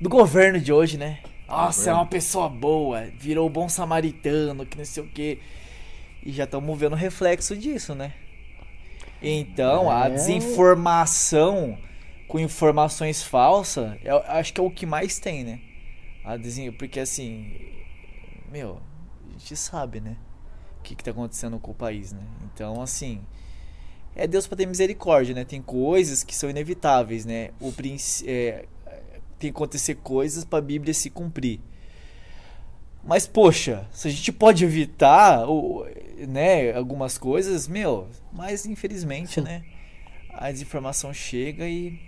Do 0.00 0.08
governo 0.08 0.60
de 0.60 0.72
hoje, 0.72 0.96
né? 0.96 1.20
Nossa, 1.48 1.90
é 1.90 1.94
uma 1.94 2.06
pessoa 2.06 2.48
boa, 2.48 3.06
virou 3.18 3.48
bom 3.48 3.68
samaritano, 3.68 4.66
que 4.66 4.76
não 4.76 4.84
sei 4.84 5.02
o 5.02 5.08
quê. 5.08 5.38
E 6.22 6.30
já 6.30 6.44
estamos 6.44 6.78
vendo 6.78 6.92
o 6.92 6.96
reflexo 6.96 7.56
disso, 7.56 7.94
né? 7.94 8.12
Então, 9.22 9.90
a 9.90 10.06
É. 10.06 10.10
desinformação 10.10 11.78
com 12.28 12.38
informações 12.38 13.22
falsas, 13.22 13.96
eu 14.04 14.18
acho 14.26 14.52
que 14.52 14.60
é 14.60 14.62
o 14.62 14.70
que 14.70 14.84
mais 14.84 15.18
tem, 15.18 15.42
né? 15.42 15.58
A 16.22 16.36
desin... 16.36 16.70
Porque 16.70 17.00
assim, 17.00 17.50
meu, 18.52 18.80
a 18.87 18.87
gente 19.38 19.56
sabe, 19.56 20.00
né? 20.00 20.16
O 20.78 20.82
que, 20.82 20.94
que 20.94 21.04
tá 21.04 21.10
acontecendo 21.10 21.58
com 21.58 21.70
o 21.70 21.74
país, 21.74 22.12
né? 22.12 22.22
Então, 22.44 22.80
assim, 22.80 23.22
é 24.14 24.26
Deus 24.26 24.46
pra 24.46 24.56
ter 24.56 24.66
misericórdia, 24.66 25.34
né? 25.34 25.44
Tem 25.44 25.62
coisas 25.62 26.22
que 26.22 26.34
são 26.34 26.50
inevitáveis, 26.50 27.24
né? 27.24 27.50
O 27.60 27.72
é, 28.26 28.64
tem 29.38 29.50
que 29.52 29.56
acontecer 29.56 29.94
coisas 29.96 30.44
pra 30.44 30.60
Bíblia 30.60 30.92
se 30.92 31.08
cumprir. 31.10 31.60
Mas, 33.04 33.26
poxa, 33.26 33.86
se 33.92 34.08
a 34.08 34.10
gente 34.10 34.32
pode 34.32 34.64
evitar 34.64 35.48
o, 35.48 35.86
né, 36.28 36.72
algumas 36.72 37.16
coisas, 37.16 37.68
meu, 37.68 38.08
mas 38.32 38.66
infelizmente, 38.66 39.40
né? 39.40 39.64
A 40.34 40.52
desinformação 40.52 41.12
chega 41.12 41.66
e. 41.68 41.98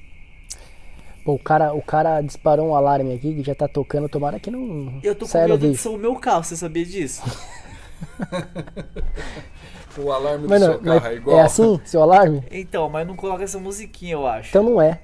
Pô, 1.24 1.34
o 1.34 1.38
cara, 1.38 1.72
o 1.74 1.82
cara 1.82 2.20
disparou 2.22 2.68
um 2.68 2.74
alarme 2.74 3.14
aqui 3.14 3.34
que 3.34 3.42
já 3.42 3.54
tá 3.54 3.68
tocando, 3.68 4.08
tomara 4.08 4.40
que 4.40 4.50
não 4.50 4.98
Eu 5.02 5.14
tô 5.14 5.26
com 5.28 5.38
medo 5.38 5.58
de 5.58 5.76
ser 5.76 5.88
o 5.88 5.96
meu 5.98 6.14
carro, 6.16 6.42
você 6.44 6.56
sabia 6.56 6.84
disso? 6.84 7.22
O 9.98 10.12
alarme 10.12 10.44
do 10.44 10.48
Mano, 10.48 10.64
seu 10.64 10.80
mas 10.82 11.02
carro 11.02 11.06
é 11.12 11.16
igual. 11.16 11.36
é 11.38 11.42
assim, 11.42 11.80
seu 11.84 12.00
alarme? 12.02 12.44
Então, 12.50 12.88
mas 12.88 13.06
não 13.06 13.16
coloca 13.16 13.42
essa 13.42 13.58
musiquinha, 13.58 14.12
eu 14.12 14.26
acho. 14.26 14.48
Então 14.50 14.62
não 14.62 14.80
é. 14.80 15.00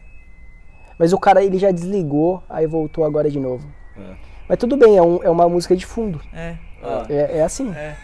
Mas 0.98 1.12
o 1.12 1.18
cara 1.18 1.42
ele 1.44 1.58
já 1.58 1.70
desligou, 1.72 2.42
aí 2.48 2.66
voltou 2.66 3.04
agora 3.04 3.28
de 3.30 3.38
novo. 3.38 3.66
É. 3.98 4.14
Mas 4.48 4.58
tudo 4.58 4.76
bem, 4.76 4.96
é, 4.96 5.02
um- 5.02 5.22
é 5.24 5.28
uma 5.28 5.48
música 5.48 5.76
de 5.76 5.84
fundo. 5.84 6.20
É, 6.32 6.54
ó. 6.82 7.04
É, 7.08 7.38
é 7.38 7.42
assim. 7.42 7.70
É. 7.74 7.96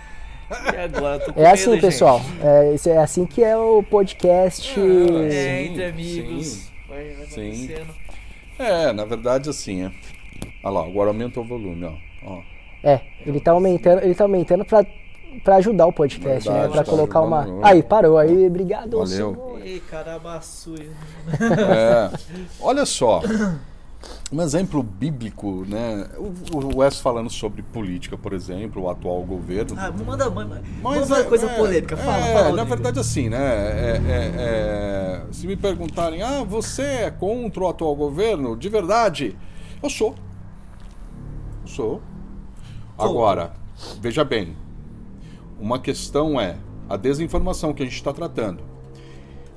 E 0.50 0.76
agora 0.76 1.14
eu 1.16 1.20
tô 1.24 1.32
com 1.32 1.40
É 1.40 1.44
medo, 1.44 1.54
assim, 1.54 1.70
gente. 1.72 1.80
pessoal. 1.80 2.20
É, 2.42 2.90
é 2.90 2.98
assim 2.98 3.24
que 3.26 3.42
é 3.44 3.56
o 3.56 3.82
podcast. 3.84 4.68
É, 4.70 5.30
Sim, 5.30 5.72
entre 5.72 5.84
amigos. 5.84 6.46
sim. 6.48 6.66
Vai, 6.88 7.10
vai 7.14 7.26
Sim. 7.26 7.68
É, 8.62 8.92
na 8.92 9.04
verdade, 9.04 9.50
assim, 9.50 9.84
é. 9.84 9.92
Olha 10.64 10.74
lá, 10.74 10.86
agora 10.86 11.10
aumenta 11.10 11.40
o 11.40 11.44
volume, 11.44 11.84
ó. 11.84 11.92
ó. 12.26 12.40
É, 12.82 13.00
ele 13.26 13.40
tá 13.40 13.52
aumentando, 13.52 14.02
ele 14.02 14.14
tá 14.14 14.24
aumentando 14.24 14.64
pra, 14.64 14.84
pra 15.44 15.56
ajudar 15.56 15.86
o 15.86 15.92
podcast, 15.92 16.48
né? 16.48 16.54
Verdade, 16.54 16.72
Pra 16.72 16.84
tá 16.84 16.90
colocar 16.90 17.20
uma. 17.20 17.46
Aí, 17.62 17.82
parou. 17.82 18.18
Aí, 18.18 18.46
obrigado. 18.46 18.92
Valeu. 18.98 19.06
senhor. 19.06 19.60
Ei, 19.64 19.80
carabaçu. 19.80 20.74
É, 20.76 22.10
olha 22.60 22.84
só, 22.84 23.20
um 24.32 24.40
exemplo 24.40 24.82
bíblico, 24.82 25.64
né? 25.68 26.08
O, 26.16 26.58
o 26.58 26.78
Wes 26.78 26.98
falando 27.00 27.30
sobre 27.30 27.62
política, 27.62 28.16
por 28.16 28.32
exemplo, 28.32 28.82
o 28.82 28.90
atual 28.90 29.22
governo. 29.22 29.74
Ah, 29.78 29.90
manda, 29.90 30.30
manda, 30.30 30.62
Mas 30.82 31.08
manda 31.08 31.20
é- 31.20 31.24
coisa 31.24 31.46
é, 31.50 31.56
polêmica. 31.56 31.96
Fala, 31.96 32.16
é, 32.26 32.34
fala. 32.34 32.56
Na 32.56 32.64
verdade, 32.64 32.98
assim, 32.98 33.28
né? 33.28 33.38
é- 33.38 34.02
é- 34.06 34.32
é, 34.36 35.32
se 35.32 35.46
me 35.46 35.56
perguntarem, 35.56 36.22
ah, 36.22 36.42
você 36.42 36.82
é 36.82 37.10
contra 37.10 37.62
o 37.62 37.68
atual 37.68 37.94
governo? 37.94 38.56
De 38.56 38.68
verdade, 38.68 39.36
eu 39.82 39.90
sou. 39.90 40.14
Sou. 41.64 42.02
Agora, 42.98 43.52
veja 44.00 44.24
bem, 44.24 44.56
uma 45.58 45.78
questão 45.78 46.40
é 46.40 46.56
a 46.88 46.96
desinformação 46.96 47.72
que 47.72 47.82
a 47.82 47.86
gente 47.86 47.94
está 47.94 48.12
tratando. 48.12 48.71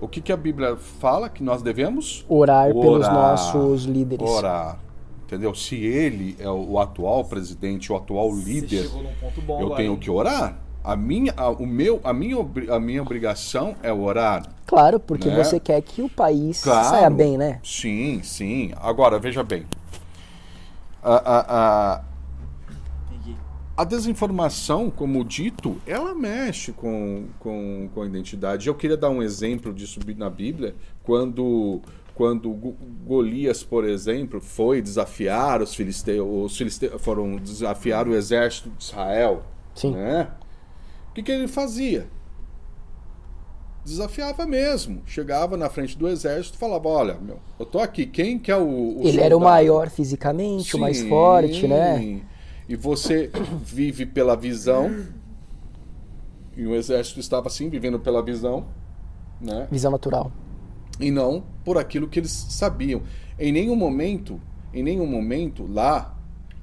O 0.01 0.08
que, 0.08 0.21
que 0.21 0.31
a 0.31 0.38
Bíblia 0.38 0.75
fala 0.75 1.29
que 1.29 1.41
nós 1.43 1.62
devemos? 1.62 2.25
Orar, 2.27 2.71
pelos 2.73 3.05
Orar. 3.05 3.13
nossos 3.13 3.86
líderes. 3.86 4.29
Orar. 4.29 4.79
Entendeu? 5.25 5.55
Se 5.55 5.75
ele 5.75 6.36
é 6.39 6.49
o 6.49 6.79
atual 6.79 7.25
presidente, 7.25 7.91
o 7.91 7.95
atual 7.95 8.29
Você 8.31 8.43
líder, 8.43 8.89
bom 9.45 9.60
eu 9.62 9.69
tenho 9.71 9.93
hein? 9.93 9.99
que 9.99 10.10
orar. 10.12 10.60
A 10.84 10.95
minha, 10.95 11.34
a, 11.36 11.49
o 11.49 11.65
meu, 11.65 11.99
a, 12.03 12.13
minha, 12.13 12.38
a 12.69 12.79
minha 12.79 13.01
obrigação 13.01 13.73
é 13.81 13.91
orar. 13.91 14.45
Claro, 14.67 14.99
porque 14.99 15.29
Né? 15.29 15.43
você 15.43 15.60
quer 15.60 15.81
que 15.81 16.03
o 16.03 16.10
país 16.10 16.62
Claro. 16.63 16.89
saia 16.89 17.10
bem, 17.10 17.38
né? 17.39 17.60
Sim, 17.63 18.21
sim. 18.21 18.71
Agora, 18.79 19.17
veja 19.17 19.41
bem. 19.43 19.65
A, 21.03 21.15
a, 21.15 21.45
a, 21.95 21.95
Entendi. 21.95 22.14
A 23.78 23.84
desinformação, 23.84 24.90
como 24.90 25.24
dito, 25.24 25.82
ela 25.86 26.14
mexe 26.16 26.72
com, 26.72 27.26
com, 27.40 27.90
com 27.94 28.02
a 28.02 28.06
identidade. 28.06 28.68
Eu 28.68 28.76
queria 28.76 28.96
dar 28.96 29.10
um 29.10 29.22
exemplo 29.22 29.74
disso 29.74 30.00
na 30.16 30.30
Bíblia, 30.30 30.76
quando, 31.04 31.82
quando 32.14 32.50
Go- 32.52 32.76
Golias, 33.06 33.64
por 33.64 33.84
exemplo, 33.84 34.40
foi 34.40 34.82
desafiar 34.82 35.62
os 35.62 35.76
filisteus, 35.76 36.52
os 36.52 36.58
filisteus 36.58 37.02
foram 37.02 37.36
desafiar 37.36 38.08
o 38.08 38.16
exército 38.16 38.70
de 38.70 38.84
Israel. 38.84 39.44
Sim. 39.74 39.92
Né? 39.92 40.30
O 41.12 41.14
que, 41.14 41.24
que 41.24 41.32
ele 41.32 41.48
fazia? 41.48 42.08
Desafiava 43.84 44.46
mesmo. 44.48 45.02
Chegava 45.06 45.56
na 45.56 45.70
frente 45.70 45.98
do 45.98 46.08
exército 46.08 46.56
e 46.56 46.60
falava: 46.60 46.88
Olha, 46.90 47.18
meu, 47.22 47.40
eu 47.60 47.66
tô 47.66 47.80
aqui. 47.80 48.06
Quem 48.08 48.40
que 48.40 48.52
é 48.52 48.58
o. 48.58 48.98
o 48.98 49.02
Ele 49.04 49.20
era 49.20 49.36
o 49.36 49.40
soldado?" 49.40 49.40
maior 49.42 49.90
fisicamente, 49.92 50.76
o 50.76 50.80
mais 50.80 51.04
forte, 51.04 51.68
né? 51.68 52.22
E 52.67 52.75
você 52.75 53.32
vive 53.63 54.06
pela 54.06 54.36
visão. 54.36 55.06
E 56.56 56.65
o 56.65 56.73
exército 56.73 57.19
estava 57.19 57.47
assim, 57.47 57.69
vivendo 57.69 57.99
pela 57.99 58.23
visão, 58.23 58.65
né? 59.41 59.67
Visão 59.69 59.91
natural. 59.91 60.32
E 60.99 61.12
não 61.12 61.43
por 61.65 61.78
aquilo 61.78 62.08
que 62.08 62.19
eles 62.19 62.32
sabiam. 62.32 63.01
Em 63.38 63.51
nenhum 63.51 63.75
momento, 63.75 64.39
em 64.73 64.82
nenhum 64.82 65.06
momento 65.06 65.67
lá, 65.67 66.14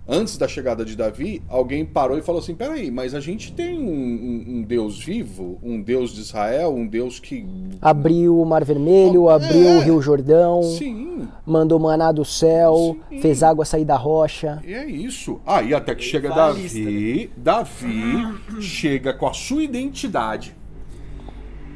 antes 0.07 0.37
da 0.37 0.49
chegada 0.49 0.85
de 0.85 0.97
Davi, 0.97 1.43
alguém 1.49 1.85
parou 1.85 2.19
e 2.19 2.23
falou 2.23 2.41
assim: 2.41 2.55
peraí, 2.55 2.91
mas 2.91 3.15
a 3.15 3.21
gente 3.21 3.53
tem 3.53 3.79
um, 3.79 3.83
um- 3.89 4.45
um 4.59 4.63
Deus 4.63 4.99
vivo, 5.03 5.59
um 5.63 5.81
Deus 5.81 6.13
de 6.13 6.21
Israel, 6.21 6.75
um 6.75 6.87
Deus 6.87 7.19
que. 7.21 7.47
Abriu 7.81 8.41
o 8.41 8.45
Mar 8.45 8.65
Vermelho, 8.65 9.31
É. 9.31 9.35
abriu 9.35 9.69
o 9.77 9.81
Rio 9.81 10.03
Jordão, 10.03 10.63
Sim, 10.63 11.29
mandou 11.47 11.79
maná 11.79 12.11
do 12.13 12.25
céu, 12.25 12.97
Sim. 13.09 13.21
fez 13.21 13.43
água 13.43 13.65
sair 13.65 13.85
da 13.85 13.97
rocha. 13.97 14.61
E 14.67 14.73
é 14.75 14.85
isso. 14.87 15.41
Aí 15.47 15.73
até 15.75 15.95
que 15.95 16.03
chega 16.03 16.29
vai 16.31 16.39
a 16.39 16.47
Davi, 16.49 17.31
Davi 17.37 18.25
chega 18.61 19.13
com 19.13 19.27
a 19.27 19.33
sua 19.33 19.63
identidade, 19.63 20.55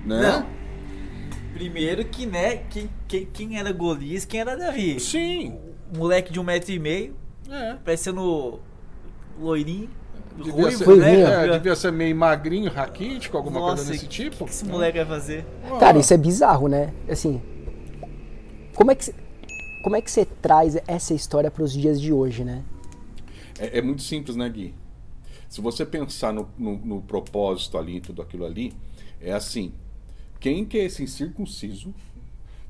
né? 0.05 0.21
Não. 0.23 0.57
Primeiro 1.55 2.05
que, 2.05 2.27
né, 2.27 2.57
quem, 2.69 2.91
quem, 3.09 3.27
quem 3.33 3.59
era 3.59 3.73
Golias, 3.73 4.27
quem 4.27 4.41
era 4.41 4.55
Davi? 4.57 5.01
Sim. 5.01 5.55
Moleque 5.97 6.31
de 6.31 6.39
um 6.39 6.45
metro 6.45 6.71
e 6.71 6.79
meio, 6.79 7.15
É. 7.51 7.75
parecendo 7.85 8.61
loirinho, 9.39 9.89
Devia 10.37 10.53
ruivo, 10.53 10.79
ser, 10.85 10.97
né? 10.99 11.47
é, 11.47 11.53
devia 11.53 11.75
ser 11.77 11.91
meio 11.93 12.15
magrinho, 12.15 12.71
raquítico, 12.71 13.37
alguma 13.39 13.59
Nossa, 13.61 13.77
coisa 13.77 13.93
desse 13.93 14.05
o 14.05 14.09
tipo. 14.09 14.37
que, 14.39 14.45
que 14.45 14.51
esse 14.51 14.65
moleque 14.67 14.99
vai 14.99 15.07
fazer? 15.07 15.47
Cara, 15.81 15.99
isso 15.99 16.13
é 16.13 16.17
bizarro, 16.19 16.69
né? 16.69 16.93
Assim, 17.09 17.41
como 18.75 18.91
é 18.91 18.95
que 18.95 19.05
cê- 19.07 19.15
como 19.83 19.97
é 19.97 20.03
que 20.03 20.11
você 20.11 20.25
traz 20.27 20.77
essa 20.87 21.15
história 21.15 21.51
para 21.51 21.63
os 21.63 21.73
dias 21.73 21.99
de 22.01 22.13
hoje, 22.13 22.45
né? 22.45 22.63
É, 23.59 23.79
é 23.79 23.83
muito 23.83 24.03
simples, 24.03 24.37
né, 24.37 24.47
Gui? 24.49 24.75
Se 25.49 25.61
você 25.63 25.87
pensar 25.87 26.33
no, 26.35 26.49
no- 26.59 26.77
no 26.79 27.01
propósito 27.03 27.79
ali, 27.79 28.01
tudo 28.01 28.21
aquilo 28.21 28.45
ali, 28.45 28.75
é 29.21 29.33
assim: 29.33 29.73
quem 30.39 30.67
que 30.67 30.77
é 30.77 30.85
esse 30.85 31.03
incircunciso 31.03 31.95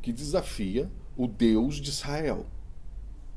que 0.01 0.13
desafia 0.13 0.89
o 1.17 1.27
Deus 1.27 1.77
de 1.81 1.89
Israel? 1.91 2.47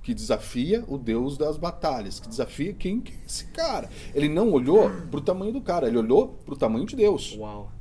Que 0.10 0.14
desafia 0.16 0.84
o 0.88 0.98
Deus 0.98 1.38
das 1.38 1.56
batalhas? 1.56 2.20
Que 2.20 2.28
desafia 2.28 2.74
quem 2.74 3.00
que 3.00 3.12
é 3.14 3.16
esse 3.28 3.46
cara? 3.46 3.88
Ele 4.12 4.28
não 4.28 4.52
olhou 4.52 4.90
pro 5.12 5.22
tamanho 5.22 5.54
do 5.54 5.62
cara, 5.62 5.88
ele 5.88 6.00
olhou 6.00 6.30
pro 6.44 6.56
tamanho 6.56 6.84
de 6.84 6.96
Deus. 6.96 7.38
Uau. 7.38 7.72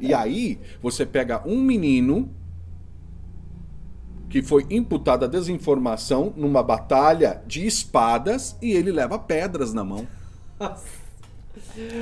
E 0.00 0.12
aí, 0.12 0.58
você 0.82 1.06
pega 1.06 1.40
um 1.46 1.62
menino 1.62 2.28
que 4.28 4.42
foi 4.42 4.66
imputado 4.68 5.26
a 5.26 5.28
desinformação 5.28 6.32
numa 6.36 6.60
batalha 6.60 7.40
de 7.46 7.64
espadas 7.64 8.56
e 8.60 8.72
ele 8.72 8.90
leva 8.90 9.16
pedras 9.16 9.72
na 9.72 9.84
mão. 9.84 10.08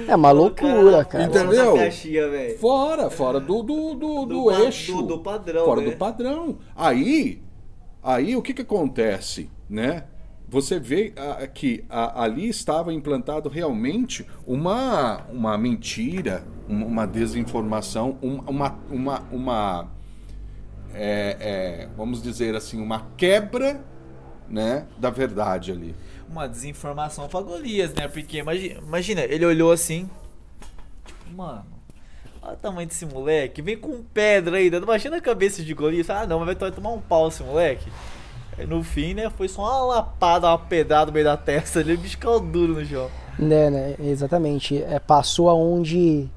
É 0.09 0.17
uma 0.17 0.31
loucura, 0.31 1.05
cara. 1.05 1.25
Entendeu? 1.25 1.77
Fora. 1.77 1.91
Fora, 2.57 3.11
fora 3.11 3.39
do, 3.39 3.63
do, 3.63 3.95
do, 3.97 4.25
do, 4.25 4.51
eixo. 4.51 4.93
do- 5.03 5.03
do 5.03 5.19
padrão, 5.19 5.67
Fora 5.67 5.83
do 5.83 5.93
padrão. 5.93 6.57
Aí, 6.75 7.45
aí 8.07 8.37
o 8.37 8.43
que 8.43 8.55
que 8.55 8.63
acontece, 8.63 9.51
né? 9.69 10.05
Você 10.49 10.79
vê 10.79 11.13
ah, 11.17 11.45
que 11.47 11.85
ali 11.91 12.49
estava 12.49 12.93
implantado 12.93 13.49
realmente 13.49 14.25
uma, 14.47 15.25
uma 15.29 15.59
mentira, 15.59 16.45
uma, 16.69 17.05
desinformação, 17.05 18.17
um- 18.23 18.39
uma, 18.49 18.79
uma, 18.89 19.21
uma 19.33 19.91
é, 20.95 21.37
é, 21.41 21.89
vamos 21.97 22.23
dizer 22.23 22.55
assim, 22.55 22.81
uma 22.81 23.09
quebra 23.17 23.85
né, 24.49 24.87
da 24.99 25.11
verdade 25.11 25.73
ali. 25.73 25.95
Uma 26.31 26.49
desinformação 26.49 27.29
pra 27.29 27.41
Golias, 27.41 27.93
né? 27.95 28.07
Porque 28.09 28.39
imagina, 28.39 28.81
imagina, 28.81 29.21
ele 29.23 29.45
olhou 29.45 29.73
assim. 29.73 30.09
Tipo, 31.05 31.37
mano, 31.37 31.67
olha 32.47 32.55
o 32.55 32.57
tamanho 32.57 32.89
desse 32.89 33.05
moleque. 33.05 33.61
Vem 33.63 33.77
com 33.77 34.03
pedra 34.03 34.57
ainda. 34.57 34.79
Imagina 34.79 35.17
a 35.17 35.21
cabeça 35.21 35.63
de 35.63 35.75
Golias. 35.75 36.09
Ah, 36.11 36.27
não, 36.27 36.39
mas 36.41 36.57
vai 36.57 36.71
tomar 36.71 36.91
um 36.91 37.01
pau 37.01 37.29
esse 37.29 37.43
moleque. 37.43 37.91
Aí, 38.57 38.67
no 38.67 38.83
fim, 38.83 39.15
né? 39.15 39.29
Foi 39.31 39.49
só 39.49 39.63
uma 39.63 39.95
lapada, 39.97 40.49
uma 40.49 40.59
pedrada 40.59 41.07
no 41.07 41.13
meio 41.13 41.25
da 41.25 41.37
testa 41.37 41.81
ali. 41.81 41.95
O 41.95 41.99
bicho 41.99 42.19
caiu 42.19 42.41
duro 42.41 42.75
no 42.75 42.85
chão. 42.85 43.11
Né, 43.39 43.71
né, 43.71 43.97
exatamente. 43.99 44.83
É, 44.83 44.99
passou 44.99 45.49
aonde. 45.49 46.29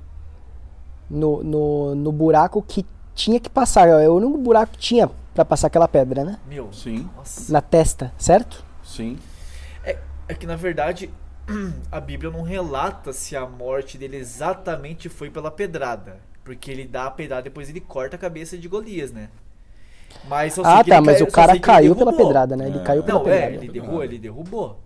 No, 1.09 1.43
no, 1.43 1.95
no 1.95 2.11
buraco 2.11 2.61
que 2.61 2.85
tinha 3.15 3.39
que 3.39 3.49
passar. 3.49 3.87
É 3.87 4.07
o 4.07 4.15
único 4.15 4.37
buraco 4.37 4.73
que 4.73 4.77
tinha 4.77 5.09
pra 5.33 5.43
passar 5.43 5.67
aquela 5.67 5.87
pedra, 5.87 6.23
né? 6.23 6.37
Meu, 6.47 6.71
Sim, 6.71 7.09
nossa. 7.15 7.51
Na 7.51 7.61
testa, 7.61 8.11
certo? 8.17 8.63
sim. 8.83 9.17
É 10.29 10.35
que 10.35 10.45
na 10.45 10.55
verdade 10.55 11.09
a 11.91 11.99
Bíblia 11.99 12.29
não 12.31 12.41
relata 12.41 13.11
se 13.13 13.35
a 13.35 13.45
morte 13.45 13.97
dele 13.97 14.17
exatamente 14.17 15.09
foi 15.09 15.29
pela 15.29 15.49
pedrada. 15.51 16.17
Porque 16.43 16.71
ele 16.71 16.85
dá 16.85 17.05
a 17.05 17.11
pedrada 17.11 17.41
e 17.41 17.43
depois 17.49 17.69
ele 17.69 17.79
corta 17.79 18.15
a 18.15 18.19
cabeça 18.19 18.57
de 18.57 18.67
Golias, 18.67 19.11
né? 19.11 19.29
Mas 20.27 20.53
sei 20.53 20.63
Ah, 20.65 20.83
que 20.83 20.89
tá, 20.89 20.97
ele 20.97 21.05
mas 21.05 21.17
cai- 21.19 21.27
o 21.27 21.31
cara 21.31 21.59
caiu 21.59 21.95
pela 21.95 22.11
pedrada, 22.15 22.57
né? 22.57 22.67
Ele 22.67 22.79
É. 22.79 22.83
caiu 22.83 23.03
pela 23.03 23.19
Não, 23.19 23.27
é, 23.29 23.41
pedrada. 23.41 23.55
ele 23.63 23.71
derrubou, 23.71 24.03
ele 24.03 24.17
derrubou. 24.19 24.79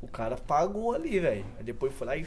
O 0.00 0.06
cara 0.06 0.36
pagou 0.36 0.94
ali, 0.94 1.18
velho. 1.18 1.44
Aí 1.58 1.64
depois 1.64 1.92
foi 1.94 2.06
lá 2.06 2.16
e. 2.16 2.24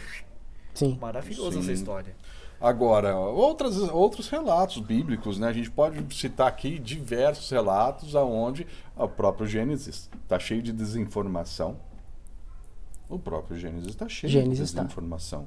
Sim. 0.74 0.98
Maravilhoso 1.00 1.54
Sim. 1.54 1.60
essa 1.60 1.72
história. 1.72 2.14
Agora, 2.60 3.16
outras, 3.16 3.78
outros 3.78 4.30
relatos 4.30 4.78
bíblicos, 4.80 5.40
né? 5.40 5.48
A 5.48 5.54
gente 5.54 5.72
pode 5.72 6.14
citar 6.14 6.48
aqui 6.48 6.78
diversos 6.78 7.50
relatos 7.50 8.16
aonde 8.16 8.68
o 8.96 9.08
próprio 9.08 9.48
Gênesis 9.48 10.10
está 10.24 10.38
cheio 10.38 10.62
de 10.62 10.72
desinformação. 10.72 11.78
O 13.12 13.20
próprio 13.20 13.58
Gênesis 13.58 13.90
está 13.90 14.08
cheio 14.08 14.32
Gênesis 14.32 14.70
de 14.70 14.76
tá. 14.76 14.82
desinformação. 14.84 15.46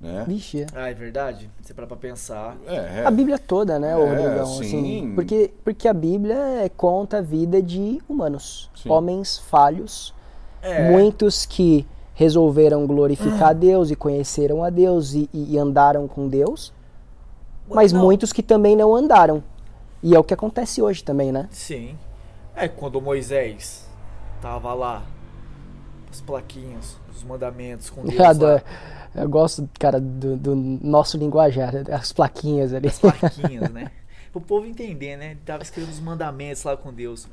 Né? 0.00 0.24
Vixe. 0.28 0.62
é. 0.62 0.66
Ah, 0.74 0.88
é 0.90 0.94
verdade? 0.94 1.50
Você 1.60 1.72
para 1.74 1.86
pra 1.86 1.96
pensar. 1.96 2.56
É, 2.66 3.00
é. 3.00 3.04
A 3.06 3.10
Bíblia 3.10 3.38
toda, 3.38 3.78
né, 3.78 3.90
É, 3.90 3.94
Rodrigão? 3.94 4.46
sim. 4.46 4.60
Assim, 4.64 5.12
porque, 5.14 5.50
porque 5.64 5.88
a 5.88 5.92
Bíblia 5.94 6.34
é- 6.36 6.68
conta 6.68 7.18
a 7.18 7.20
vida 7.20 7.60
de 7.62 8.00
humanos. 8.08 8.70
Sim. 8.76 8.88
Homens 8.90 9.38
falhos. 9.38 10.14
É. 10.62 10.90
Muitos 10.90 11.46
que 11.46 11.86
resolveram 12.14 12.86
glorificar 12.86 13.50
a 13.50 13.52
Deus 13.52 13.90
e 13.90 13.96
conheceram 13.96 14.62
a 14.64 14.70
Deus 14.70 15.14
e, 15.14 15.28
e- 15.32 15.54
e 15.54 15.58
andaram 15.58 16.06
com 16.08 16.28
Deus. 16.28 16.72
Mas 17.68 17.92
Não. 17.92 18.00
muitos 18.02 18.32
que 18.32 18.42
também 18.42 18.74
não 18.76 18.94
andaram. 18.94 19.42
E 20.02 20.14
é 20.14 20.18
o 20.18 20.24
que 20.24 20.34
acontece 20.34 20.80
hoje 20.82 21.02
também, 21.02 21.30
né? 21.32 21.48
Sim. 21.50 21.96
É 22.56 22.66
quando 22.68 23.00
Moisés 23.00 23.84
tava 24.40 24.72
lá, 24.74 25.02
as 26.10 26.20
plaquinhas, 26.20 26.96
os 27.10 27.22
mandamentos 27.24 27.90
com 27.90 28.04
Deus. 28.06 28.18
Eu, 28.18 28.26
adoro- 28.26 28.62
lá, 29.14 29.22
eu 29.22 29.28
gosto, 29.28 29.68
cara, 29.78 30.00
do, 30.00 30.36
do 30.36 30.56
nosso 30.56 31.16
linguajar, 31.16 31.72
as 31.92 32.12
plaquinhas 32.12 32.72
ali. 32.74 32.88
as 32.88 32.98
plaquinhas, 32.98 33.68
né? 33.72 33.90
Pro 34.32 34.40
povo 34.40 34.66
entender, 34.66 35.16
né? 35.16 35.32
Ele 35.32 35.40
tava 35.44 35.62
escrevendo 35.62 35.92
os 35.92 36.00
mandamentos 36.00 36.62
lá 36.64 36.76
com 36.76 36.92
Deus. 36.92 37.26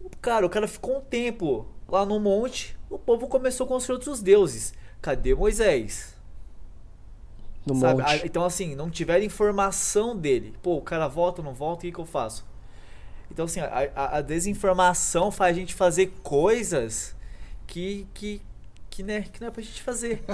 O 0.00 0.10
Cara, 0.20 0.46
o 0.46 0.50
cara 0.50 0.68
ficou 0.68 0.98
um 0.98 1.00
tempo 1.00 1.66
lá 1.88 2.04
no 2.06 2.20
monte, 2.20 2.76
o 2.90 2.98
povo 2.98 3.26
começou 3.28 3.64
a 3.66 3.68
construir 3.68 3.96
outros 3.96 4.22
deuses. 4.22 4.72
Cadê 5.02 5.34
Moisés? 5.34 6.14
No 7.66 7.74
Sabe? 7.74 8.02
monte. 8.02 8.22
Então, 8.24 8.44
assim, 8.44 8.74
não 8.74 8.90
tiveram 8.90 9.24
informação 9.24 10.16
dele. 10.16 10.54
Pô, 10.62 10.76
o 10.76 10.82
cara 10.82 11.06
volta, 11.08 11.42
não 11.42 11.52
volta, 11.52 11.80
o 11.80 11.82
que, 11.82 11.92
que 11.92 11.98
eu 11.98 12.06
faço? 12.06 12.46
Então, 13.30 13.44
assim, 13.44 13.60
a, 13.60 13.90
a- 13.94 14.18
a 14.18 14.20
desinformação 14.22 15.30
faz 15.30 15.56
a 15.56 15.60
gente 15.60 15.74
fazer 15.74 16.08
coisas 16.22 17.14
que, 17.68 18.08
que, 18.14 18.42
que, 18.90 19.02
né, 19.04 19.22
que 19.22 19.40
não 19.40 19.48
é 19.48 19.50
pra 19.52 19.62
gente 19.62 19.82
fazer. 19.82 20.24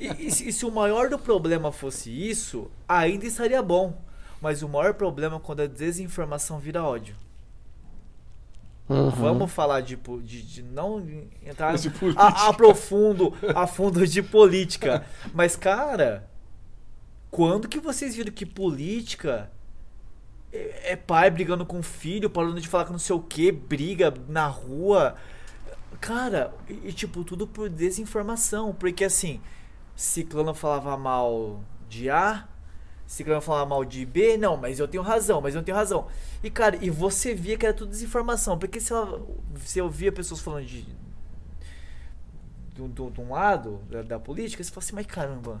E, 0.00 0.26
e 0.26 0.30
se, 0.32 0.48
e 0.48 0.52
se 0.52 0.66
o 0.66 0.72
maior 0.72 1.08
do 1.08 1.18
problema 1.18 1.70
fosse 1.70 2.10
isso, 2.10 2.68
ainda 2.88 3.26
estaria 3.26 3.62
bom. 3.62 3.96
Mas 4.40 4.62
o 4.62 4.68
maior 4.68 4.94
problema 4.94 5.36
é 5.36 5.40
quando 5.40 5.60
a 5.60 5.66
desinformação 5.66 6.58
vira 6.58 6.82
ódio. 6.82 7.14
Uhum. 8.88 9.10
Vamos 9.10 9.52
falar 9.52 9.82
de, 9.82 9.96
de, 9.96 10.42
de 10.42 10.62
não 10.62 11.06
entrar 11.44 11.76
De 11.76 11.92
a, 12.16 12.48
a 12.48 12.54
profundo, 12.54 13.34
a 13.54 13.66
fundo 13.66 14.06
de 14.06 14.22
política. 14.22 15.04
Mas, 15.34 15.54
cara, 15.54 16.26
quando 17.30 17.68
que 17.68 17.78
vocês 17.78 18.16
viram 18.16 18.32
que 18.32 18.46
política 18.46 19.50
é, 20.50 20.92
é 20.92 20.96
pai 20.96 21.30
brigando 21.30 21.66
com 21.66 21.82
filho, 21.82 22.30
parando 22.30 22.58
de 22.60 22.68
falar 22.68 22.86
com 22.86 22.92
não 22.92 22.98
sei 22.98 23.14
o 23.14 23.20
que, 23.20 23.52
briga 23.52 24.14
na 24.26 24.46
rua? 24.46 25.16
Cara, 26.00 26.52
e, 26.68 26.88
e, 26.88 26.92
tipo, 26.92 27.24
tudo 27.24 27.46
por 27.46 27.68
desinformação. 27.68 28.72
Porque 28.74 29.04
assim, 29.04 29.40
Ciclano 29.96 30.54
falava 30.54 30.96
mal 30.96 31.60
de 31.88 32.08
A, 32.10 32.46
Ciclano 33.06 33.40
falava 33.40 33.66
mal 33.66 33.84
de 33.84 34.04
B, 34.04 34.36
não, 34.36 34.56
mas 34.56 34.78
eu 34.78 34.86
tenho 34.86 35.02
razão, 35.02 35.40
mas 35.40 35.54
eu 35.54 35.58
não 35.60 35.64
tenho 35.64 35.76
razão. 35.76 36.06
E 36.42 36.50
cara, 36.50 36.76
e 36.80 36.90
você 36.90 37.34
via 37.34 37.56
que 37.56 37.64
era 37.66 37.74
tudo 37.74 37.90
desinformação, 37.90 38.58
porque 38.58 38.78
se 38.80 38.92
ela, 38.92 39.20
você 39.54 39.80
ouvia 39.80 40.12
pessoas 40.12 40.40
falando 40.40 40.66
de. 40.66 40.86
De, 42.74 42.86
de 43.10 43.20
um 43.20 43.32
lado 43.32 43.80
da, 43.90 44.02
da 44.02 44.18
política, 44.20 44.62
você 44.62 44.70
fala 44.70 44.84
assim, 44.84 44.94
mas 44.94 45.06
caramba, 45.06 45.60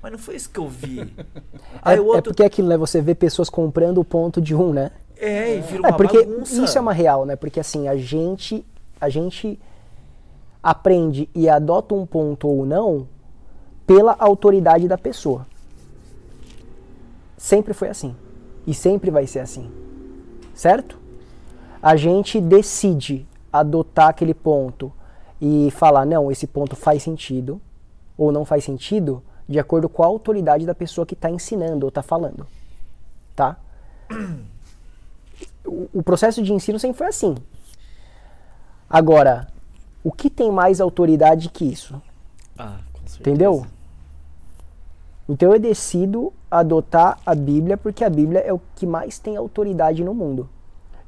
mas 0.00 0.12
não 0.12 0.18
foi 0.18 0.36
isso 0.36 0.48
que 0.48 0.60
eu 0.60 0.68
vi. 0.68 1.00
É, 1.00 1.24
Aí 1.82 1.98
é 1.98 2.00
outro. 2.00 2.30
porque 2.30 2.44
aquilo, 2.44 2.68
né? 2.68 2.76
Você 2.76 3.00
vê 3.00 3.14
pessoas 3.16 3.50
comprando 3.50 3.98
o 3.98 4.04
ponto 4.04 4.40
de 4.40 4.54
um, 4.54 4.72
né? 4.72 4.92
É, 5.16 5.56
e 5.56 5.60
vira 5.60 5.82
É 5.82 5.90
uma 5.90 5.96
porque 5.96 6.24
bagunça. 6.24 6.62
isso 6.64 6.78
é 6.78 6.80
uma 6.80 6.92
real, 6.92 7.24
né? 7.26 7.34
Porque 7.34 7.58
assim, 7.58 7.88
a 7.88 7.96
gente 7.96 8.64
a 9.00 9.08
gente 9.08 9.58
aprende 10.62 11.28
e 11.34 11.48
adota 11.48 11.94
um 11.94 12.06
ponto 12.06 12.46
ou 12.48 12.64
não 12.64 13.08
pela 13.86 14.14
autoridade 14.18 14.86
da 14.86 14.96
pessoa. 14.96 15.46
Sempre 17.36 17.74
foi 17.74 17.88
assim. 17.88 18.14
E 18.66 18.72
sempre 18.72 19.10
vai 19.10 19.26
ser 19.26 19.40
assim. 19.40 19.70
Certo? 20.54 20.98
A 21.82 21.96
gente 21.96 22.40
decide 22.40 23.26
adotar 23.52 24.08
aquele 24.08 24.32
ponto 24.32 24.92
e 25.40 25.70
falar, 25.72 26.06
não, 26.06 26.30
esse 26.30 26.46
ponto 26.46 26.76
faz 26.76 27.02
sentido 27.02 27.60
ou 28.16 28.30
não 28.30 28.44
faz 28.44 28.62
sentido 28.62 29.22
de 29.48 29.58
acordo 29.58 29.88
com 29.88 30.02
a 30.02 30.06
autoridade 30.06 30.64
da 30.64 30.74
pessoa 30.74 31.04
que 31.04 31.14
está 31.14 31.28
ensinando 31.28 31.84
ou 31.84 31.88
está 31.88 32.02
falando. 32.02 32.46
Tá? 33.34 33.56
o, 35.66 36.02
processo 36.02 36.42
de 36.42 36.52
ensino 36.52 36.78
sempre 36.78 36.98
foi 36.98 37.08
assim. 37.08 37.34
Agora, 38.88 39.48
o 40.02 40.10
que 40.10 40.28
tem 40.28 40.50
mais 40.50 40.80
autoridade 40.80 41.48
que 41.48 41.64
isso? 41.64 42.00
Ah, 42.58 42.78
com 42.92 43.06
certeza. 43.06 43.20
Entendeu? 43.20 43.66
Então 45.28 45.52
eu 45.52 45.58
decido 45.58 46.32
adotar 46.50 47.18
a 47.24 47.34
Bíblia 47.34 47.76
porque 47.76 48.04
a 48.04 48.10
Bíblia 48.10 48.40
é 48.40 48.52
o 48.52 48.60
que 48.74 48.86
mais 48.86 49.18
tem 49.18 49.36
autoridade 49.36 50.02
no 50.02 50.12
mundo. 50.12 50.48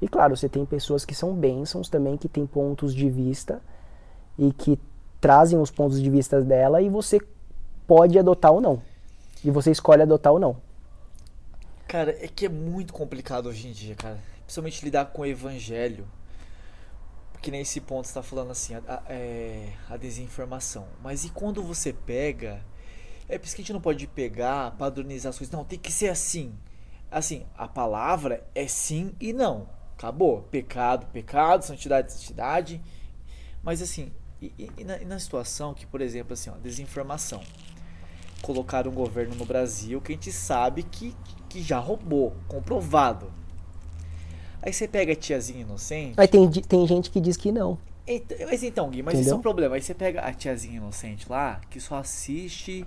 E 0.00 0.08
claro, 0.08 0.36
você 0.36 0.48
tem 0.48 0.64
pessoas 0.64 1.04
que 1.04 1.14
são 1.14 1.34
bênçãos 1.34 1.88
também, 1.88 2.16
que 2.16 2.28
têm 2.28 2.46
pontos 2.46 2.94
de 2.94 3.08
vista 3.08 3.60
e 4.38 4.52
que 4.52 4.78
trazem 5.20 5.58
os 5.58 5.70
pontos 5.70 6.00
de 6.00 6.10
vista 6.10 6.40
dela 6.40 6.80
e 6.80 6.88
você 6.88 7.18
pode 7.86 8.18
adotar 8.18 8.52
ou 8.52 8.60
não. 8.60 8.82
E 9.44 9.50
você 9.50 9.70
escolhe 9.70 10.02
adotar 10.02 10.32
ou 10.32 10.38
não. 10.38 10.56
Cara, 11.86 12.10
é 12.20 12.28
que 12.28 12.46
é 12.46 12.48
muito 12.48 12.92
complicado 12.92 13.46
hoje 13.46 13.68
em 13.68 13.72
dia, 13.72 13.94
cara. 13.94 14.18
Principalmente 14.44 14.84
lidar 14.84 15.06
com 15.06 15.22
o 15.22 15.26
evangelho. 15.26 16.06
Porque 17.44 17.50
nesse 17.58 17.78
ponto 17.78 18.08
você 18.08 18.14
tá 18.14 18.22
falando 18.22 18.52
assim, 18.52 18.74
a, 18.74 18.78
a- 18.88 19.02
é, 19.06 19.68
a 19.90 19.98
desinformação. 19.98 20.88
Mas 21.02 21.26
e 21.26 21.28
quando 21.28 21.62
você 21.62 21.92
pega. 21.92 22.64
É 23.28 23.36
por 23.36 23.44
isso 23.44 23.54
que 23.54 23.60
a 23.60 23.64
gente 23.64 23.72
não 23.74 23.82
pode 23.82 24.06
pegar, 24.06 24.70
padronizar 24.78 25.28
as 25.28 25.36
coisas. 25.36 25.52
Não, 25.52 25.62
tem 25.62 25.78
que 25.78 25.92
ser 25.92 26.08
assim. 26.08 26.54
Assim, 27.10 27.44
a 27.54 27.68
palavra 27.68 28.42
é 28.54 28.66
sim 28.66 29.12
e 29.20 29.34
não. 29.34 29.68
Acabou. 29.92 30.40
Pecado, 30.44 31.04
pecado, 31.08 31.66
santidade, 31.66 32.14
santidade. 32.14 32.80
Mas 33.62 33.82
assim, 33.82 34.10
e, 34.40 34.46
e- 34.58 34.70
e 34.78 34.84
na, 34.84 34.96
e 35.02 35.04
na 35.04 35.18
situação 35.18 35.74
que, 35.74 35.84
por 35.84 36.00
exemplo, 36.00 36.32
assim, 36.32 36.48
ó, 36.48 36.54
desinformação 36.54 37.42
colocar 38.40 38.88
um 38.88 38.92
governo 38.92 39.34
no 39.34 39.44
Brasil 39.44 40.00
que 40.00 40.12
a 40.12 40.14
gente 40.14 40.32
sabe 40.32 40.82
que, 40.82 41.14
que 41.50 41.62
já 41.62 41.78
roubou, 41.78 42.34
comprovado. 42.48 43.30
Aí 44.64 44.72
você 44.72 44.88
pega 44.88 45.12
a 45.12 45.16
tiazinha 45.16 45.60
inocente. 45.60 46.14
Mas 46.16 46.30
tem, 46.30 46.50
tem 46.50 46.86
gente 46.86 47.10
que 47.10 47.20
diz 47.20 47.36
que 47.36 47.52
não. 47.52 47.76
Ent- 48.06 48.32
mas 48.46 48.62
então, 48.62 48.88
Gui, 48.90 49.02
mas 49.02 49.18
isso 49.18 49.30
é 49.30 49.34
um 49.34 49.40
problema. 49.42 49.74
Aí 49.74 49.82
você 49.82 49.92
pega 49.94 50.20
a 50.22 50.32
tiazinha 50.32 50.76
inocente 50.78 51.26
lá, 51.28 51.60
que 51.68 51.78
só 51.80 51.96
assiste 51.96 52.86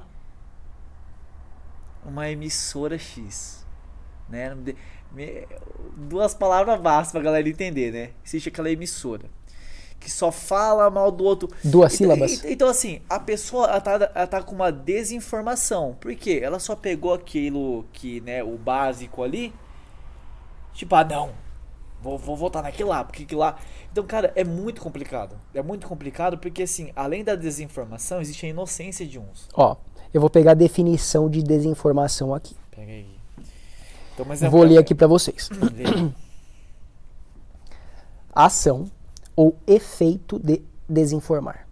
uma 2.06 2.30
emissora 2.30 2.98
X. 2.98 3.66
Né? 4.30 4.56
Duas 5.96 6.34
palavras 6.34 6.80
bastam 6.82 7.14
pra 7.22 7.22
galera 7.32 7.48
entender, 7.48 7.92
né? 7.92 8.10
Assiste 8.26 8.50
aquela 8.50 8.72
emissora. 8.72 9.26
Que 10.00 10.12
só 10.12 10.32
fala 10.32 10.90
mal 10.90 11.12
do 11.12 11.24
outro. 11.24 11.50
Duas 11.64 11.94
Então- 11.94 12.16
sílabas. 12.16 12.44
Então, 12.46 12.68
assim, 12.70 13.02
a 13.10 13.20
pessoa 13.20 13.68
ela 13.68 13.82
tá, 13.82 14.12
ela 14.14 14.28
tá 14.28 14.44
com 14.44 14.54
uma 14.56 14.72
desinformação. 14.72 15.96
Por 16.00 16.14
quê? 16.16 16.40
Ela 16.44 16.60
só 16.60 16.76
pegou 16.76 17.14
aquilo 17.14 17.86
que, 17.94 18.22
né, 18.22 18.44
o 18.44 18.58
básico 18.58 19.24
ali. 19.24 19.54
Tipo, 20.74 20.96
ah, 20.96 21.04
não. 21.04 21.32
Vou, 22.02 22.18
vou 22.18 22.36
voltar 22.36 22.62
naquele 22.62 22.90
lá, 22.90 23.04
porque 23.04 23.36
lá. 23.36 23.58
Então, 23.92 24.06
cara, 24.06 24.32
é 24.36 24.44
muito 24.44 24.82
complicado. 24.82 25.36
É 25.54 25.62
muito 25.62 25.88
complicado 25.88 26.38
porque, 26.38 26.64
assim, 26.64 26.92
além 26.96 27.24
da 27.24 27.36
desinformação, 27.36 28.22
existe 28.22 28.46
a 28.46 28.50
inocência 28.50 29.06
de 29.06 29.18
uns. 29.18 29.50
Ó, 29.54 29.76
eu 30.14 30.22
vou 30.22 30.30
pegar 30.30 30.52
a 30.52 30.56
definição 30.56 31.30
de 31.30 31.42
desinformação 31.42 32.34
aqui. 32.34 32.56
Pega 32.72 32.92
aí. 32.92 33.18
Então, 34.14 34.26
mas 34.28 34.42
é 34.42 34.50
Vou 34.50 34.64
ler 34.64 34.78
aqui 34.78 34.96
pra 34.96 35.08
vocês. 35.08 35.50
Lê. 35.52 36.12
ação 38.34 38.86
ou 39.36 39.56
efeito 39.66 40.40
de 40.40 40.62
desinformar. 40.88 41.68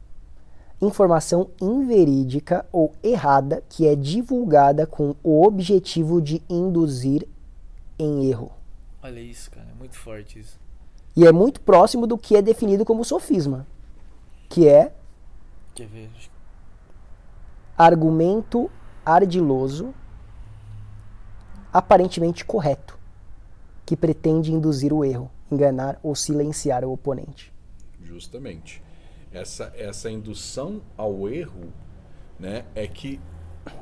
Informação 0.82 1.50
inverídica 1.62 2.66
ou 2.72 2.94
errada 3.04 3.64
que 3.70 3.88
é 3.88 3.96
divulgada 3.96 4.86
com 4.86 5.16
o 5.24 5.46
objetivo 5.46 6.22
de 6.22 6.42
induzir 6.50 7.28
em 7.98 8.30
erro. 8.30 8.52
Olha 9.06 9.20
isso, 9.20 9.52
cara. 9.52 9.68
É 9.70 9.74
muito 9.76 9.96
forte 9.96 10.40
isso. 10.40 10.60
E 11.16 11.28
é 11.28 11.32
muito 11.32 11.62
próximo 11.62 12.08
do 12.08 12.18
que 12.18 12.36
é 12.36 12.42
definido 12.42 12.84
como 12.84 13.06
sofisma, 13.06 13.68
que 14.50 14.68
é 14.68 14.92
Quer 15.76 15.88
ver? 15.88 16.10
Argumento 17.78 18.72
ardiloso, 19.06 19.94
aparentemente 21.72 22.44
correto, 22.44 22.98
que 23.86 23.96
pretende 23.96 24.52
induzir 24.52 24.92
o 24.92 25.06
erro, 25.06 25.30
enganar 25.52 26.00
ou 26.02 26.16
silenciar 26.16 26.84
o 26.84 26.92
oponente. 26.92 27.54
Justamente. 28.02 28.82
Essa, 29.32 29.72
essa 29.78 30.10
indução 30.10 30.82
ao 30.98 31.30
erro, 31.30 31.72
né, 32.40 32.66
é 32.74 32.88
que 32.88 33.22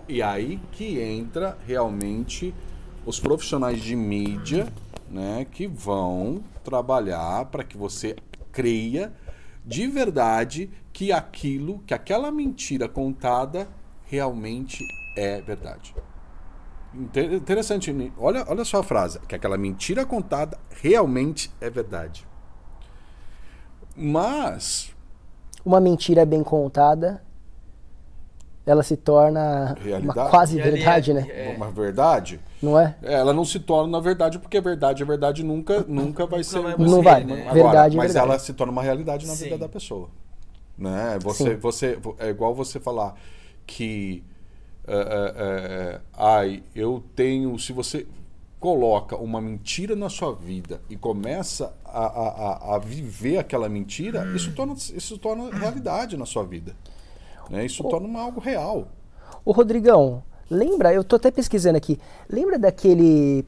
e 0.10 0.22
aí 0.22 0.60
que 0.74 1.00
entra 1.00 1.58
realmente 1.66 2.54
os 3.06 3.20
profissionais 3.20 3.82
de 3.82 3.96
mídia, 3.96 4.72
né, 5.10 5.46
que 5.52 5.68
vão 5.68 6.44
trabalhar 6.64 7.46
para 7.46 7.64
que 7.64 7.78
você 7.78 8.16
creia 8.52 9.14
de 9.66 9.88
verdade 9.88 10.70
que 10.92 11.12
aquilo, 11.12 11.80
que 11.86 11.94
aquela 11.94 12.32
mentira 12.32 12.88
contada 12.88 13.68
realmente 14.06 14.86
é 15.16 15.42
verdade. 15.42 15.96
Inter- 16.94 17.34
Interessante, 17.34 17.92
Ni- 17.92 18.14
olha, 18.18 18.46
olha 18.48 18.64
só 18.64 18.80
a 18.80 18.84
frase, 18.84 19.20
que 19.22 19.36
aquela 19.36 19.58
mentira 19.58 20.06
contada 20.06 20.60
realmente 20.82 21.52
é 21.60 21.70
verdade. 21.70 22.28
Mas 23.96 24.94
Uma 25.66 25.80
mentira 25.80 26.26
bem 26.26 26.44
contada, 26.44 27.23
ela 28.66 28.82
se 28.84 28.96
torna 28.96 29.76
Realidade? 29.82 30.20
uma 30.20 30.30
quase 30.30 30.62
verdade, 30.62 31.12
é- 31.12 31.14
né? 31.14 31.28
é- 31.30 31.54
uma 31.56 31.70
verdade, 31.70 32.40
Não 32.62 32.80
é? 32.80 32.96
ela 33.02 33.34
não 33.34 33.44
se 33.44 33.60
torna 33.60 33.88
uma 33.90 34.02
verdade 34.02 34.40
porque 34.40 34.58
a 34.58 34.62
verdade, 34.62 35.04
a 35.04 35.06
verdade 35.06 35.44
nunca, 35.44 35.84
nunca 35.88 36.26
vai 36.26 36.44
ser. 36.44 36.62
Não 36.78 36.98
ser, 36.98 37.02
vai. 37.04 37.24
né? 37.26 37.42
Agora, 37.42 37.54
Verdade 37.54 37.96
é 37.96 37.98
mas 37.98 38.14
verdade. 38.14 38.32
ela 38.32 38.40
se 38.40 38.54
torna 38.54 38.72
uma 38.72 38.82
realidade 38.84 39.28
na 39.28 39.34
Sim. 39.36 39.44
vida 39.46 39.58
da 39.58 39.68
pessoa. 39.70 40.10
Né? 40.78 41.20
Você, 41.22 41.52
Sim. 41.52 41.58
você, 41.58 42.00
é 42.20 42.30
igual 42.30 42.56
você 42.56 42.80
falar 42.80 43.16
que 43.68 44.24
é, 44.88 44.94
é, 44.96 45.34
é, 45.38 46.02
ai, 46.18 46.64
eu 46.76 47.04
tenho. 47.16 47.58
Se 47.60 47.72
você 47.74 48.06
coloca 48.60 49.16
uma 49.18 49.42
mentira 49.42 49.94
na 49.96 50.10
sua 50.10 50.34
vida 50.34 50.82
e 50.90 50.96
começa 50.96 51.74
a, 51.84 52.06
a, 52.06 52.28
a- 52.74 52.76
a 52.76 52.80
viver 52.80 53.38
aquela 53.38 53.68
mentira, 53.68 54.26
isso 54.36 54.54
torna, 54.54 54.74
isso 54.74 55.18
torna 55.18 55.54
realidade 55.54 56.16
na 56.18 56.26
sua 56.26 56.44
vida. 56.46 56.74
Né? 57.50 57.66
Isso 57.66 57.84
torna 57.84 58.08
uma- 58.08 58.22
algo 58.22 58.40
real. 58.40 58.88
Ô 59.46 59.52
Rodrigão, 59.52 60.24
lembra, 60.50 60.94
eu 60.94 61.04
tô 61.04 61.16
até 61.18 61.30
pesquisando 61.32 61.78
aqui, 61.78 62.00
lembra 62.30 62.58
daquele 62.58 63.46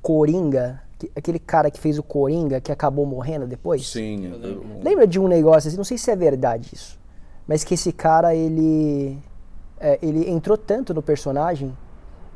Coringa, 0.00 0.80
que- 0.98 1.10
aquele 1.14 1.38
cara 1.38 1.70
que 1.70 1.78
fez 1.78 1.98
o 1.98 2.02
Coringa 2.02 2.60
que 2.60 2.72
acabou 2.72 3.06
morrendo 3.06 3.46
depois? 3.46 3.88
Sim. 3.88 4.26
Eu 4.26 4.64
Lembra 4.82 5.06
de 5.06 5.18
um 5.20 5.28
negócio 5.28 5.68
assim, 5.68 5.76
não 5.76 5.84
sei 5.84 5.98
se 5.98 6.10
é 6.10 6.16
verdade 6.16 6.70
isso, 6.72 6.98
mas 7.46 7.62
que 7.64 7.74
esse 7.74 7.92
cara, 7.92 8.34
ele, 8.34 9.18
é, 9.78 9.98
ele 10.02 10.28
entrou 10.30 10.56
tanto 10.56 10.92
no 10.94 11.02
personagem 11.02 11.76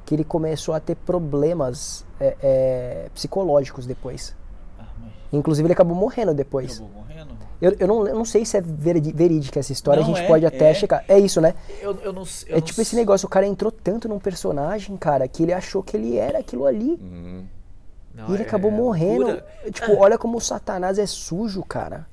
que 0.04 0.14
ele 0.14 0.24
começou 0.24 0.74
a 0.74 0.78
ter 0.80 0.94
problemas 0.94 2.04
é, 2.20 2.36
é, 2.42 3.10
psicológicos 3.12 3.86
depois. 3.86 4.34
Ah, 4.78 4.84
Inclusive 5.32 5.66
ele 5.66 5.72
acabou 5.72 5.96
morrendo 5.96 6.32
depois. 6.32 6.76
Acabou 6.80 7.02
morrendo? 7.02 7.34
Eu, 7.60 7.74
eu, 7.78 7.86
não, 7.86 8.06
eu 8.06 8.14
não 8.14 8.24
sei 8.24 8.44
se 8.44 8.56
é 8.56 8.60
verídica 8.60 9.60
essa 9.60 9.72
história, 9.72 10.02
Não, 10.02 10.12
a 10.12 10.14
gente 10.14 10.24
é, 10.24 10.26
pode 10.26 10.44
até 10.44 10.70
é. 10.70 10.74
checar. 10.74 11.04
É 11.08 11.18
isso, 11.18 11.40
né? 11.40 11.54
Eu, 11.80 11.98
eu 12.02 12.12
não 12.12 12.22
eu 12.46 12.56
é 12.56 12.60
não 12.60 12.60
tipo 12.60 12.80
esse 12.80 12.94
negócio, 12.94 13.26
o 13.26 13.30
cara 13.30 13.46
entrou 13.46 13.72
tanto 13.72 14.08
num 14.08 14.18
personagem, 14.18 14.96
cara, 14.96 15.26
que 15.26 15.42
ele 15.42 15.52
achou 15.52 15.82
que 15.82 15.96
ele 15.96 16.16
era 16.16 16.38
aquilo 16.38 16.66
ali. 16.66 16.98
Uhum. 17.00 17.44
Não, 18.14 18.28
e 18.28 18.34
ele 18.34 18.42
é- 18.42 18.46
acabou 18.46 18.70
é 18.70 18.74
morrendo. 18.74 19.42
Tipo, 19.72 19.96
olha 19.96 20.18
como 20.18 20.38
o 20.38 20.40
Satanás 20.40 20.98
é 20.98 21.06
sujo, 21.06 21.62
cara. 21.62 22.06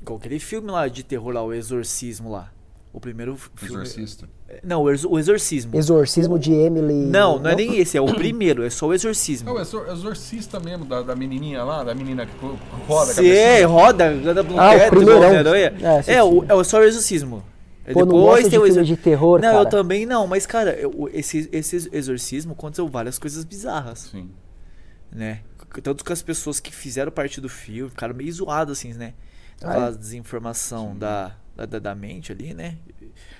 Igual 0.00 0.18
aquele 0.18 0.38
filme 0.38 0.70
lá 0.70 0.88
de 0.88 1.02
terror 1.02 1.32
lá, 1.32 1.42
o 1.42 1.52
Exorcismo 1.52 2.30
lá. 2.30 2.50
O 2.92 2.98
primeiro 2.98 3.36
filme. 3.36 3.76
Exorcista. 3.84 4.28
Não, 4.64 4.82
o 4.82 4.90
Ex- 4.90 5.04
o 5.04 5.16
Exorcismo. 5.16 5.76
Exorcismo 5.76 6.36
de 6.38 6.52
Emily. 6.52 6.92
Não, 7.06 7.38
não 7.38 7.50
é 7.50 7.54
nem 7.54 7.78
esse, 7.78 7.96
é 7.96 8.00
o 8.00 8.06
primeiro, 8.12 8.64
é 8.64 8.70
só 8.70 8.88
o 8.88 8.92
Exorcismo. 8.94 9.48
É 9.48 9.52
o 9.52 9.60
exor- 9.60 9.88
exorcista 9.88 10.58
mesmo, 10.58 10.84
da, 10.84 11.00
da 11.02 11.14
menininha 11.14 11.62
lá, 11.62 11.84
da 11.84 11.94
menina 11.94 12.26
que 12.26 12.32
roda 12.88 13.12
Sim, 13.12 13.22
cabecinha. 13.22 13.66
roda, 13.68 14.06
anda 14.08 14.42
no 14.42 14.60
Ah, 14.60 14.70
o 14.74 14.78
teto, 14.78 14.90
primeirão. 14.90 15.22
Homem-Aranha. 15.28 15.72
É. 16.06 16.14
É, 16.14 16.22
o, 16.24 16.44
é 16.60 16.64
só 16.64 16.78
o 16.80 16.82
Exorcismo. 16.82 17.44
Aí 17.86 17.94
Pô, 17.94 18.04
não 18.04 18.12
gosto 18.12 18.42
de 18.44 18.50
tem 18.50 18.58
o 18.58 18.62
filme 18.64 18.70
exor- 18.80 18.84
de 18.84 18.96
terror, 18.96 19.40
Não, 19.40 19.48
cara. 19.52 19.60
eu 19.62 19.66
também 19.66 20.04
não, 20.04 20.26
mas 20.26 20.44
cara, 20.44 20.72
eu- 20.72 21.08
esse, 21.12 21.48
esse 21.52 21.88
exorcismo 21.92 22.52
aconteceu 22.52 22.88
várias 22.88 23.18
coisas 23.20 23.44
bizarras, 23.44 24.10
Sim. 24.10 24.30
né? 25.12 25.40
Tanto 25.82 26.04
que 26.04 26.12
as 26.12 26.22
pessoas 26.22 26.58
que 26.58 26.74
fizeram 26.74 27.12
parte 27.12 27.40
do 27.40 27.48
filme 27.48 27.88
ficaram 27.90 28.14
meio 28.14 28.32
zoadas, 28.32 28.78
assim, 28.78 28.92
né? 28.94 29.14
É? 29.62 29.66
Aquela 29.66 29.90
desinformação 29.92 30.96
da, 30.96 31.28
da, 31.28 31.34
da- 31.66 31.78
da 31.78 31.94
mente 31.94 32.32
ali, 32.32 32.52
né? 32.54 32.76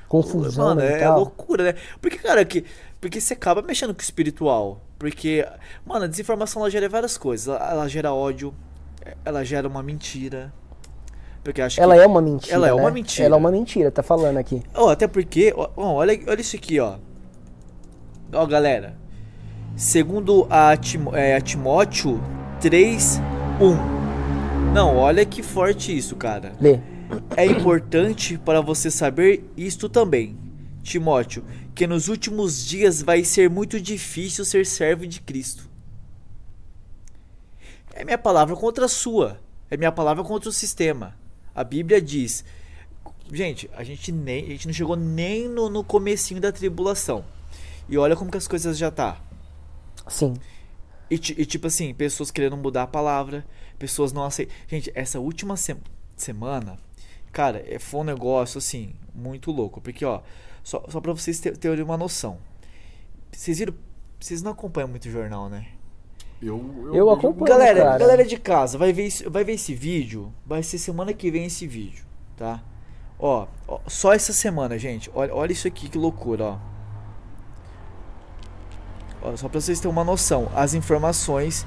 Confusão 0.09 0.66
Mano, 0.66 0.80
é 0.80 0.94
mental. 0.94 1.18
loucura, 1.18 1.64
né? 1.64 1.74
Porque, 2.00 2.18
cara, 2.18 2.44
que, 2.44 2.64
porque 3.00 3.20
você 3.20 3.35
acaba 3.35 3.62
mexendo 3.62 3.94
com 3.94 4.00
o 4.00 4.02
espiritual. 4.02 4.80
Porque, 4.98 5.46
mano, 5.87 6.04
a 6.04 6.09
desinformação 6.09 6.61
ela 6.62 6.70
gera 6.70 6.88
várias 6.88 7.16
coisas. 7.16 7.48
Ela, 7.48 7.70
ela 7.70 7.88
gera 7.88 8.12
ódio, 8.12 8.52
ela 9.24 9.44
gera 9.44 9.68
uma 9.68 9.83
mentira. 9.83 10.52
Porque 11.44 11.62
acho 11.62 11.80
Ela 11.80 11.94
que. 11.94 12.00
é 12.02 12.06
uma 12.06 12.20
mentira. 12.20 12.54
Ela 12.54 12.68
é 12.68 12.74
né? 12.74 12.80
uma 12.80 12.90
mentira. 12.90 13.26
Ela 13.26 13.37
é 13.37 13.38
uma 13.38 13.50
mentira, 13.50 13.90
tá 13.90 14.02
falando 14.02 14.37
aqui. 14.37 14.62
Ó, 14.74 14.90
até 14.90 15.06
porque, 15.06 15.54
ó, 15.56 15.70
olha, 15.76 16.18
olha 16.26 16.40
isso 16.40 16.54
aqui, 16.56 16.78
ó. 16.80 16.96
Ó, 18.33 18.46
galera. 18.46 18.94
Segundo 19.76 20.46
a, 20.50 20.76
Tim, 20.76 21.06
é, 21.14 21.37
a 21.37 21.40
Timóteo 21.40 22.20
3, 22.61 23.20
1. 23.61 24.72
Não, 24.74 24.96
olha 24.98 25.24
que 25.24 25.42
forte 25.42 25.96
isso, 25.96 26.14
cara. 26.16 26.52
Lê. 26.61 26.78
É 27.37 27.44
importante 27.46 28.38
para 28.38 28.61
você 28.61 28.90
saber 28.90 29.44
isto 29.57 29.88
também, 29.88 30.37
Timóteo, 30.83 31.44
que 31.75 31.87
nos 31.87 32.09
últimos 32.09 32.66
dias 32.66 33.03
vai 33.03 33.25
ser 33.25 33.49
muito 33.49 33.81
difícil 33.81 34.44
ser 34.44 34.66
servo 34.66 35.07
de 35.07 35.20
Cristo. 35.20 35.68
É 37.92 38.05
minha 38.05 38.18
palavra 38.18 38.55
contra 38.57 38.85
a 38.85 38.88
sua. 38.88 39.40
É 39.70 39.77
minha 39.77 39.92
palavra 39.92 40.25
contra 40.25 40.49
o 40.49 40.53
sistema. 40.53 41.16
A 41.55 41.62
Bíblia 41.62 42.01
diz. 42.01 42.44
Gente, 43.33 43.70
a 43.77 43.85
gente, 43.85 44.11
nem, 44.11 44.44
a 44.44 44.49
gente 44.49 44.66
não 44.66 44.75
chegou 44.75 44.96
nem 44.96 45.49
no, 45.49 45.68
no 45.68 45.85
comecinho 45.85 46.40
da 46.40 46.51
tribulação. 46.51 47.25
E 47.88 47.96
olha 47.96 48.16
como 48.16 48.31
que 48.31 48.37
as 48.38 48.49
coisas 48.49 48.77
já 48.77 48.90
tá. 48.90 49.20
Sim. 50.09 50.35
E, 51.11 51.14
e, 51.14 51.46
tipo 51.46 51.66
assim, 51.66 51.92
pessoas 51.94 52.31
querendo 52.31 52.57
mudar 52.57 52.85
a 52.85 52.87
palavra, 52.87 53.44
pessoas 53.79 54.12
não 54.12 54.25
aceitam. 54.25 54.55
Gente, 54.68 54.90
essa 54.94 55.20
última 55.20 55.57
se- 55.57 55.77
semana, 56.16 56.77
cara, 57.33 57.62
é, 57.66 57.79
foi 57.79 58.01
um 58.01 58.05
negócio 58.05 58.59
assim, 58.59 58.95
muito 59.14 59.51
louco. 59.51 59.81
Porque, 59.81 60.05
ó, 60.05 60.21
só, 60.62 60.83
só 60.88 61.01
pra 61.01 61.12
vocês 61.12 61.38
ter- 61.40 61.57
terem 61.57 61.85
uma 61.85 61.97
noção. 61.97 62.38
Vocês 63.33 63.59
viram? 63.59 63.75
Vocês 64.19 64.43
não 64.43 64.53
acompanham 64.53 64.88
muito 64.88 65.07
o 65.07 65.11
jornal, 65.11 65.49
né? 65.49 65.66
Eu, 66.43 66.57
Eu 66.87 66.93
vejo- 66.93 67.11
acompanho. 67.11 67.45
Galera, 67.47 67.83
cara. 67.85 67.99
galera 67.99 68.25
de 68.25 68.37
casa, 68.38 68.77
vai 68.79 68.93
ver, 68.93 69.05
esse, 69.05 69.29
vai 69.29 69.45
ver 69.45 69.53
esse 69.53 69.75
vídeo. 69.75 70.33
Vai 70.47 70.62
ser 70.62 70.79
semana 70.79 71.12
que 71.12 71.31
vem 71.31 71.45
esse 71.45 71.66
vídeo, 71.66 72.05
tá? 72.37 72.62
Ó, 73.19 73.47
ó, 73.69 73.79
só 73.87 74.12
essa 74.14 74.33
semana, 74.33 74.79
gente. 74.79 75.11
Olha, 75.14 75.35
olha 75.35 75.53
isso 75.53 75.69
aqui, 75.69 75.88
que 75.88 75.99
loucura, 75.99 76.45
ó. 76.45 76.59
Ó, 79.23 79.37
Só 79.37 79.49
pra 79.49 79.61
vocês 79.61 79.79
terem 79.81 79.93
uma 79.93 80.05
noção, 80.05 80.51
as 80.55 80.73
informações 80.75 81.66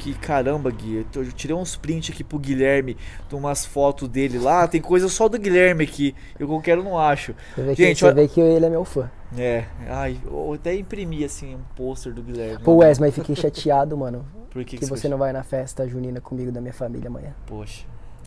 que, 0.00 0.14
caramba, 0.14 0.70
Gui, 0.70 1.06
eu 1.14 1.32
tirei 1.32 1.54
uns 1.54 1.76
prints 1.76 2.12
aqui 2.14 2.24
pro 2.24 2.38
Guilherme 2.38 2.96
de 3.28 3.34
umas 3.34 3.66
fotos 3.66 4.08
dele 4.08 4.38
lá. 4.38 4.66
Tem 4.66 4.80
coisa 4.80 5.08
só 5.08 5.28
do 5.28 5.38
Guilherme 5.38 5.84
aqui. 5.84 6.14
Eu 6.38 6.48
qualquer 6.48 6.78
um 6.78 6.82
não 6.82 6.98
acho. 6.98 7.34
Você 7.54 7.62
vê, 7.62 7.74
que, 7.76 7.84
Gente, 7.84 7.98
você 7.98 8.04
olha- 8.06 8.14
vê 8.14 8.28
que 8.28 8.40
ele 8.40 8.64
é 8.64 8.70
meu 8.70 8.84
fã. 8.84 9.10
É, 9.36 9.64
ai, 9.88 10.18
eu 10.24 10.54
até 10.54 10.74
imprimi 10.74 11.22
assim 11.22 11.54
um 11.54 11.60
pôster 11.76 12.12
do 12.12 12.22
Guilherme. 12.22 12.64
Pô, 12.64 12.76
Wes, 12.76 12.98
mas 12.98 13.14
fiquei 13.14 13.36
chateado, 13.36 13.96
mano. 13.96 14.24
Por 14.50 14.64
que, 14.64 14.78
Que 14.78 14.86
você 14.86 15.08
não 15.08 15.18
vai 15.18 15.32
na 15.32 15.44
festa 15.44 15.86
junina 15.86 16.20
comigo 16.20 16.50
da 16.50 16.60
minha 16.60 16.72
família 16.74 17.08
amanhã. 17.08 17.34
Poxa. 17.46 17.84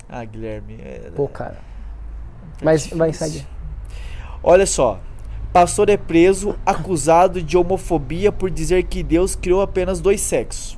Ah, 0.07 0.23
Guilherme. 0.23 0.75
É... 0.79 1.11
Pô, 1.15 1.27
cara. 1.27 1.55
tá 1.55 2.63
Mas 2.63 2.87
vai, 2.87 3.11
difícil. 3.11 3.33
segue. 3.39 3.47
Olha 4.41 4.65
só. 4.65 4.99
Pastor 5.51 5.89
é 5.89 5.97
preso 5.97 6.55
acusado 6.65 7.41
de 7.41 7.57
homofobia 7.57 8.31
por 8.31 8.49
dizer 8.49 8.83
que 8.83 9.03
Deus 9.03 9.35
criou 9.35 9.61
apenas 9.61 9.99
dois 10.01 10.19
sexos. 10.21 10.77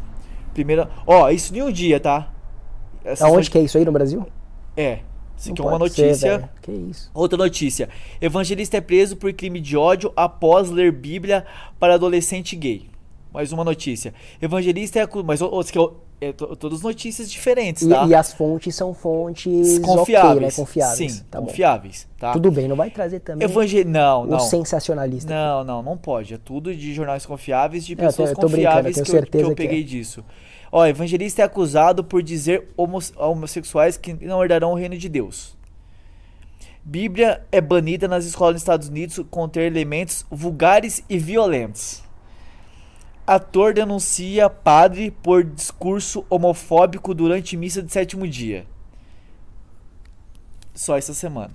Primeira. 0.55 0.89
Ó, 1.05 1.29
isso 1.29 1.53
em 1.53 1.61
um 1.61 1.71
dia, 1.71 1.99
tá? 1.99 2.31
Aonde 3.19 3.51
que 3.51 3.57
é 3.57 3.61
isso 3.61 3.77
aí 3.77 3.83
no 3.83 3.91
Brasil? 3.91 4.25
É. 4.75 4.99
Isso 5.37 5.51
aqui 5.51 5.61
é 5.61 5.65
uma 5.65 5.89
ser, 5.89 6.07
notícia. 6.07 6.49
isso? 6.89 7.11
Outra 7.13 7.37
notícia. 7.37 7.89
Evangelista 8.21 8.77
é 8.77 8.81
preso 8.81 9.17
por 9.17 9.33
crime 9.33 9.59
de 9.59 9.75
ódio 9.75 10.13
após 10.15 10.69
ler 10.69 10.93
Bíblia 10.93 11.45
para 11.77 11.95
adolescente 11.95 12.55
gay. 12.55 12.89
Mais 13.33 13.51
uma 13.51 13.65
notícia. 13.65 14.13
Evangelista 14.41 14.97
é 14.97 15.01
acusado. 15.01 15.27
Mas 15.27 15.41
é, 16.21 16.31
to- 16.31 16.55
todas 16.55 16.81
notícias 16.81 17.29
diferentes, 17.29 17.83
E, 17.83 17.89
tá? 17.89 18.05
e 18.07 18.15
as 18.15 18.33
fontes 18.33 18.73
são 18.75 18.93
fontes 18.93 19.79
confiáveis. 19.79 20.35
ok, 20.35 20.41
né? 20.47 20.51
Confiáveis. 20.51 21.11
Sim, 21.13 21.23
tá 21.29 21.39
confiáveis, 21.39 22.07
tá? 22.17 22.31
Tudo 22.33 22.49
bem, 22.51 22.67
não 22.67 22.75
vai 22.75 22.89
trazer 22.89 23.19
também 23.19 23.45
Evangel... 23.47 23.85
Não, 23.85 24.23
o 24.23 24.25
não. 24.27 24.39
sensacionalista. 24.39 25.33
Não, 25.33 25.63
não, 25.63 25.83
não 25.83 25.97
pode. 25.97 26.33
É 26.33 26.37
tudo 26.37 26.73
de 26.75 26.93
jornais 26.93 27.25
confiáveis, 27.25 27.85
de 27.85 27.93
É, 27.93 27.95
eu 27.95 27.97
tô- 27.97 28.05
pessoas 28.05 28.29
eu 28.29 28.35
tô 28.35 28.41
eu 28.43 28.49
confiáveis 28.49 28.95
tenho 28.95 29.05
que, 29.05 29.11
eu, 29.17 29.23
que 29.25 29.37
eu 29.37 29.49
que 29.49 29.55
peguei 29.55 29.81
é. 29.81 29.83
disso. 29.83 30.23
Ó, 30.71 30.85
evangelista 30.85 31.41
é 31.41 31.45
acusado 31.45 32.03
por 32.03 32.23
dizer 32.23 32.69
homos- 32.75 33.13
homossexuais 33.17 33.97
que 33.97 34.13
não 34.25 34.41
herdarão 34.41 34.71
o 34.71 34.75
reino 34.75 34.97
de 34.97 35.07
Deus. 35.09 35.55
Bíblia 36.83 37.41
é 37.51 37.59
banida 37.59 38.07
nas 38.07 38.25
escolas 38.25 38.53
dos 38.55 38.61
Estados 38.61 38.89
Unidos 38.89 39.19
conter 39.31 39.63
elementos 39.71 40.25
vulgares 40.29 41.03
e 41.09 41.17
violentos. 41.17 42.03
Ator 43.27 43.73
denuncia 43.73 44.49
padre 44.49 45.09
por 45.09 45.43
discurso 45.43 46.25
homofóbico 46.29 47.13
durante 47.13 47.57
missa 47.57 47.81
de 47.81 47.91
sétimo 47.91 48.27
dia. 48.27 48.65
Só 50.73 50.97
essa 50.97 51.13
semana. 51.13 51.53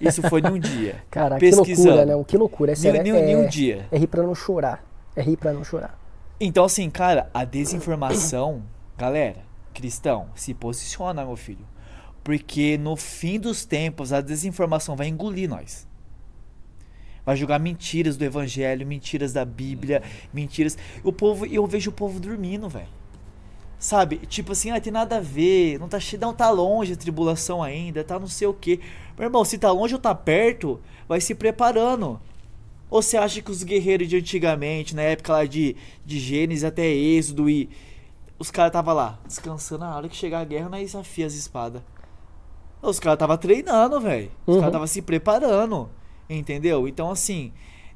Isso 0.00 0.22
foi 0.28 0.40
num 0.40 0.58
dia. 0.58 1.02
Cara, 1.10 1.38
que 1.38 1.50
loucura, 1.50 2.04
né? 2.04 2.24
Que 2.26 2.36
loucura. 2.36 2.72
É, 2.72 2.74
sério, 2.74 3.02
Nenhum, 3.02 3.16
é, 3.16 3.22
nenhum 3.22 3.48
dia. 3.48 3.86
é 3.90 3.98
rir 3.98 4.06
pra 4.06 4.22
não 4.22 4.34
chorar. 4.34 4.84
É 5.14 5.22
rir 5.22 5.36
pra 5.36 5.52
não 5.52 5.64
chorar. 5.64 5.98
Então, 6.40 6.64
assim, 6.64 6.88
cara, 6.88 7.28
a 7.34 7.44
desinformação, 7.44 8.62
galera, 8.96 9.38
cristão, 9.74 10.28
se 10.34 10.54
posiciona, 10.54 11.24
meu 11.24 11.36
filho. 11.36 11.66
Porque 12.22 12.78
no 12.78 12.94
fim 12.96 13.40
dos 13.40 13.64
tempos, 13.64 14.12
a 14.12 14.20
desinformação 14.20 14.94
vai 14.94 15.08
engolir 15.08 15.48
nós. 15.48 15.87
Vai 17.28 17.36
jogar 17.36 17.58
mentiras 17.58 18.16
do 18.16 18.24
evangelho, 18.24 18.86
mentiras 18.86 19.34
da 19.34 19.44
Bíblia, 19.44 20.02
mentiras. 20.32 20.78
O 21.04 21.12
povo, 21.12 21.44
eu 21.44 21.66
vejo 21.66 21.90
o 21.90 21.92
povo 21.92 22.18
dormindo, 22.18 22.70
velho. 22.70 22.88
Sabe? 23.78 24.16
Tipo 24.26 24.52
assim, 24.52 24.70
ah, 24.70 24.80
tem 24.80 24.90
nada 24.90 25.18
a 25.18 25.20
ver, 25.20 25.78
não 25.78 25.90
tá, 25.90 26.00
che- 26.00 26.16
não 26.16 26.32
tá 26.32 26.48
longe 26.48 26.94
a 26.94 26.96
tribulação 26.96 27.62
ainda, 27.62 28.02
tá 28.02 28.18
não 28.18 28.26
sei 28.28 28.48
o 28.48 28.54
quê. 28.54 28.80
Meu 29.18 29.26
irmão, 29.26 29.44
se 29.44 29.58
tá 29.58 29.70
longe 29.70 29.92
ou 29.94 30.00
tá 30.00 30.14
perto, 30.14 30.80
vai 31.06 31.20
se 31.20 31.34
preparando. 31.34 32.18
Ou 32.88 33.02
você 33.02 33.18
acha 33.18 33.42
que 33.42 33.50
os 33.50 33.62
guerreiros 33.62 34.08
de 34.08 34.16
antigamente, 34.16 34.96
na 34.96 35.02
época 35.02 35.34
lá 35.34 35.44
de, 35.44 35.76
de 36.06 36.18
Gênesis 36.18 36.64
até 36.64 36.86
Êxodo 36.86 37.50
e. 37.50 37.68
Os 38.38 38.50
caras 38.50 38.72
tava 38.72 38.94
lá, 38.94 39.18
descansando, 39.26 39.84
a 39.84 39.94
hora 39.94 40.08
que 40.08 40.16
chegar 40.16 40.40
a 40.40 40.44
guerra, 40.46 40.70
nós 40.70 40.94
afia 40.94 41.26
as 41.26 41.34
espadas. 41.34 41.82
Os 42.80 42.98
caras 42.98 43.18
tava 43.18 43.36
treinando, 43.36 44.00
velho. 44.00 44.30
Os 44.46 44.54
Uhum. 44.54 44.60
caras 44.60 44.72
tava 44.72 44.86
se 44.86 45.02
preparando. 45.02 45.90
Entendeu? 46.28 46.86
Então, 46.86 47.10
assim, 47.10 47.52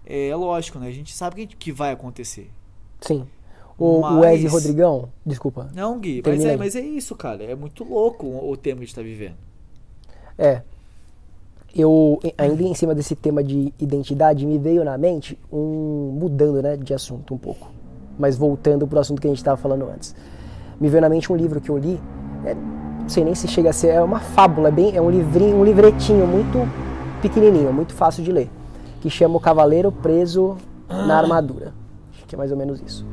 é 0.06 0.34
lógico, 0.34 0.78
né? 0.78 0.88
A 0.88 0.92
gente 0.92 1.14
sabe 1.14 1.46
que, 1.46 1.56
que 1.56 1.72
vai 1.72 1.92
acontecer. 1.92 2.50
Sim. 3.00 3.26
O, 3.78 3.98
o 3.98 4.00
Mas- 4.00 4.20
Wesley 4.20 4.48
Rodrigão, 4.48 5.08
desculpa. 5.24 5.68
Não, 5.74 5.98
Gui, 5.98 6.22
mas 6.24 6.44
é, 6.44 6.56
mas 6.56 6.76
é 6.76 6.80
isso, 6.80 7.14
cara. 7.16 7.42
É 7.42 7.54
muito 7.54 7.84
louco 7.84 8.26
o, 8.26 8.50
o 8.50 8.56
tempo 8.56 8.76
que 8.76 8.84
a 8.84 8.86
gente 8.86 8.94
tá 8.94 9.02
vivendo. 9.02 9.36
É. 10.38 10.62
Eu, 11.74 12.20
ainda 12.36 12.62
em 12.62 12.74
cima 12.74 12.94
desse 12.94 13.16
tema 13.16 13.42
de 13.42 13.72
identidade, 13.78 14.44
me 14.44 14.58
veio 14.58 14.84
na 14.84 14.98
mente 14.98 15.38
um. 15.50 16.16
mudando 16.18 16.62
né, 16.62 16.76
de 16.76 16.92
assunto 16.92 17.34
um 17.34 17.38
pouco. 17.38 17.70
Mas 18.18 18.36
voltando 18.36 18.86
pro 18.86 18.98
assunto 19.00 19.20
que 19.20 19.26
a 19.26 19.30
gente 19.30 19.38
estava 19.38 19.56
falando 19.56 19.88
antes. 19.88 20.14
Me 20.78 20.88
veio 20.88 21.00
na 21.00 21.08
mente 21.08 21.32
um 21.32 21.36
livro 21.36 21.60
que 21.60 21.70
eu 21.70 21.78
li. 21.78 21.98
é, 22.44 22.54
não 22.54 23.08
sei 23.08 23.24
nem 23.24 23.34
se 23.34 23.48
chega 23.48 23.70
a 23.70 23.72
ser. 23.72 23.88
É 23.88 24.02
uma 24.02 24.20
fábula, 24.20 24.68
é, 24.68 24.70
bem, 24.70 24.94
é 24.96 25.00
um 25.00 25.10
livrinho, 25.10 25.56
um 25.56 25.64
livretinho 25.64 26.26
muito 26.26 26.58
pequenininho, 27.22 27.72
muito 27.72 27.94
fácil 27.94 28.22
de 28.22 28.32
ler. 28.32 28.50
Que 29.00 29.08
chama 29.08 29.36
O 29.36 29.40
Cavaleiro 29.40 29.90
Preso 29.90 30.56
na 30.88 31.16
Armadura. 31.16 31.72
Acho 32.12 32.26
que 32.26 32.34
é 32.34 32.38
mais 32.38 32.50
ou 32.50 32.58
menos 32.58 32.82
isso. 32.84 33.06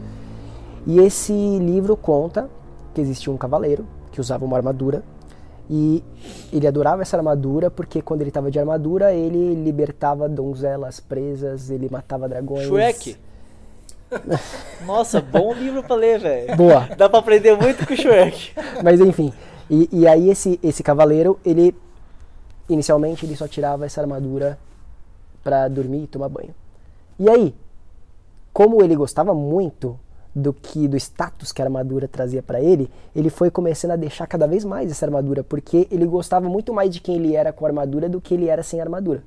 E 0.85 0.99
esse 0.99 1.31
livro 1.31 1.95
conta 1.95 2.49
que 2.93 2.99
existia 2.99 3.31
um 3.31 3.37
cavaleiro 3.37 3.85
que 4.11 4.19
usava 4.19 4.43
uma 4.43 4.57
armadura 4.57 5.03
e 5.69 6.03
ele 6.51 6.65
adorava 6.65 7.03
essa 7.03 7.15
armadura 7.15 7.69
porque 7.69 8.01
quando 8.01 8.21
ele 8.21 8.31
estava 8.31 8.49
de 8.49 8.57
armadura 8.57 9.13
ele 9.13 9.53
libertava 9.53 10.27
donzelas 10.27 10.99
presas, 10.99 11.69
ele 11.69 11.87
matava 11.91 12.27
dragões. 12.27 12.65
Shrek. 12.65 13.17
Nossa, 14.85 15.21
bom 15.21 15.53
livro 15.53 15.83
pra 15.83 15.95
ler, 15.95 16.19
velho. 16.19 16.55
Boa. 16.55 16.89
Dá 16.97 17.07
pra 17.07 17.19
aprender 17.19 17.55
muito 17.55 17.85
com 17.85 17.93
o 17.93 17.97
Shrek. 17.97 18.51
Mas 18.83 18.99
enfim, 18.99 19.31
e, 19.69 19.87
e 19.91 20.07
aí 20.07 20.29
esse, 20.29 20.59
esse 20.63 20.81
cavaleiro, 20.81 21.39
ele 21.45 21.75
inicialmente 22.69 23.25
ele 23.25 23.35
só 23.35 23.47
tirava 23.47 23.85
essa 23.85 23.99
armadura 23.99 24.57
pra 25.43 25.67
dormir 25.67 26.03
e 26.03 26.07
tomar 26.07 26.29
banho. 26.29 26.53
E 27.17 27.29
aí, 27.29 27.55
como 28.53 28.83
ele 28.83 28.95
gostava 28.95 29.33
muito 29.33 29.99
do 30.33 30.53
que 30.53 30.87
do 30.87 30.95
status 30.95 31.51
que 31.51 31.61
a 31.61 31.65
armadura 31.65 32.07
trazia 32.07 32.41
pra 32.41 32.61
ele, 32.61 32.89
ele 33.15 33.29
foi 33.29 33.49
começando 33.49 33.91
a 33.91 33.95
deixar 33.95 34.27
cada 34.27 34.47
vez 34.47 34.63
mais 34.63 34.91
essa 34.91 35.05
armadura, 35.05 35.43
porque 35.43 35.87
ele 35.91 36.05
gostava 36.05 36.47
muito 36.47 36.73
mais 36.73 36.93
de 36.93 37.01
quem 37.01 37.15
ele 37.15 37.35
era 37.35 37.51
com 37.51 37.65
a 37.65 37.69
armadura 37.69 38.07
do 38.07 38.21
que 38.21 38.33
ele 38.33 38.47
era 38.47 38.63
sem 38.63 38.79
armadura. 38.79 39.23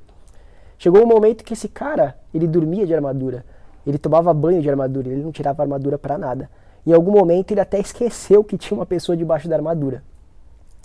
Chegou 0.78 1.03
um 1.03 1.07
momento 1.07 1.45
que 1.45 1.53
esse 1.53 1.68
cara, 1.68 2.16
ele 2.32 2.47
dormia 2.47 2.86
de 2.86 2.95
armadura, 2.95 3.45
ele 3.86 3.99
tomava 3.99 4.32
banho 4.32 4.62
de 4.62 4.70
armadura, 4.70 5.09
ele 5.09 5.22
não 5.22 5.32
tirava 5.32 5.62
armadura 5.62 5.99
pra 5.99 6.16
nada. 6.16 6.49
Em 6.86 6.93
algum 6.93 7.12
momento 7.12 7.53
ele 7.53 7.61
até 7.61 7.78
esqueceu 7.78 8.43
que 8.43 8.59
tinha 8.59 8.78
uma 8.78 8.86
pessoa 8.86 9.16
debaixo 9.16 9.49
da 9.49 9.57
armadura. 9.57 10.03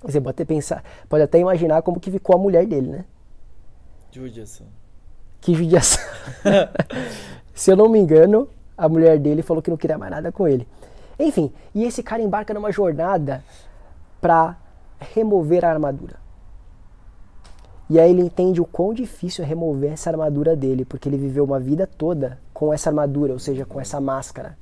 Você 0.04 0.22
pode 0.22 0.36
até 0.36 0.46
pensar, 0.46 0.84
pode 1.10 1.24
até 1.24 1.40
imaginar 1.40 1.82
como 1.82 2.00
que 2.00 2.12
ficou 2.12 2.36
a 2.36 2.40
mulher 2.40 2.66
dele, 2.66 2.88
né? 2.88 3.06
Judiação. 4.12 4.68
Que 5.42 5.54
judiação. 5.54 6.04
Se 7.54 7.72
eu 7.72 7.76
não 7.76 7.90
me 7.90 8.00
engano, 8.00 8.48
a 8.78 8.88
mulher 8.88 9.18
dele 9.18 9.42
falou 9.42 9.62
que 9.62 9.70
não 9.70 9.78
queria 9.78 9.98
mais 9.98 10.12
nada 10.12 10.32
com 10.32 10.48
ele. 10.48 10.68
Enfim, 11.20 11.52
e 11.74 11.84
esse 11.84 12.04
cara 12.04 12.22
embarca 12.22 12.54
numa 12.54 12.72
jornada 12.72 13.44
para 14.22 14.56
remover 15.00 15.66
a 15.66 15.70
armadura. 15.70 16.16
E 17.90 18.00
aí 18.00 18.12
ele 18.12 18.22
entende 18.22 18.62
o 18.62 18.66
quão 18.66 18.94
difícil 18.94 19.44
é 19.44 19.48
remover 19.48 19.94
essa 19.94 20.10
armadura 20.10 20.56
dele, 20.56 20.84
porque 20.84 21.08
ele 21.08 21.18
viveu 21.18 21.46
uma 21.46 21.60
vida 21.60 21.88
toda 21.88 22.38
com 22.54 22.74
essa 22.74 22.90
armadura, 22.90 23.34
ou 23.34 23.40
seja, 23.40 23.66
com 23.66 23.80
essa 23.80 24.00
máscara. 24.02 24.58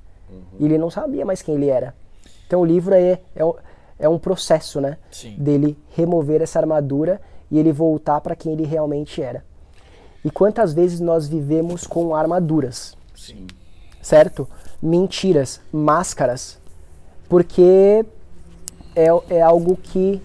E 0.60 0.66
ele 0.66 0.78
não 0.78 0.90
sabia 0.90 1.26
mais 1.26 1.42
quem 1.42 1.56
ele 1.56 1.70
era. 1.70 1.94
Então 2.46 2.62
o 2.62 2.66
livro 2.66 2.94
é, 2.94 3.20
é, 3.36 3.44
é 3.98 4.08
um 4.10 4.20
processo, 4.20 4.82
né? 4.82 4.98
Sim. 5.12 5.36
Dele 5.38 5.78
remover 5.96 6.42
essa 6.42 6.60
armadura 6.60 7.22
e 7.50 7.58
ele 7.58 7.72
voltar 7.72 8.22
para 8.22 8.36
quem 8.36 8.54
ele 8.54 8.66
realmente 8.66 9.22
era. 9.22 9.44
E 10.24 10.32
quantas 10.32 10.74
vezes 10.74 11.00
nós 11.00 11.28
vivemos 11.28 11.86
com 11.86 12.16
armaduras, 12.16 12.98
Sim. 13.16 13.46
certo? 14.02 14.48
Mentiras, 14.82 15.62
máscaras, 15.72 16.58
porque 17.30 18.04
é, 18.96 19.08
é 19.30 19.42
algo 19.42 19.78
que 19.78 20.22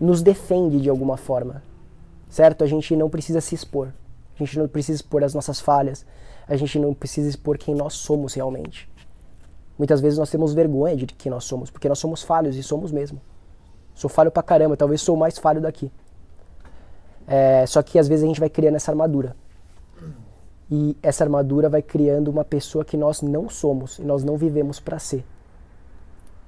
nos 0.00 0.22
defende 0.22 0.80
de 0.80 0.88
alguma 0.88 1.16
forma, 1.16 1.62
certo? 2.28 2.62
A 2.62 2.66
gente 2.66 2.94
não 2.94 3.10
precisa 3.10 3.40
se 3.40 3.54
expor, 3.54 3.88
a 4.36 4.38
gente 4.38 4.58
não 4.58 4.68
precisa 4.68 4.96
expor 4.96 5.24
as 5.24 5.34
nossas 5.34 5.58
falhas, 5.58 6.06
a 6.46 6.54
gente 6.54 6.78
não 6.78 6.94
precisa 6.94 7.28
expor 7.28 7.58
quem 7.58 7.74
nós 7.74 7.94
somos 7.94 8.34
realmente. 8.34 8.88
Muitas 9.78 10.00
vezes 10.00 10.18
nós 10.18 10.30
temos 10.30 10.54
vergonha 10.54 10.96
de 10.96 11.06
quem 11.06 11.30
nós 11.30 11.44
somos, 11.44 11.70
porque 11.70 11.88
nós 11.88 11.98
somos 11.98 12.22
falhos 12.22 12.56
e 12.56 12.62
somos 12.62 12.90
mesmo. 12.90 13.20
Sou 13.94 14.08
falho 14.08 14.30
pra 14.30 14.42
caramba, 14.42 14.76
talvez 14.76 15.00
sou 15.00 15.14
o 15.14 15.18
mais 15.18 15.38
falho 15.38 15.60
daqui. 15.60 15.90
É, 17.26 17.66
só 17.66 17.82
que 17.82 17.98
às 17.98 18.08
vezes 18.08 18.24
a 18.24 18.26
gente 18.26 18.40
vai 18.40 18.48
criando 18.48 18.76
essa 18.76 18.90
armadura. 18.90 19.36
E 20.70 20.96
essa 21.02 21.22
armadura 21.22 21.68
vai 21.68 21.82
criando 21.82 22.28
uma 22.28 22.44
pessoa 22.44 22.84
que 22.84 22.96
nós 22.96 23.22
não 23.22 23.48
somos 23.48 23.98
e 23.98 24.02
nós 24.02 24.24
não 24.24 24.36
vivemos 24.36 24.80
pra 24.80 24.98
ser. 24.98 25.24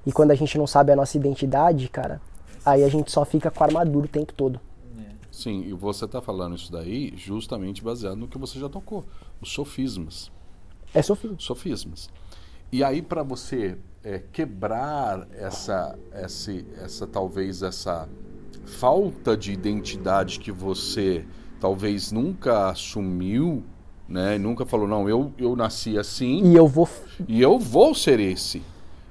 E 0.05 0.11
quando 0.11 0.31
a 0.31 0.35
gente 0.35 0.57
não 0.57 0.67
sabe 0.67 0.91
a 0.91 0.95
nossa 0.95 1.17
identidade, 1.17 1.87
cara, 1.87 2.21
aí 2.65 2.83
a 2.83 2.89
gente 2.89 3.11
só 3.11 3.23
fica 3.23 3.49
com 3.49 3.63
a 3.63 3.67
armadura 3.67 4.05
o 4.05 4.09
tempo 4.09 4.33
todo. 4.33 4.59
Sim, 5.31 5.61
e 5.61 5.73
você 5.73 6.03
está 6.03 6.21
falando 6.21 6.55
isso 6.55 6.71
daí 6.71 7.13
justamente 7.15 7.83
baseado 7.83 8.17
no 8.17 8.27
que 8.27 8.37
você 8.37 8.59
já 8.59 8.67
tocou, 8.67 9.05
os 9.39 9.51
sofismas. 9.51 10.29
É 10.93 11.01
sofismo. 11.01 11.39
Sofismas. 11.39 12.09
E 12.71 12.83
aí 12.83 13.01
para 13.01 13.23
você 13.23 13.77
é, 14.03 14.21
quebrar 14.31 15.27
essa, 15.37 15.97
essa, 16.11 16.51
essa 16.83 17.07
talvez 17.07 17.61
essa 17.63 18.07
falta 18.65 19.35
de 19.35 19.51
identidade 19.51 20.39
que 20.39 20.51
você 20.51 21.25
talvez 21.59 22.11
nunca 22.11 22.69
assumiu, 22.69 23.63
né? 24.07 24.37
Nunca 24.37 24.65
falou 24.65 24.87
não, 24.87 25.09
eu, 25.09 25.31
eu 25.37 25.55
nasci 25.55 25.97
assim 25.97 26.43
E 26.43 26.55
eu 26.55 26.67
vou. 26.67 26.87
e 27.27 27.41
eu 27.41 27.57
vou 27.59 27.93
ser 27.95 28.19
esse, 28.19 28.61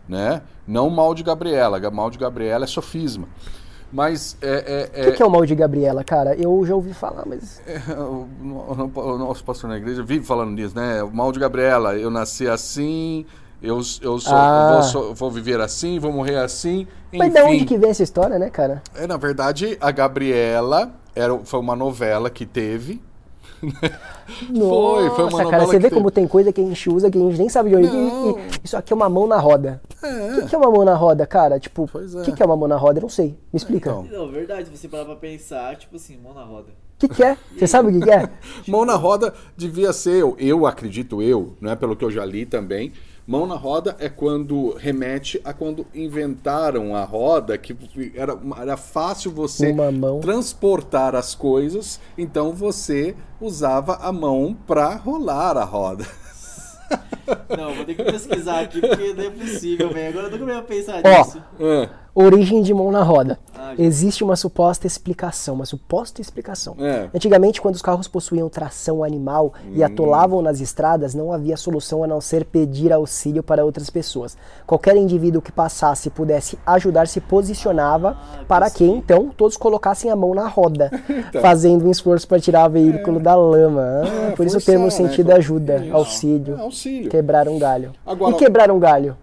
né? 0.09 0.43
Não 0.67 0.89
mal 0.89 1.15
de 1.15 1.23
Gabriela, 1.23 1.79
Ga- 1.79 1.91
mal 1.91 2.11
de 2.11 2.19
Gabriela 2.19 2.65
é 2.65 2.67
sofisma. 2.69 3.29
Mas 3.91 4.37
é, 4.43 4.91
é, 4.95 5.03
O 5.03 5.11
que, 5.11 5.17
que 5.17 5.23
é 5.23 5.27
o 5.27 5.31
mal 5.31 5.47
de 5.47 5.55
Gabriela, 5.55 6.05
cara? 6.05 6.35
Eu 6.37 6.65
já 6.67 6.75
ouvi 6.75 6.93
falar, 6.93 7.25
mas. 7.27 7.61
o, 7.89 8.27
o- 8.45 9.01
o 9.15 9.19
nosso 9.19 9.43
pastor 9.43 9.71
na 9.71 9.79
igreja 9.79 10.03
vive 10.03 10.25
falando 10.27 10.51
nisso, 10.53 10.77
né? 10.77 11.03
O 11.03 11.11
mal 11.11 11.33
de 11.33 11.41
Gabriela, 11.41 11.97
eu 11.97 12.11
nasci 12.11 12.47
assim, 12.47 13.25
eu, 13.63 13.77
eu 14.03 14.19
sou, 14.19 14.35
Ah. 14.35 14.73
vou, 14.75 14.83
sou- 14.83 15.15
vou 15.15 15.31
viver 15.31 15.61
assim, 15.61 15.99
vou 15.99 16.13
morrer 16.13 16.37
assim. 16.37 16.87
Enfim, 17.13 17.19
Mas 17.19 17.33
de 17.33 17.41
onde 17.43 17.65
que 17.65 17.77
vem 17.79 17.91
essa 17.91 18.03
história, 18.03 18.39
né, 18.39 18.51
cara? 18.51 18.83
é, 18.95 19.07
na 19.07 19.17
verdade, 19.17 19.77
a 19.81 19.91
Gabriela 19.91 20.93
era, 21.15 21.37
foi 21.45 21.59
uma 21.61 21.75
novela 21.77 22.29
que 22.31 22.45
teve. 22.47 23.01
foi, 23.63 25.11
foi 25.11 25.25
uma 25.25 25.31
Nossa, 25.31 25.31
novela 25.31 25.51
cara, 25.51 25.65
você 25.67 25.73
que 25.77 25.79
vê 25.79 25.89
teve. 25.89 25.95
como 25.97 26.11
tem 26.11 26.27
coisa 26.29 26.53
que 26.53 26.61
a 26.61 26.65
gente 26.65 26.89
usa 26.91 27.11
que 27.11 27.19
a 27.19 27.21
gente 27.21 27.39
nem 27.39 27.49
sabe 27.49 27.71
de 27.71 27.77
onde. 27.77 27.89
E- 27.89 27.91
e- 28.31 28.61
Isso 28.65 28.77
aqui 28.77 28.93
é 28.93 28.97
uma 28.97 29.09
mão 29.09 29.27
na 29.27 29.39
roda. 29.39 29.81
O 30.03 30.07
É, 30.07 30.41
que, 30.43 30.49
que 30.49 30.55
é 30.55 30.59
uma 30.59 30.71
mão 30.71 30.85
na 30.85 30.95
roda, 30.95 31.27
cara? 31.27 31.59
Tipo, 31.59 31.91
o 31.93 32.21
é. 32.21 32.25
que, 32.25 32.33
que 32.33 32.43
é 32.43 32.47
uma 32.47 32.57
mão 32.57 32.69
na 32.69 32.77
roda? 32.77 32.99
Eu 32.99 33.03
não 33.03 33.09
sei. 33.09 33.31
Me 33.53 33.57
explica. 33.57 33.91
Então. 33.91 34.05
Não, 34.05 34.31
verdade, 34.31 34.71
você 34.71 34.87
parar 34.89 35.05
pra 35.07 35.17
pensar, 35.17 35.77
tipo 35.77 35.97
assim, 35.97 36.17
mão 36.19 36.35
na 36.35 36.45
roda. 36.45 36.69
O 36.71 36.99
que, 37.01 37.09
que 37.09 37.23
é? 37.25 37.37
Você 37.57 37.67
sabe 37.67 37.89
o 37.91 37.93
que, 37.93 38.01
que 38.07 38.11
é? 38.11 38.29
Mão 38.67 38.85
na 38.85 38.97
roda 38.97 39.33
devia 39.57 39.93
ser, 39.93 40.21
eu, 40.21 40.35
eu 40.39 40.67
acredito 40.67 41.23
eu, 41.23 41.55
não 41.61 41.71
é 41.71 41.77
pelo 41.77 41.95
que 41.95 42.05
eu 42.05 42.11
já 42.11 42.25
li 42.25 42.45
também. 42.45 42.93
Mão 43.29 43.47
na 43.47 43.57
roda 43.57 43.95
é 43.99 44.09
quando 44.09 44.73
remete 44.73 45.39
a 45.45 45.53
quando 45.53 45.87
inventaram 45.95 46.97
a 46.97 47.05
roda, 47.05 47.59
que 47.59 47.77
era, 48.15 48.35
era 48.59 48.75
fácil 48.79 49.31
você 49.31 49.71
Uma 49.71 49.93
mão. 49.93 50.21
transportar 50.21 51.15
as 51.15 51.35
coisas, 51.35 52.01
então 52.17 52.55
você 52.55 53.15
usava 53.39 53.97
a 53.97 54.11
mão 54.11 54.57
para 54.67 54.95
rolar 54.95 55.59
a 55.59 55.65
roda. 55.65 56.07
Não, 57.55 57.75
vou 57.75 57.85
ter 57.85 57.97
que 57.97 58.03
pesquisar 58.03 58.61
aqui 58.61 58.81
porque 58.81 59.13
não 59.13 59.25
é 59.25 59.29
possível, 59.29 59.93
velho. 59.93 60.09
Agora 60.09 60.35
eu 60.35 60.39
nunca 60.39 60.53
ia 60.55 60.63
pensar 60.63 61.03
Ó. 61.05 61.19
nisso. 61.19 61.43
É, 61.61 61.91
Origem 62.15 62.63
de 62.63 62.75
mão 62.75 62.91
na 62.91 63.03
roda. 63.03 63.39
Ah. 63.57 63.75
Existe 63.79 64.25
uma 64.25 64.35
suposta 64.35 64.87
explicação, 64.87 65.55
uma 65.55 65.65
suposta 65.67 66.21
explicação. 66.21 66.75
É. 66.81 67.09
Antigamente, 67.15 67.61
quando 67.61 67.75
os 67.77 67.83
carros 67.83 68.09
possuíam 68.09 68.49
tração 68.49 69.05
animal 69.05 69.53
e 69.73 69.85
atolavam 69.85 70.43
nas 70.43 70.61
estradas, 70.61 71.15
não 71.15 71.33
havia 71.33 71.57
solução 71.57 72.03
a 72.03 72.07
não 72.07 72.21
ser 72.21 72.45
pedir 72.45 72.93
auxílio 72.93 73.43
para 73.43 73.65
outras 73.65 73.89
pessoas. 73.91 74.37
Qualquer 74.67 74.97
indivíduo 74.97 75.41
que 75.43 75.53
passasse 75.53 76.09
e 76.09 76.11
pudesse 76.11 76.59
ajudar 76.67 77.07
se 77.07 77.21
posicionava 77.21 78.17
Ah, 78.41 78.45
para 78.49 78.69
que 78.71 78.85
então 78.85 79.31
todos 79.37 79.57
colocassem 79.57 80.11
a 80.11 80.17
mão 80.17 80.35
na 80.35 80.49
roda, 80.49 80.91
fazendo 81.41 81.87
um 81.87 81.91
esforço 81.91 82.27
para 82.27 82.41
tirar 82.41 82.69
o 82.69 82.73
veículo 82.73 83.21
da 83.21 83.35
lama. 83.37 84.03
Ah, 84.03 84.29
É, 84.29 84.31
por 84.33 84.47
isso 84.47 84.59
o 84.59 84.63
termo 84.63 84.85
né? 84.87 84.91
sentido 84.91 85.31
ajuda, 85.31 85.77
Isso. 85.85 85.95
auxílio, 85.95 86.57
É, 86.57 86.61
auxílio. 86.63 87.11
quebrar 87.11 87.49
um 87.49 87.59
galho. 87.59 87.93
Agora- 88.05 88.35
E 88.35 88.39
quebrar 88.39 88.71
um 88.71 88.79
galho? 88.79 89.17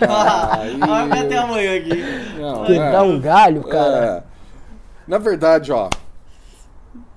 Vai 0.00 1.20
até 1.20 1.36
amanhã 1.38 1.76
aqui. 1.76 2.40
Não, 2.40 2.64
Quebrar 2.64 2.94
é. 2.94 3.02
um 3.02 3.20
galho, 3.20 3.64
cara? 3.64 4.24
É. 4.24 4.28
Na 5.06 5.18
verdade, 5.18 5.72
ó, 5.72 5.88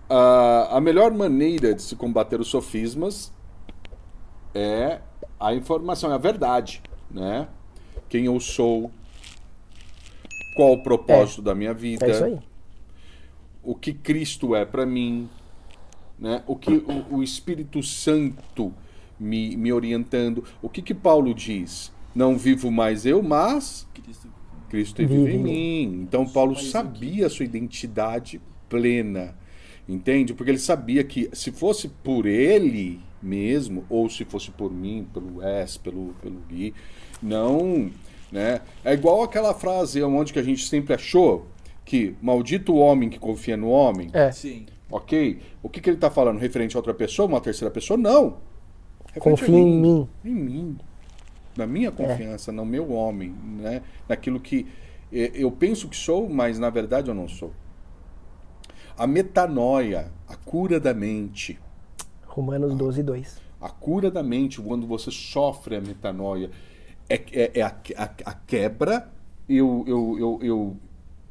a, 0.09 0.77
a 0.77 0.82
melhor 0.82 1.11
maneira 1.11 1.73
de 1.73 1.82
se 1.82 1.95
combater 1.95 2.39
os 2.39 2.47
sofismas 2.47 3.32
é 4.53 4.99
a 5.39 5.53
informação, 5.53 6.11
é 6.11 6.15
a 6.15 6.17
verdade, 6.17 6.82
né? 7.09 7.47
Quem 8.09 8.25
eu 8.25 8.39
sou, 8.39 8.91
qual 10.55 10.73
o 10.73 10.84
propósito 10.84 11.41
da 11.41 11.55
minha 11.55 11.73
vida, 11.73 12.05
É 12.05 12.11
isso 12.11 12.23
aí. 12.23 12.39
o 13.63 13.75
que 13.75 13.93
Cristo 13.93 14.55
é 14.55 14.65
para 14.65 14.86
mim, 14.86 15.29
né? 16.19 16.43
O 16.45 16.55
que 16.55 16.71
o, 16.73 17.17
o 17.17 17.23
Espírito 17.23 17.82
Santo 17.82 18.73
me, 19.19 19.55
me 19.55 19.71
orientando. 19.71 20.43
O 20.61 20.69
que 20.69 20.82
que 20.82 20.93
Paulo 20.93 21.34
diz? 21.34 21.91
Não 22.14 22.38
vivo 22.38 22.70
mais 22.70 23.05
eu, 23.05 23.22
mas 23.24 23.88
Cristo 24.72 24.99
vive 24.99 25.18
Vive 25.18 25.34
em 25.36 25.39
mim. 25.39 26.01
Então 26.03 26.26
Paulo 26.26 26.55
sabia 26.55 27.28
a 27.28 27.30
sua 27.30 27.45
identidade 27.45 28.41
plena. 28.70 29.36
Entende? 29.88 30.34
Porque 30.34 30.49
ele 30.49 30.59
sabia 30.59 31.03
que 31.03 31.30
se 31.34 31.51
fosse 31.51 31.89
por 31.89 32.26
ele 32.26 33.01
mesmo, 33.22 33.84
ou 33.89 34.09
se 34.09 34.24
fosse 34.24 34.49
por 34.49 34.72
mim, 34.72 35.05
pelo 35.14 35.39
Wes, 35.39 35.76
pelo, 35.76 36.14
pelo 36.22 36.39
Gui, 36.49 36.74
não. 37.22 37.91
Né? 38.32 38.62
É 38.86 38.93
igual 38.93 39.22
aquela 39.22 39.53
frase 39.53 40.01
onde 40.01 40.32
que 40.32 40.39
a 40.39 40.43
gente 40.43 40.66
sempre 40.66 40.93
achou 40.93 41.47
que 41.84 42.16
maldito 42.22 42.74
o 42.74 42.78
homem 42.78 43.09
que 43.09 43.20
confia 43.20 43.57
no 43.57 43.70
homem. 43.70 44.09
É. 44.14 44.32
Sim. 44.32 44.66
Ok? 44.89 45.39
O 45.62 45.70
que, 45.70 45.82
que 45.82 45.89
ele 45.89 45.97
está 45.97 46.09
falando? 46.09 46.39
Referente 46.39 46.76
a 46.78 46.80
outra 46.80 46.93
pessoa, 46.93 47.28
uma 47.28 47.41
terceira 47.41 47.70
pessoa? 47.72 47.97
Não. 47.97 48.38
Referente 49.14 49.41
Confia 49.41 49.59
em 49.59 49.82
mim. 49.82 50.09
Em 50.24 50.34
mim. 50.34 50.78
Na 51.58 51.66
minha 51.66 51.91
confiança, 51.91 52.52
no 52.52 52.66
meu 52.66 52.91
homem, 52.91 53.36
né? 53.60 53.82
naquilo 54.08 54.39
que 54.39 54.68
eh, 55.12 55.32
eu 55.34 55.52
penso 55.52 55.88
que 55.88 55.95
sou, 55.95 56.30
mas 56.30 56.58
na 56.58 56.70
verdade 56.70 57.10
eu 57.10 57.16
não 57.16 57.28
sou. 57.28 57.52
A 58.97 59.08
metanoia, 59.08 60.12
a 60.28 60.36
cura 60.36 60.80
da 60.80 60.93
mente. 60.93 61.60
Romanos 62.26 62.76
12, 62.76 63.04
2. 63.04 63.41
A 63.60 63.70
cura 63.70 64.10
da 64.10 64.24
mente, 64.24 64.62
quando 64.62 64.88
você 64.88 65.12
sofre 65.12 65.76
a 65.76 65.82
metanoia, 65.82 66.49
é, 67.10 67.16
é, 67.32 67.60
é 67.60 67.62
a, 67.62 67.76
a, 67.97 68.04
a, 68.04 68.34
quebra. 68.34 69.10
Eu, 69.47 69.84
eu, 69.88 70.18
eu, 70.20 70.39
eu, 70.41 70.78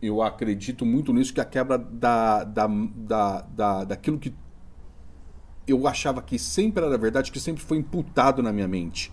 eu 0.02 0.22
acredito 0.22 0.84
muito 0.84 1.12
nisso, 1.12 1.32
que 1.32 1.40
a 1.40 1.44
quebra 1.44 1.78
da, 1.78 2.44
da, 2.44 2.66
da, 2.66 3.40
da, 3.42 3.84
daquilo 3.84 4.18
que 4.18 4.34
eu 5.66 5.86
achava 5.86 6.20
que 6.20 6.38
sempre 6.38 6.84
era 6.84 6.98
verdade, 6.98 7.32
que 7.32 7.40
sempre 7.40 7.62
foi 7.62 7.78
imputado 7.78 8.42
na 8.42 8.52
minha 8.52 8.68
mente. 8.68 9.12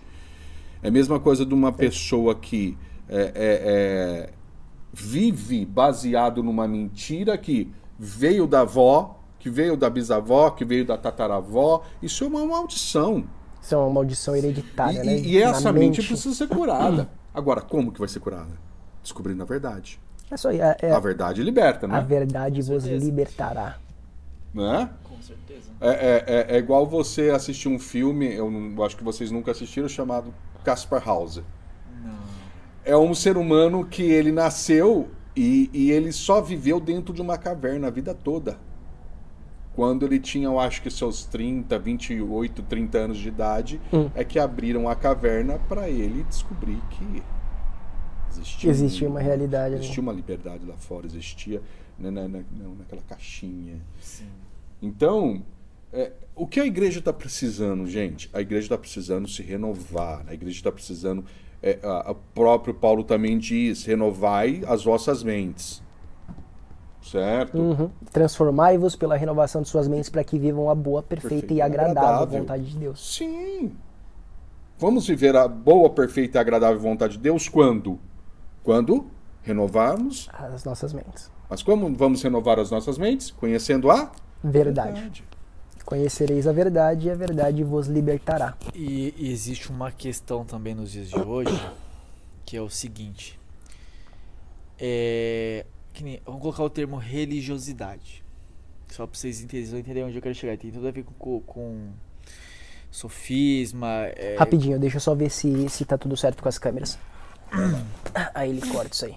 É 0.82 0.88
a 0.88 0.90
mesma 0.90 1.18
coisa 1.18 1.44
de 1.44 1.52
uma 1.52 1.72
pessoa 1.72 2.34
que 2.34 2.76
é, 3.08 3.20
é, 3.20 3.32
é, 3.34 4.30
vive 4.92 5.64
baseado 5.64 6.42
numa 6.42 6.68
mentira 6.68 7.36
que 7.36 7.72
veio 7.98 8.46
da 8.46 8.60
avó, 8.60 9.18
que 9.38 9.50
veio 9.50 9.76
da 9.76 9.88
bisavó, 9.88 10.50
que 10.50 10.64
veio 10.64 10.84
da 10.84 10.96
tataravó. 10.96 11.82
Isso 12.02 12.24
é 12.24 12.26
uma 12.26 12.46
maldição. 12.46 13.24
Isso 13.60 13.74
é 13.74 13.78
uma 13.78 13.90
maldição 13.90 14.36
hereditária, 14.36 15.02
e, 15.02 15.06
né? 15.06 15.18
E, 15.18 15.42
essa 15.42 15.72
mente. 15.72 15.98
mente 15.98 16.08
precisa 16.08 16.34
ser 16.34 16.48
curada. 16.48 17.08
Agora, 17.34 17.60
como 17.60 17.92
que 17.92 17.98
vai 17.98 18.08
ser 18.08 18.20
curada? 18.20 18.58
Descobrindo 19.02 19.42
a 19.42 19.46
verdade. 19.46 20.00
É 20.30 20.36
só, 20.36 20.50
é, 20.50 20.76
é, 20.82 20.92
a 20.92 20.98
verdade 20.98 21.42
liberta, 21.42 21.86
né? 21.86 21.96
A 21.96 22.00
verdade 22.00 22.60
vos 22.62 22.84
libertará. 22.84 23.78
Né? 24.58 24.90
Com 25.04 25.22
certeza. 25.22 25.70
É, 25.80 25.88
é, 25.88 26.24
é, 26.26 26.56
é, 26.56 26.58
igual 26.58 26.84
você 26.84 27.30
assistir 27.30 27.68
um 27.68 27.78
filme, 27.78 28.34
eu, 28.34 28.50
não, 28.50 28.74
eu 28.76 28.84
acho 28.84 28.96
que 28.96 29.04
vocês 29.04 29.30
nunca 29.30 29.52
assistiram, 29.52 29.88
chamado 29.88 30.34
Caspar 30.64 31.08
Hauser. 31.08 31.44
Não. 32.02 32.18
É 32.84 32.96
um 32.96 33.14
ser 33.14 33.36
humano 33.36 33.84
que 33.84 34.02
ele 34.02 34.32
nasceu 34.32 35.08
e, 35.36 35.70
e 35.72 35.92
ele 35.92 36.10
só 36.10 36.40
viveu 36.40 36.80
dentro 36.80 37.14
de 37.14 37.22
uma 37.22 37.38
caverna 37.38 37.86
a 37.86 37.90
vida 37.90 38.12
toda. 38.12 38.58
Quando 39.76 40.04
ele 40.04 40.18
tinha, 40.18 40.46
eu 40.46 40.58
acho 40.58 40.82
que 40.82 40.90
seus 40.90 41.24
30, 41.24 41.78
28, 41.78 42.62
30 42.64 42.98
anos 42.98 43.18
de 43.18 43.28
idade, 43.28 43.80
hum. 43.92 44.10
é 44.12 44.24
que 44.24 44.40
abriram 44.40 44.88
a 44.88 44.96
caverna 44.96 45.60
para 45.68 45.88
ele 45.88 46.24
descobrir 46.24 46.82
que 46.90 47.22
existia, 48.28 48.70
existia 48.70 49.08
uma 49.08 49.20
realidade. 49.20 49.76
Existia 49.76 50.02
uma 50.02 50.12
liberdade 50.12 50.66
lá 50.66 50.76
fora, 50.76 51.06
existia 51.06 51.62
né, 51.96 52.10
na, 52.10 52.26
na, 52.26 52.42
naquela 52.76 53.02
caixinha. 53.02 53.80
Sim. 54.00 54.26
Então, 54.80 55.42
é, 55.92 56.12
o 56.34 56.46
que 56.46 56.60
a 56.60 56.66
igreja 56.66 57.00
está 57.00 57.12
precisando, 57.12 57.86
gente? 57.86 58.30
A 58.32 58.40
igreja 58.40 58.66
está 58.66 58.78
precisando 58.78 59.28
se 59.28 59.42
renovar, 59.42 60.24
a 60.28 60.34
igreja 60.34 60.56
está 60.56 60.70
precisando. 60.70 61.24
É, 61.62 61.78
o 62.06 62.14
próprio 62.14 62.72
Paulo 62.72 63.02
também 63.02 63.36
diz: 63.38 63.84
renovai 63.84 64.62
as 64.66 64.84
vossas 64.84 65.22
mentes. 65.22 65.82
Certo? 67.02 67.58
Uhum. 67.58 67.90
Transformai-vos 68.12 68.94
pela 68.94 69.16
renovação 69.16 69.62
de 69.62 69.68
suas 69.68 69.88
mentes 69.88 70.10
para 70.10 70.22
que 70.22 70.38
vivam 70.38 70.68
a 70.68 70.74
boa, 70.74 71.02
perfeita 71.02 71.54
e 71.54 71.60
agradável, 71.60 72.02
agradável 72.02 72.40
vontade 72.40 72.64
de 72.66 72.76
Deus. 72.76 73.14
Sim. 73.16 73.72
Vamos 74.78 75.06
viver 75.06 75.34
a 75.34 75.48
boa, 75.48 75.90
perfeita 75.90 76.38
e 76.38 76.40
agradável 76.40 76.78
vontade 76.78 77.14
de 77.14 77.20
Deus 77.20 77.48
quando? 77.48 77.98
Quando 78.62 79.06
renovarmos 79.42 80.28
as 80.32 80.64
nossas 80.64 80.92
mentes. 80.92 81.30
Mas 81.48 81.62
como 81.62 81.92
vamos 81.96 82.22
renovar 82.22 82.58
as 82.58 82.70
nossas 82.70 82.98
mentes? 82.98 83.30
Conhecendo 83.30 83.90
a 83.90 84.12
verdade. 84.42 84.92
verdade. 84.92 85.24
Conhecereis 85.84 86.46
a 86.46 86.52
verdade 86.52 87.08
e 87.08 87.10
a 87.10 87.14
verdade 87.14 87.64
vos 87.64 87.86
libertará. 87.86 88.56
E, 88.74 89.14
e 89.16 89.30
existe 89.32 89.70
uma 89.70 89.90
questão 89.90 90.44
também 90.44 90.74
nos 90.74 90.92
dias 90.92 91.08
de 91.08 91.18
hoje, 91.18 91.58
que 92.44 92.56
é 92.56 92.60
o 92.60 92.68
seguinte. 92.68 93.40
É, 94.78 95.64
nem, 96.02 96.20
vamos 96.24 96.42
colocar 96.42 96.62
o 96.62 96.70
termo 96.70 96.96
religiosidade. 96.96 98.22
Só 98.88 99.06
para 99.06 99.18
vocês 99.18 99.40
entenderem, 99.40 99.80
entenderem 99.80 100.04
onde 100.04 100.16
eu 100.16 100.22
quero 100.22 100.34
chegar. 100.34 100.56
Tem 100.56 100.70
tudo 100.70 100.86
a 100.88 100.90
ver 100.90 101.04
com, 101.18 101.40
com 101.40 101.90
sofisma. 102.90 103.88
É... 104.14 104.36
Rapidinho, 104.38 104.78
deixa 104.78 104.96
eu 104.96 105.00
só 105.00 105.14
ver 105.14 105.30
se, 105.30 105.68
se 105.68 105.84
tá 105.84 105.98
tudo 105.98 106.16
certo 106.16 106.42
com 106.42 106.48
as 106.48 106.58
câmeras. 106.58 106.98
aí 108.34 108.50
ele 108.50 108.60
corta 108.60 108.94
isso 108.94 109.06
aí. 109.06 109.16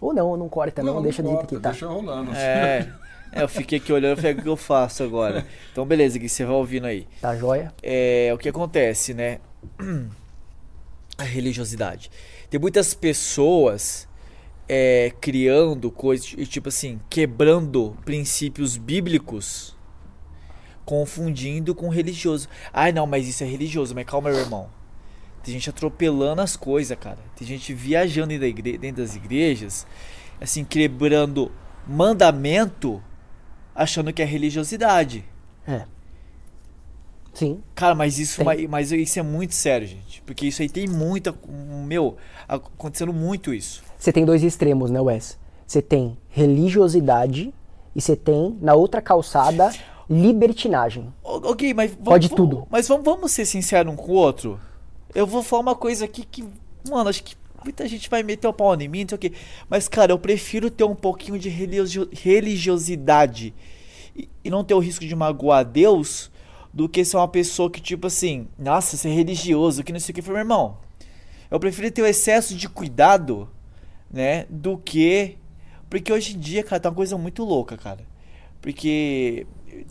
Ou 0.00 0.12
não, 0.12 0.36
não 0.36 0.48
corta 0.48 0.82
não, 0.82 0.94
não 0.94 1.02
deixa 1.02 1.22
do 1.22 1.28
jeito 1.28 1.46
que 1.46 1.58
tá. 1.58 1.70
Deixa 1.70 1.86
rolando. 1.86 2.32
É. 2.32 2.92
É, 3.32 3.42
eu 3.42 3.48
fiquei 3.48 3.78
aqui 3.78 3.92
olhando 3.92 4.18
e 4.18 4.22
falei, 4.22 4.36
o 4.36 4.42
que 4.42 4.48
eu 4.48 4.56
faço 4.56 5.02
agora? 5.02 5.46
Então, 5.70 5.84
beleza, 5.84 6.18
Gui, 6.18 6.28
você 6.28 6.44
vai 6.44 6.54
ouvindo 6.54 6.86
aí. 6.86 7.06
Tá 7.20 7.36
joia? 7.36 7.72
É, 7.82 8.30
o 8.34 8.38
que 8.38 8.48
acontece, 8.48 9.14
né? 9.14 9.38
A 11.18 11.24
religiosidade. 11.24 12.10
Tem 12.48 12.58
muitas 12.58 12.94
pessoas 12.94 14.08
é, 14.68 15.12
criando 15.20 15.90
coisas, 15.90 16.26
tipo 16.48 16.68
assim, 16.68 17.00
quebrando 17.10 17.96
princípios 18.04 18.76
bíblicos, 18.76 19.76
confundindo 20.84 21.74
com 21.74 21.88
religioso. 21.88 22.48
Ai, 22.72 22.92
não, 22.92 23.06
mas 23.06 23.28
isso 23.28 23.42
é 23.42 23.46
religioso. 23.46 23.94
Mas 23.94 24.06
calma, 24.06 24.30
meu 24.30 24.38
irmão. 24.38 24.70
Tem 25.42 25.54
gente 25.54 25.70
atropelando 25.70 26.42
as 26.42 26.56
coisas, 26.56 26.96
cara. 26.98 27.18
Tem 27.36 27.46
gente 27.46 27.72
viajando 27.72 28.28
dentro, 28.28 28.40
da 28.40 28.48
igre 28.48 28.78
dentro 28.78 29.02
das 29.02 29.16
igrejas, 29.16 29.86
assim, 30.40 30.64
quebrando 30.64 31.50
mandamento 31.86 33.02
achando 33.78 34.12
que 34.12 34.20
é 34.20 34.24
religiosidade. 34.24 35.24
É. 35.66 35.84
Sim. 37.32 37.62
Cara, 37.74 37.94
mas 37.94 38.18
isso, 38.18 38.44
mas, 38.44 38.68
mas, 38.68 38.90
isso 38.90 39.20
é 39.20 39.22
muito 39.22 39.54
sério, 39.54 39.86
gente. 39.86 40.20
Porque 40.22 40.46
isso 40.46 40.60
aí 40.60 40.68
tem 40.68 40.88
muita. 40.88 41.32
Meu, 41.86 42.16
acontecendo 42.48 43.12
muito 43.12 43.54
isso. 43.54 43.84
Você 43.96 44.12
tem 44.12 44.24
dois 44.24 44.42
extremos, 44.42 44.90
né, 44.90 45.00
Wes? 45.00 45.38
Você 45.64 45.80
tem 45.80 46.18
religiosidade 46.28 47.54
e 47.94 48.00
você 48.00 48.16
tem, 48.16 48.58
na 48.60 48.74
outra 48.74 49.00
calçada, 49.00 49.72
libertinagem. 50.10 51.12
Ok, 51.22 51.72
mas. 51.72 51.94
Pode 51.94 52.30
tudo. 52.30 52.66
Mas 52.68 52.88
vamos, 52.88 53.04
vamos 53.04 53.30
ser 53.30 53.46
sinceros 53.46 53.92
um 53.92 53.96
com 53.96 54.10
o 54.10 54.16
outro. 54.16 54.58
Eu 55.14 55.26
vou 55.26 55.44
falar 55.44 55.62
uma 55.62 55.76
coisa 55.76 56.06
aqui 56.06 56.24
que. 56.24 56.44
Mano, 56.90 57.08
acho 57.08 57.22
que 57.22 57.36
muita 57.62 57.86
gente 57.88 58.08
vai 58.08 58.22
meter 58.22 58.46
o 58.46 58.52
pau 58.52 58.74
em 58.80 58.88
mim, 58.88 59.02
não 59.02 59.08
sei 59.08 59.16
o 59.16 59.18
quê. 59.18 59.32
Mas, 59.68 59.88
cara, 59.88 60.12
eu 60.12 60.18
prefiro 60.18 60.70
ter 60.70 60.84
um 60.84 60.94
pouquinho 60.94 61.38
de 61.38 61.48
religio 61.48 62.08
religiosidade 62.12 63.54
e, 64.16 64.28
e, 64.44 64.50
não 64.50 64.64
ter 64.64 64.74
o 64.74 64.78
risco 64.78 65.04
de 65.04 65.14
magoar 65.14 65.64
Deus 65.64 66.30
do 66.72 66.88
que 66.88 67.04
ser 67.04 67.16
uma 67.16 67.28
pessoa 67.28 67.70
que, 67.70 67.80
tipo 67.80 68.06
assim, 68.06 68.48
nossa, 68.58 68.96
ser 68.96 69.10
religioso, 69.10 69.82
que 69.82 69.92
não 69.92 70.00
sei 70.00 70.12
o 70.12 70.14
que. 70.14 70.22
Meu 70.22 70.38
irmão, 70.38 70.78
eu 71.50 71.58
prefiro 71.58 71.90
ter 71.90 72.02
o 72.02 72.06
excesso 72.06 72.54
de 72.54 72.68
cuidado, 72.68 73.48
né, 74.10 74.46
do 74.48 74.76
que. 74.78 75.36
Porque 75.88 76.12
hoje 76.12 76.36
em 76.36 76.38
dia, 76.38 76.62
cara, 76.62 76.80
tá 76.80 76.88
uma 76.90 76.94
coisa 76.94 77.16
muito 77.16 77.44
louca, 77.44 77.76
cara. 77.76 78.06
Porque 78.60 79.46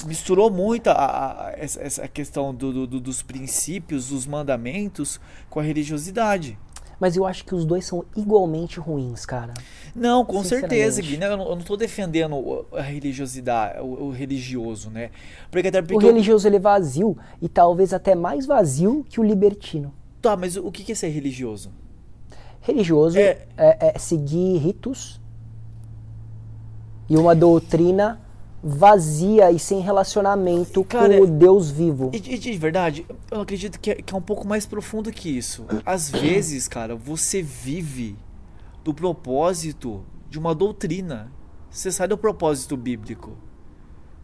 misturou 0.05 0.49
muito 0.51 0.89
a, 0.89 1.47
a, 1.47 1.53
essa, 1.57 2.07
questão 2.07 2.53
do, 2.53 2.86
do, 2.86 2.99
dos 2.99 3.22
princípios, 3.22 4.09
dos 4.09 4.26
mandamentos 4.26 5.20
com 5.49 5.59
a 5.59 5.63
religiosidade. 5.63 6.57
Mas 7.00 7.16
eu 7.16 7.26
acho 7.26 7.45
que 7.45 7.54
os 7.54 7.66
dois 7.66 7.86
são 7.86 8.04
igualmente 8.16 8.80
ruins, 8.80 9.26
cara. 9.26 9.54
Não, 9.95 10.26
com 10.26 10.43
certeza, 10.43 11.02
Gui. 11.02 11.18
Não, 11.18 11.28
eu, 11.28 11.38
não, 11.38 11.58
estou 11.58 11.78
defendendo 11.78 12.66
a 12.72 12.82
religiosidade, 12.82 13.80
o, 13.80 14.06
o, 14.06 14.12
religioso, 14.12 14.89
né? 14.89 15.12
Porque 15.52 15.68
até 15.68 15.82
porque 15.82 15.95
o 15.95 16.00
religioso 16.00 16.48
eu... 16.48 16.50
ele 16.50 16.58
é 16.58 16.60
vazio 16.60 17.18
e 17.41 17.48
talvez 17.48 17.93
até 17.93 18.16
mais 18.16 18.45
vazio 18.45 19.06
que 19.10 19.20
o 19.20 19.24
libertino. 19.24 19.93
Tá, 20.22 20.36
mas 20.36 20.58
o 20.58 20.72
que 20.72 20.91
é 20.91 20.95
ser 20.95 21.10
religioso? 21.10 21.72
Religioso 22.62 23.18
é, 23.18 23.48
é, 23.58 23.93
é 23.95 24.00
seguir 24.00 24.58
ritos 24.58 25.22
e 27.10 27.16
uma 27.16 27.36
doutrina 27.36 28.20
vazia 28.68 29.49
e 29.51 29.57
sem 29.57 29.80
relacionamento 29.80 30.84
Cara, 30.84 31.18
com 31.18 31.24
o 31.24 31.28
Deus 31.28 31.72
vivo. 31.72 32.11
De, 32.11 32.38
de 32.38 32.57
verdade, 32.57 33.05
eu 33.32 33.41
acredito 33.41 33.80
que 33.80 33.91
é, 33.91 33.95
que 33.95 34.13
é 34.13 34.18
um 34.18 34.22
pouco 34.22 34.45
mais 34.45 34.65
profundo 34.65 35.11
que 35.11 35.30
isso. 35.30 35.65
Às 35.86 36.09
vezes, 36.11 36.68
cara, 36.68 36.95
você 36.95 37.41
vive 37.41 38.18
do 38.84 38.93
propósito 38.93 40.03
de 40.30 40.38
uma 40.38 40.53
doutrina. 40.53 41.32
Você 41.70 41.91
sai 41.91 42.07
do 42.07 42.18
propósito 42.18 42.76
bíblico. 42.76 43.38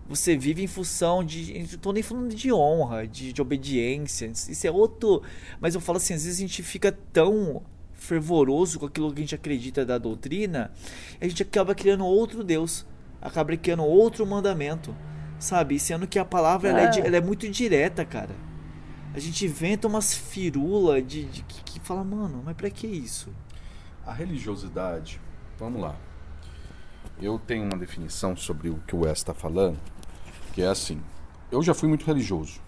Você 0.10 0.36
vive 0.36 0.62
em 0.62 0.68
função 0.68 1.24
de. 1.24 1.66
Não 1.72 1.80
tô 1.80 1.94
nem 1.94 2.04
falando 2.04 2.36
de 2.36 2.52
honra, 2.52 3.08
de, 3.08 3.32
de 3.32 3.42
obediência. 3.42 4.26
Isso 4.26 4.68
é 4.68 4.72
outro. 4.72 5.22
Mas 5.62 5.76
eu 5.76 5.82
falo 5.82 5.98
assim, 5.98 6.14
às 6.14 6.26
vezes 6.26 6.40
a 6.40 6.42
gente 6.42 6.62
fica 6.62 6.92
tão 6.92 7.64
fervoroso 7.94 8.80
com 8.80 8.86
aquilo 8.86 9.14
que 9.14 9.20
a 9.20 9.24
gente 9.24 9.36
acredita 9.36 9.86
da 9.86 9.98
doutrina, 9.98 10.72
a 11.22 11.26
gente 11.26 11.42
acaba 11.42 11.74
criando 11.74 12.06
outro 12.06 12.44
Deus 12.44 12.86
acaba 13.24 13.56
criando 13.56 13.84
outro 13.84 14.28
mandamento, 14.28 14.94
sabe? 15.40 15.80
Sendo 15.80 16.06
que 16.06 16.20
a 16.20 16.26
palavra 16.26 16.70
é. 16.70 16.72
Ela, 16.72 16.82
é, 16.82 17.08
ela 17.08 17.18
é, 17.18 17.22
muito 17.22 17.50
direta, 17.50 18.04
cara. 18.04 18.36
A 19.14 19.20
gente 19.20 19.46
inventa 19.46 19.88
umas 19.88 20.14
firulas 20.14 21.06
de, 21.08 21.24
de 21.26 21.44
que, 21.44 21.64
que, 21.64 21.80
fala, 21.80 22.04
mano, 22.04 22.42
mas 22.44 22.56
pra 22.56 22.70
que 22.70 22.86
isso? 22.86 23.34
A 24.06 24.12
religiosidade, 24.12 25.22
vamos 25.58 25.82
lá. 25.82 25.96
Eu 27.22 27.40
tenho 27.40 27.64
uma 27.64 27.78
definição 27.78 28.36
sobre 28.36 28.70
o 28.70 28.80
que 28.86 28.96
o 28.96 29.02
Wes 29.02 29.20
está 29.20 29.34
falando, 29.34 29.80
que 30.52 30.62
é 30.62 30.68
assim. 30.68 31.02
Eu 31.52 31.62
já 31.62 31.74
fui 31.74 31.88
muito 31.88 32.06
religioso, 32.06 32.60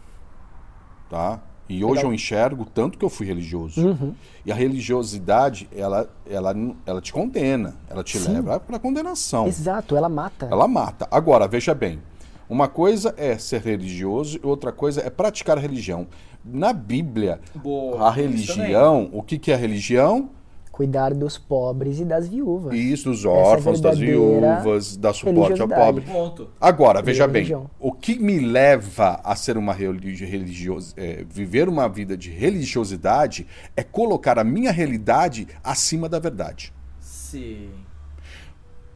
tá? 1.10 1.42
E 1.68 1.84
hoje 1.84 1.96
Legal. 1.96 2.12
eu 2.12 2.14
enxergo 2.14 2.66
tanto 2.66 2.98
que 2.98 3.04
eu 3.04 3.10
fui 3.10 3.26
religioso. 3.26 3.86
Uhum. 3.86 4.14
E 4.46 4.52
a 4.52 4.56
religiosidade, 4.56 5.68
ela, 5.76 6.08
ela, 6.30 6.56
ela 6.86 7.02
te 7.02 7.12
condena, 7.12 7.76
ela 7.90 8.04
te 8.04 8.20
Sim. 8.20 8.34
leva 8.34 8.60
para 8.60 8.78
condenação. 8.78 9.48
Exato, 9.48 9.96
ela 9.96 10.08
mata. 10.08 10.48
Ela 10.52 10.68
mata. 10.68 11.08
Agora, 11.10 11.48
veja 11.48 11.74
bem. 11.74 12.00
Uma 12.48 12.68
coisa 12.68 13.16
é 13.18 13.38
ser 13.40 13.62
religioso 13.62 14.40
e 14.44 14.46
outra 14.46 14.72
coisa 14.72 15.02
é 15.02 15.10
praticar 15.10 15.58
a 15.58 15.62
religião. 15.62 16.08
Na 16.44 16.72
Bíblia, 16.72 17.40
Boa, 17.56 18.08
a 18.08 18.12
religião, 18.12 19.10
o 19.12 19.24
que, 19.24 19.40
que 19.40 19.52
é 19.52 19.56
a 19.56 19.58
religião? 19.58 20.30
Cuidar 20.76 21.14
dos 21.14 21.38
pobres 21.38 22.02
e 22.02 22.04
das 22.04 22.28
viúvas. 22.28 22.74
Isso, 22.74 23.10
dos 23.10 23.24
é 23.24 23.30
órfãos, 23.30 23.80
das 23.80 23.98
verdadeira 23.98 24.58
viúvas, 24.58 24.98
dar 24.98 25.14
suporte 25.14 25.62
ao 25.62 25.70
pobre. 25.70 26.04
Ponto. 26.04 26.50
Agora, 26.60 27.02
veja 27.02 27.26
bem, 27.26 27.48
o 27.80 27.94
que 27.94 28.20
me 28.20 28.40
leva 28.40 29.22
a 29.24 29.38
ser 29.38 29.56
uma 29.56 29.74
religi 29.74 30.26
religiosa, 30.26 30.94
é, 30.98 31.24
viver 31.30 31.70
uma 31.70 31.88
vida 31.88 32.18
de 32.18 32.30
religiosidade 32.30 33.48
é 33.74 33.84
colocar 33.84 34.38
a 34.38 34.44
minha 34.44 34.70
realidade 34.70 35.48
acima 35.64 36.10
da 36.10 36.20
verdade. 36.20 36.74
Sim. 37.00 37.70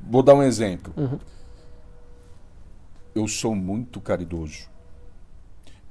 Vou 0.01 0.21
dar 0.21 0.33
um 0.33 0.43
exemplo. 0.43 0.93
Uhum. 0.97 1.17
Eu 3.15 3.25
sou 3.25 3.55
muito 3.55 4.01
caridoso. 4.01 4.68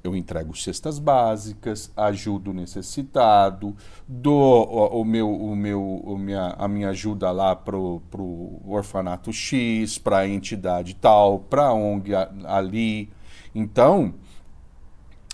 Eu 0.03 0.15
entrego 0.15 0.55
cestas 0.55 0.97
básicas, 0.97 1.91
ajudo 1.95 2.51
o 2.51 2.53
necessitado, 2.53 3.75
dou 4.07 4.65
o, 4.67 5.01
o 5.01 5.05
meu, 5.05 5.29
o 5.29 5.55
meu, 5.55 5.81
o 5.81 6.17
minha, 6.17 6.55
a 6.57 6.67
minha 6.67 6.89
ajuda 6.89 7.31
lá 7.31 7.53
pro, 7.55 8.01
pro 8.09 8.61
orfanato 8.65 9.33
X, 9.33 9.97
para 9.97 10.19
a 10.19 10.27
entidade 10.27 10.95
tal, 10.95 11.39
para 11.39 11.67
a 11.67 11.73
ONG 11.73 12.13
ali. 12.45 13.09
Então, 13.53 14.13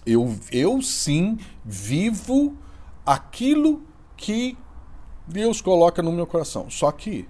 eu, 0.05 0.35
eu 0.51 0.81
sim 0.81 1.37
vivo 1.63 2.57
aquilo 3.05 3.83
que 4.17 4.57
Deus 5.27 5.61
coloca 5.61 6.01
no 6.01 6.11
meu 6.11 6.25
coração. 6.25 6.69
Só 6.69 6.91
que 6.91 7.27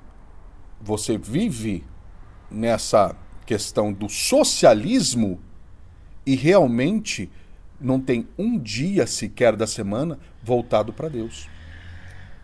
você 0.81 1.17
vive 1.17 1.83
nessa 2.49 3.15
questão 3.45 3.91
do 3.91 4.09
socialismo 4.09 5.39
e 6.25 6.35
realmente 6.35 7.29
não 7.79 7.99
tem 7.99 8.27
um 8.37 8.57
dia 8.57 9.05
sequer 9.05 9.55
da 9.55 9.67
semana 9.67 10.17
voltado 10.41 10.93
para 10.93 11.09
Deus. 11.09 11.47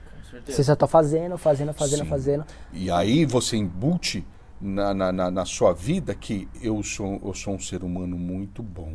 Com 0.05 0.29
certeza. 0.29 0.57
Você 0.57 0.63
só 0.63 0.75
tá 0.75 0.87
fazendo, 0.87 1.37
fazendo, 1.37 1.73
fazendo, 1.73 2.03
Sim. 2.03 2.09
fazendo. 2.09 2.45
E 2.73 2.91
aí 2.91 3.25
você 3.25 3.57
embute 3.57 4.25
na, 4.59 4.93
na, 4.93 5.11
na, 5.11 5.31
na 5.31 5.45
sua 5.45 5.73
vida 5.73 6.13
que 6.13 6.47
eu 6.61 6.83
sou, 6.83 7.19
eu 7.23 7.33
sou 7.33 7.55
um 7.55 7.59
ser 7.59 7.83
humano 7.83 8.17
muito 8.17 8.61
bom. 8.61 8.93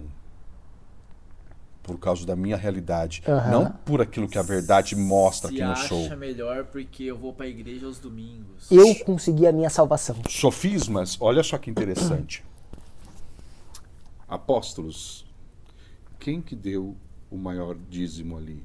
Por 1.83 1.99
causa 1.99 2.27
da 2.27 2.35
minha 2.35 2.57
realidade. 2.57 3.23
Aham. 3.29 3.51
Não 3.51 3.71
por 3.71 4.01
aquilo 4.03 4.29
que 4.29 4.39
a 4.39 4.43
verdade 4.43 4.97
mostra 4.97 5.49
Se 5.51 5.57
quem 5.57 5.65
eu 5.65 5.71
acha 5.71 5.89
sou. 5.89 6.17
melhor 6.17 6.65
porque 6.65 7.05
eu 7.05 7.17
vou 7.17 7.33
pra 7.33 7.47
igreja 7.47 7.87
aos 7.87 7.99
domingos. 8.01 8.71
Eu 8.71 8.93
consegui 9.05 9.47
a 9.47 9.53
minha 9.53 9.71
salvação. 9.71 10.17
Sofismas, 10.29 11.17
olha 11.21 11.45
só 11.45 11.57
que 11.59 11.71
interessante. 11.71 12.45
Apóstolos, 14.29 15.25
quem 16.19 16.43
que 16.43 16.57
deu 16.57 16.97
o 17.31 17.37
maior 17.37 17.77
dízimo 17.89 18.37
ali? 18.37 18.65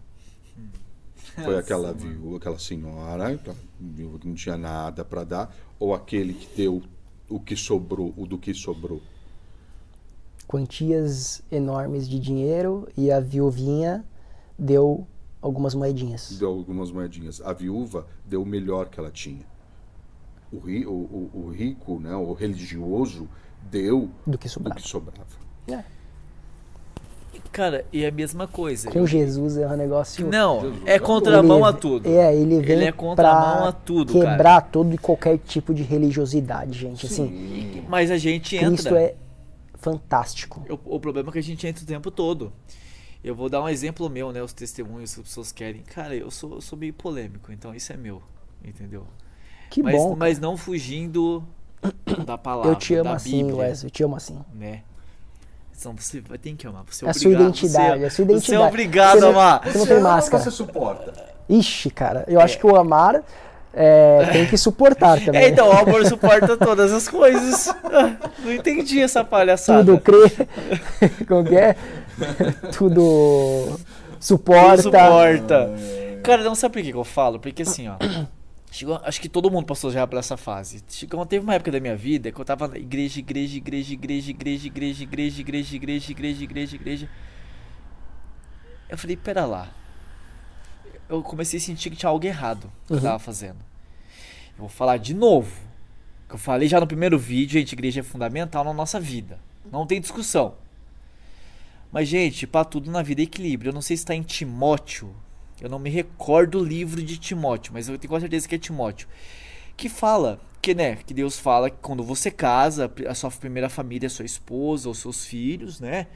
Foi 1.15 1.57
aquela 1.59 1.93
viúva, 1.93 2.37
aquela 2.37 2.59
senhora, 2.59 3.27
aquela 3.27 3.57
viúva 3.79 4.19
que 4.19 4.27
não 4.27 4.33
tinha 4.35 4.57
nada 4.57 5.05
para 5.05 5.23
dar, 5.23 5.55
ou 5.79 5.93
aquele 5.93 6.33
que 6.33 6.55
deu 6.55 6.81
o 7.29 7.39
que 7.39 7.55
sobrou, 7.55 8.13
o 8.17 8.25
do 8.25 8.37
que 8.37 8.53
sobrou? 8.53 9.01
Quantias 10.47 11.41
enormes 11.51 12.09
de 12.09 12.19
dinheiro 12.19 12.87
e 12.97 13.11
a 13.11 13.19
viuvinha 13.19 14.03
deu 14.57 15.07
algumas 15.41 15.73
moedinhas. 15.73 16.37
Deu 16.37 16.49
algumas 16.49 16.91
moedinhas. 16.91 17.39
A 17.41 17.53
viúva 17.53 18.05
deu 18.25 18.41
o 18.41 18.45
melhor 18.45 18.89
que 18.89 18.99
ela 18.99 19.11
tinha. 19.11 19.45
O, 20.51 20.59
ri, 20.59 20.85
o, 20.85 20.91
o, 20.91 21.31
o 21.33 21.49
rico, 21.49 21.99
né, 21.99 22.13
o 22.15 22.33
religioso, 22.33 23.29
deu 23.69 24.09
Do 24.27 24.37
que 24.37 24.47
o 24.47 24.49
sobrava. 24.49 24.79
que 24.79 24.87
sobrava. 24.87 25.50
É. 25.73 25.83
Cara, 27.51 27.85
e 27.91 28.03
é 28.05 28.07
a 28.07 28.11
mesma 28.11 28.47
coisa. 28.47 28.89
Com 28.89 29.05
Jesus 29.05 29.57
é 29.57 29.67
um 29.67 29.75
negócio. 29.75 30.27
Não, 30.29 30.61
Jesus 30.61 30.83
é 30.85 30.97
contramão 30.97 31.57
Ele- 31.57 31.67
a 31.67 31.73
tudo. 31.73 32.09
É, 32.09 32.33
ele 32.33 32.61
vem 32.61 32.77
Ele 32.77 32.85
é 32.85 32.91
contramão 32.93 33.65
a 33.65 33.71
tudo, 33.73 34.13
quebrar 34.13 34.61
todo 34.61 34.93
e 34.93 34.97
qualquer 34.97 35.37
tipo 35.37 35.73
de 35.73 35.83
religiosidade, 35.83 36.79
gente. 36.79 37.05
Assim, 37.05 37.83
Mas 37.89 38.09
a 38.09 38.17
gente 38.17 38.55
entra. 38.55 38.69
Cristo 38.69 38.95
é 38.95 39.15
fantástico. 39.75 40.65
O, 40.69 40.95
o 40.95 40.99
problema 40.99 41.29
é 41.29 41.31
que 41.33 41.39
a 41.39 41.43
gente 41.43 41.67
entra 41.67 41.83
o 41.83 41.87
tempo 41.87 42.09
todo. 42.09 42.53
Eu 43.23 43.35
vou 43.35 43.49
dar 43.49 43.61
um 43.61 43.67
exemplo 43.67 44.09
meu, 44.09 44.31
né? 44.31 44.41
Os 44.41 44.53
testemunhos 44.53 45.13
que 45.13 45.19
as 45.19 45.27
pessoas 45.27 45.51
querem. 45.51 45.81
Cara, 45.83 46.15
eu 46.15 46.31
sou, 46.31 46.53
eu 46.53 46.61
sou 46.61 46.79
meio 46.79 46.93
polêmico, 46.93 47.51
então 47.51 47.75
isso 47.75 47.91
é 47.91 47.97
meu. 47.97 48.21
Entendeu? 48.63 49.05
Que 49.69 49.83
mas, 49.83 49.95
bom. 49.95 50.15
mas 50.15 50.39
não 50.39 50.55
fugindo 50.55 51.43
da 52.25 52.37
palavra. 52.37 52.71
eu 52.71 52.75
te 52.75 52.93
amo 52.95 53.09
da 53.09 53.15
assim, 53.15 53.43
Bíblia, 53.43 53.55
Wes, 53.57 53.83
eu 53.83 53.89
te 53.89 54.03
amo 54.03 54.15
assim. 54.15 54.39
Né? 54.53 54.83
Então 55.81 55.95
você 55.97 56.21
vai 56.21 56.37
ter 56.37 56.53
que 56.53 56.67
amar. 56.67 56.83
Você 56.87 57.03
é, 57.03 57.07
É 57.07 57.09
a 57.09 57.11
obrigado, 57.11 57.21
sua 57.21 57.31
identidade, 57.31 57.99
você, 57.99 58.03
é 58.03 58.07
a 58.07 58.09
sua 58.11 58.25
Você 58.25 58.31
identidade. 58.31 58.63
é 58.63 58.67
obrigado 58.67 59.19
Você 59.19 59.25
a 59.25 59.29
amar. 59.29 59.61
Você 59.65 59.77
não 59.79 59.87
tem 59.87 59.99
máscara. 59.99 60.43
Você 60.43 60.51
suporta. 60.51 61.13
Ixi, 61.49 61.89
cara, 61.89 62.23
eu 62.27 62.39
acho 62.39 62.59
que 62.59 62.67
o 62.67 62.75
amar 62.75 63.23
é, 63.73 64.29
tem 64.31 64.45
que 64.45 64.57
suportar 64.57 65.19
também. 65.25 65.41
É, 65.41 65.49
então, 65.49 65.67
o 65.67 65.71
amor 65.71 66.05
suporta 66.05 66.55
todas 66.55 66.93
as 66.93 67.09
coisas. 67.09 67.73
Não 68.45 68.53
entendi 68.53 69.01
essa 69.01 69.23
palhaçada. 69.23 69.83
Tudo 69.83 69.99
crê. 69.99 70.47
Como 71.27 71.45
que 71.45 71.55
é? 71.55 71.75
Tudo 72.77 73.79
suporta. 74.19 74.83
Tudo 74.83 74.83
suporta. 74.83 75.71
Cara, 76.21 76.43
não 76.43 76.53
sabe 76.53 76.73
por 76.73 76.83
que 76.83 76.91
que 76.91 76.97
eu 76.97 77.03
falo? 77.03 77.39
Porque 77.39 77.63
assim, 77.63 77.87
ó. 77.87 77.95
Chegou, 78.73 79.01
acho 79.03 79.19
que 79.19 79.27
todo 79.27 79.51
mundo 79.51 79.65
passou 79.65 79.91
já 79.91 80.07
por 80.07 80.17
essa 80.17 80.37
fase. 80.37 80.81
Chegou, 80.87 81.25
teve 81.25 81.43
uma 81.43 81.53
época 81.55 81.71
da 81.73 81.79
minha 81.81 81.95
vida 81.95 82.31
que 82.31 82.39
eu 82.39 82.45
tava 82.45 82.69
na 82.69 82.77
igreja, 82.77 83.19
igreja, 83.19 83.57
igreja, 83.57 83.93
igreja, 83.93 84.31
igreja, 84.31 84.67
igreja, 84.67 85.03
igreja, 85.03 85.41
igreja, 85.43 85.75
igreja, 85.75 86.11
igreja, 86.11 86.43
igreja, 86.45 86.75
igreja. 86.77 87.09
Eu 88.89 88.97
falei, 88.97 89.17
pera 89.17 89.45
lá. 89.45 89.69
Eu 91.09 91.21
comecei 91.21 91.57
a 91.59 91.61
sentir 91.61 91.89
que 91.89 91.97
tinha 91.97 92.09
algo 92.09 92.25
errado 92.25 92.71
que 92.87 92.93
eu 92.93 92.97
Uhum. 92.97 93.03
tava 93.03 93.19
fazendo. 93.19 93.59
Eu 94.53 94.59
vou 94.59 94.69
falar 94.69 94.95
de 94.97 95.13
novo. 95.13 95.51
Que 96.29 96.35
eu 96.35 96.39
falei 96.39 96.69
já 96.69 96.79
no 96.79 96.87
primeiro 96.87 97.19
vídeo, 97.19 97.59
gente, 97.59 97.73
igreja 97.73 97.99
é 97.99 98.03
fundamental 98.03 98.63
na 98.63 98.71
nossa 98.71 99.01
vida. 99.01 99.37
Não 99.69 99.85
tem 99.85 99.99
discussão. 99.99 100.55
Mas, 101.91 102.07
gente, 102.07 102.47
pra 102.47 102.63
tudo 102.63 102.89
na 102.89 103.01
vida 103.01 103.21
é 103.21 103.25
equilíbrio. 103.25 103.69
Eu 103.71 103.73
não 103.73 103.81
sei 103.81 103.97
se 103.97 104.05
tá 104.05 104.15
em 104.15 104.23
Timóteo. 104.23 105.13
Eu 105.61 105.69
não 105.69 105.77
me 105.77 105.89
recordo 105.89 106.59
o 106.59 106.63
livro 106.63 107.01
de 107.03 107.17
Timóteo, 107.17 107.71
mas 107.71 107.87
eu 107.87 107.97
tenho 107.97 108.19
certeza 108.19 108.47
que 108.47 108.55
é 108.55 108.57
Timóteo. 108.57 109.07
Que 109.77 109.87
fala 109.87 110.41
que, 110.59 110.73
né, 110.73 110.95
que 110.95 111.13
Deus 111.13 111.39
fala 111.39 111.69
que 111.69 111.77
quando 111.81 112.03
você 112.03 112.31
casa, 112.31 112.91
a 113.07 113.13
sua 113.13 113.29
primeira 113.31 113.69
família 113.69 114.07
é 114.07 114.09
sua 114.09 114.25
esposa 114.25 114.89
ou 114.89 114.95
seus 114.95 115.23
filhos, 115.23 115.79
né? 115.79 116.07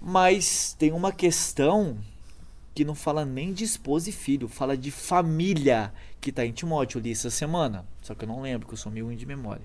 Mas 0.00 0.76
tem 0.78 0.92
uma 0.92 1.10
questão 1.10 1.98
que 2.74 2.84
não 2.84 2.94
fala 2.94 3.24
nem 3.24 3.52
de 3.52 3.64
esposa 3.64 4.10
e 4.10 4.12
filho, 4.12 4.48
fala 4.48 4.76
de 4.76 4.90
família, 4.90 5.92
que 6.20 6.30
tá 6.30 6.44
em 6.44 6.52
Timóteo. 6.52 6.98
Eu 6.98 7.02
li 7.02 7.12
essa 7.12 7.30
semana, 7.30 7.86
só 8.02 8.14
que 8.14 8.24
eu 8.24 8.28
não 8.28 8.42
lembro, 8.42 8.66
que 8.66 8.74
eu 8.74 8.78
sou 8.78 8.92
meio 8.92 9.06
ruim 9.06 9.16
de 9.16 9.24
memória. 9.24 9.64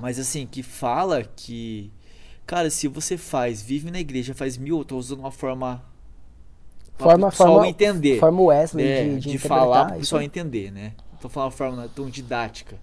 Mas 0.00 0.18
assim, 0.18 0.46
que 0.46 0.62
fala 0.62 1.22
que, 1.22 1.92
cara, 2.46 2.68
se 2.70 2.88
você 2.88 3.16
faz, 3.16 3.62
vive 3.62 3.90
na 3.90 4.00
igreja, 4.00 4.34
faz 4.34 4.56
mil, 4.56 4.78
eu 4.78 4.84
tô 4.84 4.96
usando 4.96 5.20
uma 5.20 5.30
forma 5.30 5.84
Forma, 6.96 7.30
pessoal 7.30 7.54
forma, 7.54 7.68
entender. 7.68 8.20
forma 8.20 8.42
Wesley 8.42 8.86
É, 8.86 9.04
de, 9.04 9.20
de, 9.20 9.30
de, 9.32 9.38
falar 9.38 9.86
para 9.86 9.96
o 9.96 9.98
pessoal 9.98 10.20
aí. 10.20 10.26
entender, 10.26 10.70
né? 10.70 10.94
Tô 11.20 11.28
falando 11.28 11.50
de 11.50 11.56
forma 11.56 11.88
tão 11.94 12.08
didática. 12.08 12.78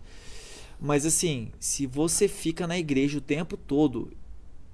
Mas 0.79 1.05
assim, 1.05 1.51
se 1.59 1.85
você 1.85 2.27
fica 2.27 2.67
na 2.67 2.77
igreja 2.77 3.17
o 3.17 3.21
tempo 3.21 3.55
todo, 3.55 4.11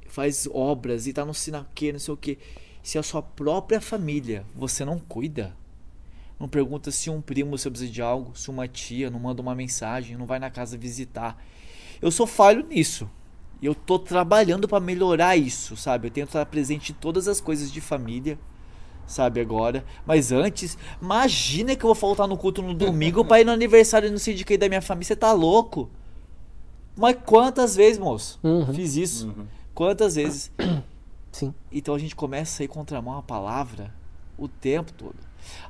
faz 0.07 0.47
obras 0.51 1.05
e 1.05 1.13
tá 1.13 1.25
no 1.25 1.33
sinaquê, 1.33 1.91
não 1.91 1.99
sei 1.99 2.13
o 2.13 2.17
que, 2.17 2.39
se 2.81 2.97
a 2.97 3.03
sua 3.03 3.21
própria 3.21 3.81
família 3.81 4.45
você 4.55 4.85
não 4.85 4.97
cuida, 4.97 5.55
não 6.39 6.47
pergunta 6.47 6.91
se 6.91 7.09
um 7.09 7.21
primo 7.21 7.57
você 7.57 7.69
precisa 7.69 7.91
de 7.91 8.01
algo, 8.01 8.31
se 8.35 8.49
uma 8.49 8.67
tia 8.67 9.09
não 9.09 9.19
manda 9.19 9.41
uma 9.41 9.53
mensagem, 9.53 10.17
não 10.17 10.25
vai 10.25 10.39
na 10.39 10.49
casa 10.49 10.77
visitar. 10.77 11.37
Eu 12.01 12.09
sou 12.09 12.25
falho 12.25 12.65
nisso. 12.65 13.09
E 13.61 13.65
eu 13.65 13.73
tô 13.73 13.97
trabalhando 13.97 14.67
para 14.67 14.79
melhorar 14.79 15.35
isso, 15.35 15.75
sabe? 15.75 16.07
Eu 16.07 16.11
tento 16.11 16.29
estar 16.29 16.45
presente 16.45 16.91
em 16.91 16.95
todas 16.95 17.27
as 17.27 17.41
coisas 17.41 17.71
de 17.71 17.81
família 17.81 18.37
sabe, 19.07 19.39
agora. 19.39 19.83
Mas 20.05 20.31
antes, 20.31 20.77
imagina 21.01 21.75
que 21.75 21.83
eu 21.83 21.87
vou 21.87 21.95
faltar 21.95 22.27
no 22.27 22.37
culto 22.37 22.61
no 22.61 22.73
domingo 22.73 23.25
pra 23.25 23.41
ir 23.41 23.45
no 23.45 23.51
aniversário 23.51 24.11
não 24.11 24.19
sei 24.19 24.33
de 24.33 24.45
quem 24.45 24.57
da 24.57 24.67
minha 24.67 24.81
família. 24.81 25.07
Você 25.07 25.15
tá 25.15 25.31
louco? 25.31 25.89
Mas 26.95 27.15
quantas 27.25 27.75
vezes, 27.75 27.97
moço? 27.97 28.39
Uhum. 28.43 28.73
Fiz 28.73 28.95
isso. 28.95 29.33
Quantas 29.73 30.15
vezes? 30.15 30.51
Sim. 31.31 31.53
Então 31.71 31.95
a 31.95 31.99
gente 31.99 32.15
começa 32.15 32.61
a 32.61 32.65
ir 32.65 32.67
contramão 32.67 33.17
a 33.17 33.21
palavra 33.21 33.93
o 34.37 34.47
tempo 34.47 34.91
todo. 34.93 35.15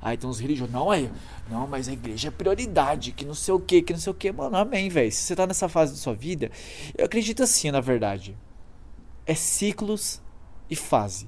Aí 0.02 0.18
tem 0.18 0.30
uns 0.30 0.40
religiosos, 0.40 0.74
não, 0.74 0.90
aí, 0.90 1.10
não, 1.50 1.68
mas 1.68 1.88
a 1.88 1.94
igreja 1.94 2.30
é 2.30 2.32
prioridade, 2.32 3.12
que 3.12 3.26
não 3.26 3.34
sei 3.34 3.54
o 3.54 3.60
que, 3.60 3.82
que 3.82 3.94
não 3.94 4.00
sei 4.00 4.12
o 4.12 4.16
que. 4.16 4.32
Mano, 4.32 4.58
amém, 4.58 4.90
velho. 4.90 5.12
Se 5.12 5.24
você 5.24 5.36
tá 5.36 5.46
nessa 5.46 5.70
fase 5.70 5.94
da 5.94 5.98
sua 5.98 6.14
vida, 6.14 6.52
eu 6.98 7.06
acredito 7.06 7.44
assim, 7.44 7.70
na 7.70 7.82
verdade. 7.82 8.36
É 9.26 9.36
ciclos 9.36 10.22
e 10.70 10.76
fase. 10.76 11.28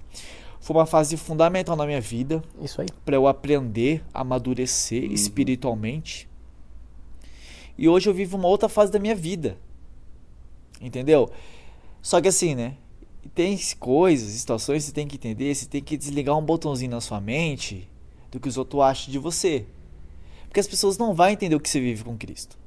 Foi 0.60 0.76
uma 0.76 0.86
fase 0.86 1.16
fundamental 1.18 1.76
na 1.76 1.86
minha 1.86 2.02
vida 2.02 2.44
Isso 2.62 2.82
aí. 2.82 2.88
para 3.06 3.16
eu 3.16 3.28
aprender, 3.28 4.04
amadurecer 4.14 5.04
Uhum. 5.04 5.12
espiritualmente. 5.14 6.28
E 7.78 7.88
hoje 7.88 8.10
eu 8.10 8.14
vivo 8.14 8.38
uma 8.38 8.48
outra 8.48 8.68
fase 8.68 8.92
da 8.92 9.00
minha 9.00 9.16
vida. 9.16 9.58
Entendeu? 10.82 11.30
Só 12.02 12.22
que 12.22 12.28
assim, 12.28 12.56
né? 12.56 12.76
Tem 13.36 13.58
coisas, 13.80 14.32
situações 14.32 14.84
que 14.84 14.88
você 14.90 14.94
tem 14.94 15.08
que 15.08 15.16
entender, 15.16 15.54
você 15.54 15.66
tem 15.66 15.82
que 15.82 15.98
desligar 15.98 16.38
um 16.38 16.44
botãozinho 16.44 16.92
na 16.92 17.02
sua 17.02 17.20
mente 17.22 17.88
do 18.32 18.40
que 18.40 18.48
os 18.48 18.58
outros 18.58 18.82
acham 18.82 19.12
de 19.12 19.18
você. 19.20 19.66
Porque 20.48 20.60
as 20.60 20.68
pessoas 20.68 20.98
não 20.98 21.14
vão 21.14 21.30
entender 21.30 21.56
o 21.56 21.60
que 21.60 21.70
você 21.70 21.80
vive 21.80 22.04
com 22.04 22.18
Cristo. 22.18 22.58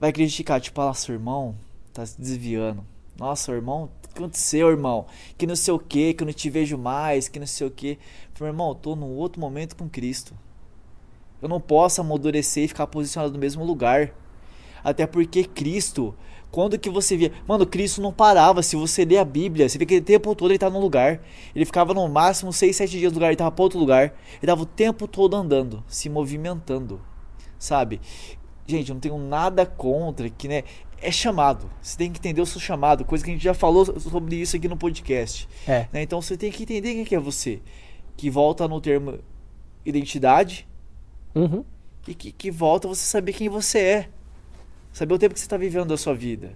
Vai 0.00 0.12
criticar, 0.12 0.60
tipo, 0.60 0.80
ah, 0.80 0.92
seu 0.94 1.14
irmão 1.14 1.54
tá 1.92 2.04
se 2.04 2.20
desviando. 2.20 2.84
Nossa, 3.18 3.52
irmão, 3.52 3.84
o 3.84 3.88
que 3.88 3.95
aconteceu, 4.16 4.70
irmão? 4.70 5.06
Que 5.36 5.46
não 5.46 5.56
sei 5.56 5.72
o 5.72 5.78
que, 5.78 6.14
que 6.14 6.22
eu 6.22 6.26
não 6.26 6.32
te 6.32 6.50
vejo 6.50 6.76
mais, 6.76 7.28
que 7.28 7.38
não 7.38 7.46
sei 7.46 7.66
o 7.66 7.70
que. 7.70 7.98
Falei, 8.34 8.52
irmão, 8.52 8.68
eu 8.68 8.74
tô 8.74 8.96
num 8.96 9.14
outro 9.14 9.40
momento 9.40 9.76
com 9.76 9.88
Cristo. 9.88 10.34
Eu 11.40 11.48
não 11.48 11.60
posso 11.60 12.00
amadurecer 12.00 12.64
e 12.64 12.68
ficar 12.68 12.86
posicionado 12.86 13.32
no 13.32 13.38
mesmo 13.38 13.64
lugar. 13.64 14.14
Até 14.82 15.06
porque 15.06 15.44
Cristo, 15.44 16.14
quando 16.50 16.78
que 16.78 16.88
você 16.88 17.16
via. 17.16 17.32
Mano, 17.46 17.66
Cristo 17.66 18.00
não 18.00 18.12
parava. 18.12 18.62
Se 18.62 18.76
você 18.76 19.04
ler 19.04 19.18
a 19.18 19.24
Bíblia, 19.24 19.68
você 19.68 19.78
vê 19.78 19.84
que 19.84 19.94
ele 19.94 20.00
o 20.00 20.04
tempo 20.04 20.34
todo 20.34 20.50
ele 20.50 20.58
tá 20.58 20.70
num 20.70 20.80
lugar. 20.80 21.20
Ele 21.54 21.64
ficava 21.64 21.92
no 21.92 22.08
máximo 22.08 22.52
6, 22.52 22.76
7 22.76 22.98
dias 22.98 23.12
no 23.12 23.16
lugar, 23.16 23.28
ele 23.28 23.36
tava 23.36 23.50
pra 23.50 23.62
outro 23.62 23.78
lugar. 23.78 24.14
Ele 24.36 24.46
tava 24.46 24.62
o 24.62 24.66
tempo 24.66 25.06
todo 25.06 25.36
andando, 25.36 25.84
se 25.86 26.08
movimentando. 26.08 27.00
Sabe? 27.58 28.00
Gente, 28.66 28.88
eu 28.88 28.94
não 28.94 29.00
tenho 29.00 29.18
nada 29.18 29.64
contra 29.64 30.28
que, 30.28 30.48
né? 30.48 30.64
É 31.00 31.10
chamado. 31.10 31.70
Você 31.82 31.96
tem 31.96 32.10
que 32.10 32.18
entender 32.18 32.40
o 32.40 32.46
seu 32.46 32.60
chamado, 32.60 33.04
coisa 33.04 33.22
que 33.24 33.30
a 33.30 33.34
gente 33.34 33.42
já 33.44 33.54
falou 33.54 33.84
sobre 34.00 34.36
isso 34.36 34.56
aqui 34.56 34.66
no 34.68 34.76
podcast. 34.76 35.48
É. 35.66 35.86
né? 35.92 36.02
Então 36.02 36.20
você 36.22 36.36
tem 36.36 36.50
que 36.50 36.62
entender 36.62 36.94
quem 36.94 37.04
que 37.04 37.14
é 37.14 37.20
você. 37.20 37.60
Que 38.16 38.30
volta 38.30 38.66
no 38.66 38.80
termo 38.80 39.18
identidade 39.84 40.66
Uhum. 41.34 41.64
e 42.08 42.14
que, 42.14 42.32
que 42.32 42.50
volta 42.50 42.88
você 42.88 43.04
saber 43.06 43.32
quem 43.34 43.48
você 43.48 43.78
é. 43.78 44.08
Saber 44.92 45.14
o 45.14 45.18
tempo 45.18 45.34
que 45.34 45.40
você 45.40 45.46
está 45.46 45.56
vivendo 45.58 45.88
da 45.88 45.96
sua 45.98 46.14
vida. 46.14 46.54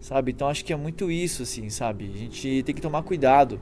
Sabe? 0.00 0.30
Então 0.30 0.48
acho 0.48 0.64
que 0.64 0.72
é 0.72 0.76
muito 0.76 1.10
isso, 1.10 1.42
assim, 1.42 1.68
sabe? 1.68 2.10
A 2.14 2.18
gente 2.18 2.62
tem 2.62 2.74
que 2.74 2.80
tomar 2.80 3.02
cuidado. 3.02 3.60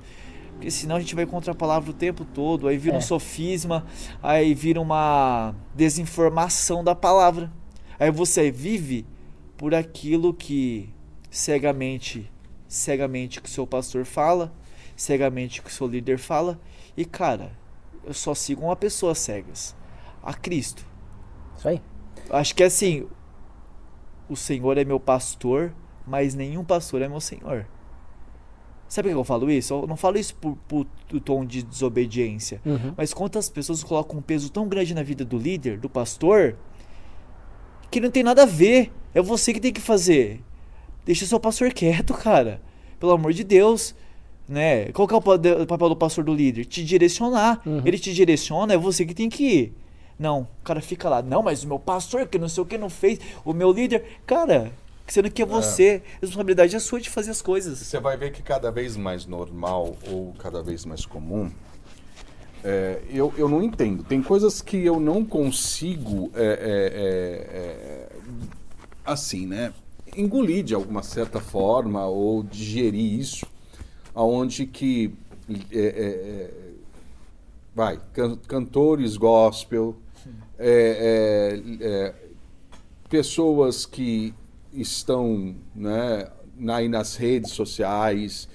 Porque 0.52 0.70
senão 0.70 0.96
a 0.96 1.00
gente 1.00 1.14
vai 1.14 1.24
contra 1.26 1.52
a 1.52 1.54
palavra 1.54 1.90
o 1.90 1.94
tempo 1.94 2.24
todo, 2.24 2.68
aí 2.68 2.76
vira 2.78 2.96
É. 2.96 2.98
um 2.98 3.02
sofisma, 3.02 3.86
aí 4.22 4.54
vira 4.54 4.80
uma 4.80 5.54
desinformação 5.74 6.84
da 6.84 6.94
palavra. 6.94 7.50
Aí 7.98 8.10
você 8.10 8.50
vive 8.50 9.06
por 9.56 9.74
aquilo 9.74 10.32
que 10.34 10.92
cegamente, 11.30 12.30
cegamente 12.68 13.40
que 13.40 13.48
o 13.48 13.52
seu 13.52 13.66
pastor 13.66 14.04
fala, 14.04 14.52
cegamente 14.96 15.62
que 15.62 15.68
o 15.68 15.72
seu 15.72 15.86
líder 15.86 16.18
fala, 16.18 16.60
e 16.96 17.04
cara, 17.04 17.52
eu 18.04 18.14
só 18.14 18.34
sigo 18.34 18.64
uma 18.64 18.76
pessoa 18.76 19.14
cegas, 19.14 19.74
a 20.22 20.32
Cristo. 20.32 20.86
Isso 21.56 21.68
aí. 21.68 21.82
Acho 22.30 22.54
que 22.54 22.62
assim, 22.62 23.06
o 24.28 24.36
Senhor 24.36 24.78
é 24.78 24.84
meu 24.84 24.98
pastor, 24.98 25.74
mas 26.06 26.34
nenhum 26.34 26.64
pastor 26.64 27.02
é 27.02 27.08
meu 27.08 27.20
Senhor. 27.20 27.66
Sabe 28.88 29.08
por 29.08 29.14
que 29.14 29.20
eu 29.20 29.24
falo 29.24 29.50
isso? 29.50 29.74
Eu 29.74 29.86
não 29.86 29.96
falo 29.96 30.16
isso 30.16 30.34
por, 30.36 30.56
por, 30.68 30.86
por 31.08 31.20
tom 31.20 31.44
de 31.44 31.62
desobediência. 31.62 32.60
Uhum. 32.64 32.94
Mas 32.96 33.12
quantas 33.12 33.48
pessoas 33.48 33.82
colocam 33.82 34.18
um 34.18 34.22
peso 34.22 34.50
tão 34.50 34.68
grande 34.68 34.94
na 34.94 35.02
vida 35.02 35.24
do 35.24 35.36
líder, 35.36 35.78
do 35.78 35.88
pastor, 35.88 36.56
que 37.90 38.00
não 38.00 38.10
tem 38.10 38.22
nada 38.22 38.44
a 38.44 38.46
ver. 38.46 38.92
É 39.16 39.22
você 39.22 39.52
que 39.52 39.60
tem 39.60 39.72
que 39.72 39.80
fazer. 39.80 40.40
Deixa 41.04 41.24
o 41.24 41.28
seu 41.28 41.40
pastor 41.40 41.72
quieto, 41.72 42.12
cara. 42.14 42.60
Pelo 43.00 43.12
amor 43.12 43.32
de 43.32 43.42
Deus. 43.44 43.94
Né? 44.48 44.86
Qual 44.92 45.08
que 45.08 45.14
é 45.14 45.16
o 45.16 45.20
pa- 45.22 45.34
o 45.62 45.66
papel 45.66 45.88
do 45.88 45.96
pastor 45.96 46.22
do 46.24 46.34
líder? 46.34 46.66
Te 46.66 46.84
direcionar. 46.84 47.60
Uhum. 47.66 47.82
Ele 47.84 47.98
te 47.98 48.12
direciona, 48.12 48.74
é 48.74 48.76
você 48.76 49.04
que 49.06 49.14
tem 49.14 49.28
que 49.28 49.42
ir. 49.44 49.74
Não, 50.18 50.40
o 50.42 50.64
cara 50.64 50.80
fica 50.80 51.08
lá. 51.08 51.20
Não, 51.22 51.42
mas 51.42 51.64
o 51.64 51.68
meu 51.68 51.78
pastor, 51.78 52.26
que 52.26 52.38
não 52.38 52.48
sei 52.48 52.62
o 52.62 52.66
que 52.66 52.78
não 52.78 52.88
fez, 52.88 53.18
o 53.44 53.52
meu 53.52 53.72
líder. 53.72 54.04
Cara, 54.26 54.70
sendo 55.06 55.30
que 55.30 55.42
é 55.42 55.46
você. 55.46 56.02
A 56.16 56.20
responsabilidade 56.22 56.76
é 56.76 56.78
sua 56.78 57.00
de 57.00 57.10
fazer 57.10 57.30
as 57.32 57.42
coisas. 57.42 57.78
Você 57.78 57.98
vai 57.98 58.16
ver 58.16 58.32
que 58.32 58.42
cada 58.42 58.70
vez 58.70 58.96
mais 58.96 59.26
normal 59.26 59.96
ou 60.10 60.32
cada 60.38 60.62
vez 60.62 60.84
mais 60.84 61.04
comum. 61.04 61.50
é, 62.64 63.00
eu, 63.10 63.32
eu 63.36 63.48
não 63.48 63.62
entendo. 63.62 64.02
Tem 64.04 64.22
coisas 64.22 64.60
que 64.62 64.76
eu 64.84 64.98
não 65.00 65.24
consigo. 65.24 66.30
é, 66.34 66.42
é, 66.44 66.46
é, 66.46 67.58
é, 67.58 68.08
assim, 69.06 69.46
né? 69.46 69.72
Engolir 70.16 70.64
de 70.64 70.74
alguma 70.74 71.02
certa 71.02 71.40
forma 71.40 72.06
ou 72.06 72.42
digerir 72.42 73.18
isso. 73.20 73.46
Aonde 74.14 74.66
que. 74.66 75.12
é, 75.70 75.78
é, 75.78 75.80
é, 75.80 76.50
vai, 77.74 78.00
can- 78.12 78.36
cantores 78.48 79.16
gospel. 79.16 79.96
é, 80.58 81.60
é, 81.80 81.86
é, 81.86 82.14
pessoas 83.08 83.86
que 83.86 84.34
estão 84.72 85.54
né, 85.74 86.28
aí 86.68 86.88
nas 86.88 87.16
redes 87.16 87.52
sociais 87.52 88.48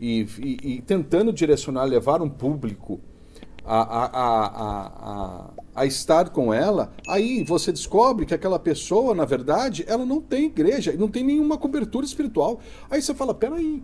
e, 0.00 0.26
e- 0.38 0.58
e 0.76 0.82
tentando 0.82 1.32
direcionar, 1.32 1.84
levar 1.84 2.22
um 2.22 2.28
público 2.28 3.00
a, 3.64 3.80
a, 3.80 4.04
a, 4.06 4.46
a, 4.86 5.50
a, 5.80 5.86
estar 5.86 6.30
com 6.30 6.52
ela, 6.52 6.92
aí 7.08 7.42
você 7.44 7.70
descobre 7.72 8.26
que 8.26 8.34
aquela 8.34 8.58
pessoa, 8.58 9.14
na 9.14 9.24
verdade, 9.24 9.84
ela 9.86 10.04
não 10.04 10.20
tem 10.20 10.46
igreja, 10.46 10.92
não 10.98 11.08
tem 11.08 11.24
nenhuma 11.24 11.56
cobertura 11.58 12.04
espiritual. 12.06 12.60
Aí 12.90 13.00
você 13.02 13.14
fala, 13.14 13.34
peraí. 13.34 13.82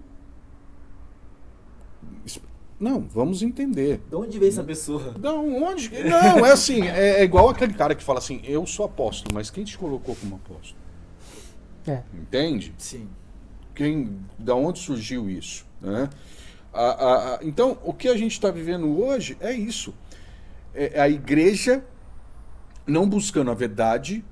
Não, 2.78 3.00
vamos 3.02 3.42
entender. 3.42 4.02
De 4.10 4.16
onde 4.16 4.38
veio 4.38 4.50
essa 4.50 4.64
pessoa? 4.64 5.14
Não, 5.20 5.62
onde? 5.62 5.90
Não, 6.04 6.44
é 6.44 6.50
assim, 6.50 6.82
é, 6.82 7.20
é 7.20 7.24
igual 7.24 7.48
aquele 7.48 7.72
cara 7.72 7.94
que 7.94 8.02
fala 8.02 8.18
assim, 8.18 8.40
eu 8.44 8.66
sou 8.66 8.84
apóstolo, 8.84 9.32
mas 9.34 9.48
quem 9.48 9.64
te 9.64 9.78
colocou 9.78 10.14
como 10.16 10.34
apóstolo? 10.36 10.78
É. 11.86 12.02
Entende? 12.12 12.74
Sim. 12.76 13.08
Quem, 13.74 14.18
da 14.38 14.54
onde 14.54 14.80
surgiu 14.80 15.30
isso? 15.30 15.64
Né? 15.80 16.10
A- 16.72 16.82
a- 16.82 17.34
a- 17.36 17.38
então, 17.42 17.78
o 17.84 17.92
que 17.92 18.08
a 18.08 18.16
gente 18.16 18.32
está 18.32 18.50
vivendo 18.50 19.00
hoje 19.00 19.36
é 19.40 19.52
isso. 19.52 19.94
É 20.74 21.00
a 21.00 21.08
igreja 21.08 21.84
não 22.86 23.08
buscando 23.08 23.50
a 23.50 23.54
verdade 23.54 24.24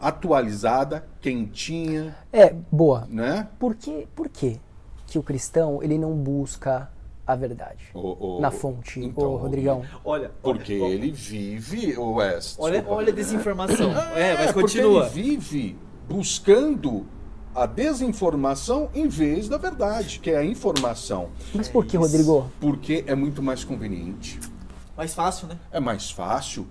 atualizada, 0.00 1.06
quentinha, 1.20 2.14
É, 2.32 2.54
boa. 2.70 3.06
né? 3.08 3.48
Por 3.58 3.74
que, 3.74 4.06
por 4.14 4.28
que 4.28 4.60
que 5.06 5.18
o 5.18 5.22
cristão 5.22 5.82
ele 5.82 5.96
não 5.96 6.12
busca 6.12 6.90
a 7.26 7.34
verdade 7.34 7.86
O- 7.94 8.36
o- 8.36 8.40
na 8.40 8.50
fonte, 8.50 9.00
então, 9.00 9.32
ô 9.32 9.36
Rodrigão? 9.36 9.82
Olha, 10.04 10.30
Porque 10.42 10.78
olha, 10.78 10.92
ele 10.92 11.10
vive, 11.10 11.96
o 11.96 12.14
West. 12.14 12.56
Olha, 12.58 12.72
desculpa. 12.78 12.96
olha 12.98 13.12
a 13.12 13.14
desinformação. 13.16 13.90
É, 14.16 14.34
mas 14.36 14.52
porque 14.52 14.60
continua. 14.78 15.06
ele 15.06 15.10
vive 15.38 15.78
buscando 16.08 17.06
a 17.54 17.64
desinformação 17.66 18.90
em 18.94 19.06
vez 19.08 19.48
da 19.48 19.56
verdade, 19.56 20.18
que 20.18 20.30
é 20.30 20.36
a 20.38 20.44
informação. 20.44 21.28
Mas 21.54 21.68
por 21.68 21.86
que, 21.86 21.96
Rodrigo? 21.96 22.50
Porque 22.60 23.04
é 23.06 23.14
muito 23.14 23.40
mais 23.42 23.62
conveniente. 23.64 24.38
Mais 24.96 25.14
fácil, 25.14 25.48
né? 25.48 25.56
É 25.72 25.80
mais 25.80 26.10
fácil. 26.10 26.66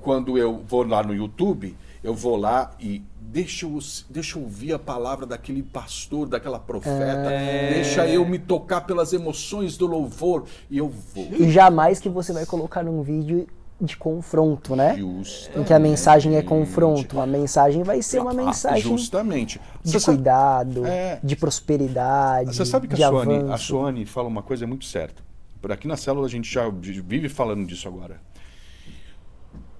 Quando 0.00 0.36
eu 0.36 0.62
vou 0.66 0.82
lá 0.86 1.02
no 1.02 1.14
YouTube, 1.14 1.76
eu 2.02 2.14
vou 2.14 2.36
lá 2.36 2.72
e 2.80 3.02
deixa 3.20 3.66
eu, 3.66 3.78
deixa 4.10 4.38
eu 4.38 4.42
ouvir 4.42 4.72
a 4.72 4.78
palavra 4.78 5.24
daquele 5.26 5.62
pastor, 5.62 6.28
daquela 6.28 6.58
profeta. 6.58 7.28
Deixa 7.72 8.06
eu 8.08 8.24
me 8.26 8.38
tocar 8.38 8.80
pelas 8.82 9.12
emoções 9.12 9.76
do 9.76 9.86
louvor. 9.86 10.44
E 10.70 10.78
eu 10.78 10.88
vou. 10.88 11.28
E 11.38 11.50
jamais 11.50 12.00
que 12.00 12.08
você 12.08 12.32
vai 12.32 12.44
colocar 12.44 12.82
num 12.82 13.02
vídeo 13.02 13.46
de 13.80 13.96
confronto, 13.96 14.74
né? 14.74 14.96
Justamente. 14.96 15.60
Em 15.60 15.64
que 15.64 15.72
a 15.72 15.78
mensagem 15.78 16.36
é 16.36 16.42
confronto. 16.42 17.20
A 17.20 17.26
mensagem 17.26 17.82
vai 17.82 18.02
ser 18.02 18.20
uma 18.20 18.30
Ah, 18.30 18.34
mensagem 18.34 18.82
Justamente. 18.82 19.60
de 19.82 19.90
Você 19.90 20.00
sabe- 20.00 20.16
cuidado, 20.18 20.86
É. 20.86 21.18
de 21.22 21.36
prosperidade, 21.36 22.54
Você 22.54 22.64
sabe 22.64 22.88
que 22.88 22.94
de 22.94 23.04
a 23.04 23.08
Suane, 23.08 23.52
a. 23.52 23.56
Suane 23.56 24.06
fala 24.06 24.28
uma 24.28 24.42
coisa 24.42 24.66
muito 24.66 24.84
certa. 24.84 25.22
Por 25.64 25.72
aqui 25.72 25.88
na 25.88 25.96
célula 25.96 26.26
a 26.26 26.28
gente 26.28 26.52
já 26.52 26.68
vive 26.68 27.26
falando 27.26 27.66
disso 27.66 27.88
agora. 27.88 28.20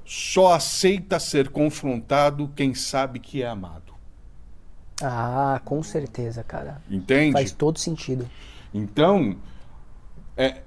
Só 0.03 0.55
aceita 0.55 1.20
ser 1.20 1.51
confrontado 1.51 2.51
quem 2.57 2.72
sabe 2.74 3.18
que 3.18 3.43
é 3.43 3.47
amado. 3.47 3.93
Ah, 5.03 5.61
com 5.62 5.82
certeza, 5.82 6.43
cara. 6.43 6.80
Entende? 6.91 7.32
Faz 7.32 7.53
todo 7.53 7.78
sentido. 7.78 8.26
Então, 8.72 9.37
é 10.39 10.62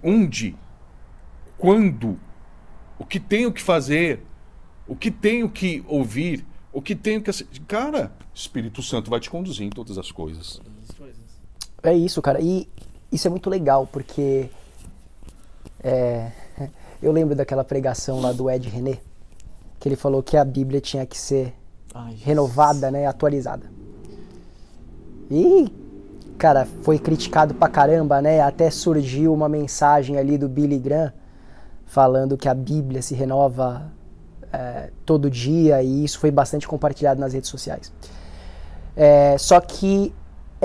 onde, 0.00 0.54
quando, 1.58 2.16
o 2.96 3.04
que 3.04 3.18
tenho 3.18 3.52
que 3.52 3.60
fazer, 3.60 4.22
o 4.86 4.94
que 4.94 5.10
tenho 5.10 5.50
que 5.50 5.84
ouvir, 5.88 6.46
o 6.72 6.80
que 6.80 6.94
tenho 6.94 7.20
que 7.20 7.32
cara, 7.66 8.12
Espírito 8.32 8.84
Santo 8.84 9.10
vai 9.10 9.18
te 9.18 9.28
conduzir 9.28 9.66
em 9.66 9.70
todas 9.70 9.98
as 9.98 10.12
coisas. 10.12 10.60
É 11.82 11.92
isso, 11.92 12.22
cara. 12.22 12.40
E 12.40 12.68
isso 13.10 13.26
é 13.26 13.30
muito 13.30 13.48
legal, 13.48 13.88
porque 13.90 14.48
é, 15.82 16.30
eu 17.02 17.12
lembro 17.12 17.34
daquela 17.34 17.64
pregação 17.64 18.20
lá 18.20 18.32
do 18.32 18.50
Ed 18.50 18.68
René, 18.68 18.98
que 19.78 19.88
ele 19.88 19.96
falou 19.96 20.22
que 20.22 20.36
a 20.36 20.44
Bíblia 20.44 20.80
tinha 20.80 21.06
que 21.06 21.18
ser 21.18 21.54
Ai, 21.94 22.14
renovada, 22.14 22.90
né, 22.90 23.06
atualizada. 23.06 23.70
E 25.30 25.72
cara, 26.36 26.66
foi 26.82 26.98
criticado 26.98 27.54
pra 27.54 27.68
caramba, 27.68 28.20
né? 28.20 28.40
Até 28.40 28.70
surgiu 28.70 29.32
uma 29.32 29.48
mensagem 29.48 30.18
ali 30.18 30.38
do 30.38 30.48
Billy 30.48 30.78
Graham 30.78 31.12
falando 31.86 32.36
que 32.36 32.48
a 32.48 32.54
Bíblia 32.54 33.00
se 33.00 33.14
renova 33.14 33.90
é, 34.52 34.90
todo 35.04 35.30
dia 35.30 35.82
e 35.82 36.04
isso 36.04 36.18
foi 36.18 36.30
bastante 36.30 36.68
compartilhado 36.68 37.20
nas 37.20 37.32
redes 37.32 37.48
sociais. 37.48 37.92
É, 38.94 39.36
só 39.38 39.60
que 39.60 40.14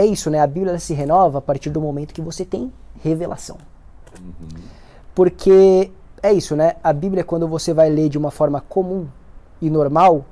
é 0.01 0.05
isso, 0.05 0.29
né? 0.29 0.39
A 0.39 0.47
Bíblia 0.47 0.79
se 0.79 0.93
renova 0.93 1.37
a 1.37 1.41
partir 1.41 1.69
do 1.69 1.79
momento 1.79 2.13
que 2.13 2.21
você 2.21 2.43
tem 2.43 2.71
revelação. 3.03 3.57
Porque 5.13 5.91
é 6.23 6.33
isso, 6.33 6.55
né? 6.55 6.75
A 6.83 6.91
Bíblia, 6.91 7.23
quando 7.23 7.47
você 7.47 7.73
vai 7.73 7.89
ler 7.89 8.09
de 8.09 8.17
uma 8.17 8.31
forma 8.31 8.61
comum 8.61 9.07
e 9.61 9.69
normal, 9.69 10.25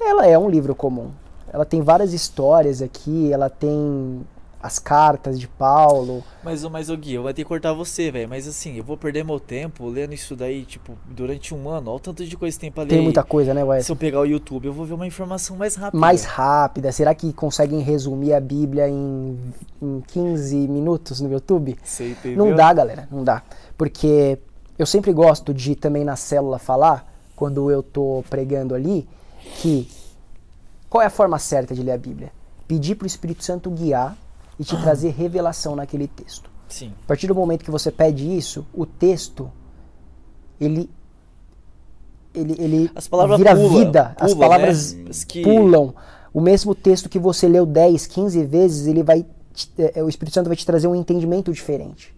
ela 0.00 0.26
é 0.26 0.38
um 0.38 0.48
livro 0.48 0.74
comum. 0.74 1.10
Ela 1.52 1.64
tem 1.64 1.82
várias 1.82 2.12
histórias 2.12 2.80
aqui, 2.80 3.32
ela 3.32 3.50
tem 3.50 4.24
as 4.66 4.78
cartas 4.78 5.38
de 5.40 5.48
Paulo. 5.48 6.22
Mas, 6.44 6.64
ô- 6.64 6.70
mas 6.70 6.90
o 6.90 6.96
Gui, 6.96 7.14
eu 7.14 7.22
vou 7.22 7.32
ter 7.32 7.42
que 7.42 7.48
cortar 7.48 7.72
você, 7.72 8.10
velho. 8.10 8.28
Mas 8.28 8.46
assim, 8.46 8.76
eu 8.76 8.84
vou 8.84 8.96
perder 8.96 9.24
meu 9.24 9.40
tempo 9.40 9.86
lendo 9.88 10.12
isso 10.12 10.36
daí, 10.36 10.64
tipo, 10.64 10.92
durante 11.06 11.54
um 11.54 11.68
ano. 11.68 11.90
Olha 11.90 11.96
o 11.96 12.00
tanto 12.00 12.24
de 12.24 12.36
coisa 12.36 12.56
que 12.56 12.60
tem 12.60 12.70
pra 12.72 12.82
ler. 12.82 12.90
Tem 12.90 13.00
muita 13.02 13.22
coisa, 13.22 13.54
né, 13.54 13.62
Se 13.62 13.66
Wesley? 13.66 13.90
eu 13.94 13.96
pegar 13.96 14.20
o 14.20 14.24
YouTube, 14.26 14.66
eu 14.66 14.72
vou 14.72 14.84
ver 14.84 14.94
uma 14.94 15.06
informação 15.06 15.56
mais 15.56 15.74
rápida. 15.76 15.98
Mais 15.98 16.24
rápida. 16.24 16.92
Será 16.92 17.14
que 17.14 17.32
conseguem 17.32 17.80
resumir 17.80 18.32
a 18.34 18.40
Bíblia 18.40 18.88
em, 18.88 19.38
em 19.80 20.00
15 20.08 20.56
minutos 20.68 21.20
no 21.20 21.30
YouTube? 21.32 21.76
Entendeu? 22.00 22.44
Não 22.46 22.54
dá, 22.54 22.72
galera, 22.72 23.08
não 23.10 23.24
dá. 23.24 23.42
Porque 23.78 24.38
eu 24.78 24.84
sempre 24.86 25.12
gosto 25.12 25.54
de 25.54 25.74
também 25.74 26.04
na 26.04 26.16
célula 26.16 26.58
falar, 26.58 27.10
quando 27.34 27.70
eu 27.70 27.82
tô 27.82 28.24
pregando 28.28 28.74
ali, 28.74 29.08
que 29.60 29.88
qual 30.88 31.02
é 31.02 31.06
a 31.06 31.10
forma 31.10 31.38
certa 31.38 31.74
de 31.74 31.82
ler 31.82 31.92
a 31.92 31.98
Bíblia? 31.98 32.32
Pedir 32.68 32.94
pro 32.94 33.06
Espírito 33.06 33.44
Santo 33.44 33.70
guiar 33.70 34.16
e 34.58 34.64
te 34.64 34.76
trazer 34.80 35.10
revelação 35.10 35.76
naquele 35.76 36.06
texto. 36.08 36.50
Sim. 36.68 36.92
A 37.04 37.06
partir 37.06 37.26
do 37.26 37.34
momento 37.34 37.64
que 37.64 37.70
você 37.70 37.90
pede 37.92 38.26
isso, 38.36 38.66
o 38.74 38.84
texto 38.86 39.50
ele 40.60 40.90
ele, 42.34 42.54
ele 42.58 42.90
As 42.94 43.08
palavras 43.08 43.38
vira 43.38 43.56
pula, 43.56 43.68
vida, 43.84 44.16
as 44.20 44.34
pula, 44.34 44.46
palavras 44.48 44.92
né? 44.92 45.10
Que- 45.26 45.42
pulam. 45.42 45.94
O 46.34 46.40
mesmo 46.40 46.74
texto 46.74 47.08
que 47.08 47.18
você 47.18 47.48
leu 47.48 47.64
10, 47.64 48.06
15 48.06 48.44
vezes, 48.44 48.86
ele 48.86 49.02
vai 49.02 49.24
te- 49.54 49.72
é, 49.78 50.02
o 50.02 50.08
Espírito 50.08 50.34
Santo 50.34 50.48
vai 50.48 50.56
te 50.56 50.66
trazer 50.66 50.86
um 50.86 50.94
entendimento 50.94 51.50
diferente. 51.50 52.14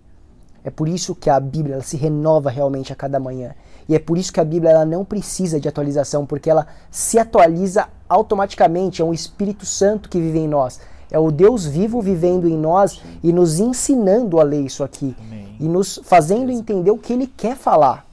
É 0.65 0.71
por 0.71 0.89
isso 0.89 1.15
que 1.15 1.31
a 1.31 1.39
Bíblia 1.39 1.75
ela 1.77 1.85
se 1.85 1.97
renova 1.97 2.51
realmente 2.51 2.93
a 2.93 2.97
cada 2.97 3.21
manhã. 3.21 3.55
E 3.89 3.95
é 3.95 3.99
por 4.01 4.19
isso 4.19 4.33
que 4.33 4.41
a 4.41 4.45
Bíblia 4.45 4.73
ela 4.73 4.85
não 4.85 5.05
precisa 5.05 5.61
de 5.61 5.69
atualização, 5.69 6.27
porque 6.27 6.51
ela 6.51 6.67
se 6.91 7.17
atualiza 7.17 7.89
automaticamente. 8.09 9.01
É 9.01 9.05
um 9.05 9.15
Espírito 9.15 9.65
Santo 9.65 10.09
que 10.09 10.21
vive 10.21 10.41
em 10.41 10.49
nós. 10.49 10.81
É 11.11 11.19
o 11.19 11.31
Deus 11.31 11.65
vivo 11.65 12.01
vivendo 12.03 12.49
em 12.49 12.57
nós 12.57 13.01
e 13.23 13.33
nos 13.33 13.59
ensinando 13.59 14.39
a 14.39 14.43
ler 14.43 14.63
isso 14.63 14.85
aqui. 14.85 15.17
Amém. 15.19 15.57
E 15.59 15.65
nos 15.65 16.01
fazendo 16.05 16.51
entender 16.51 16.91
o 16.91 16.99
que 16.99 17.13
ele 17.13 17.27
quer 17.27 17.57
falar. 17.57 18.07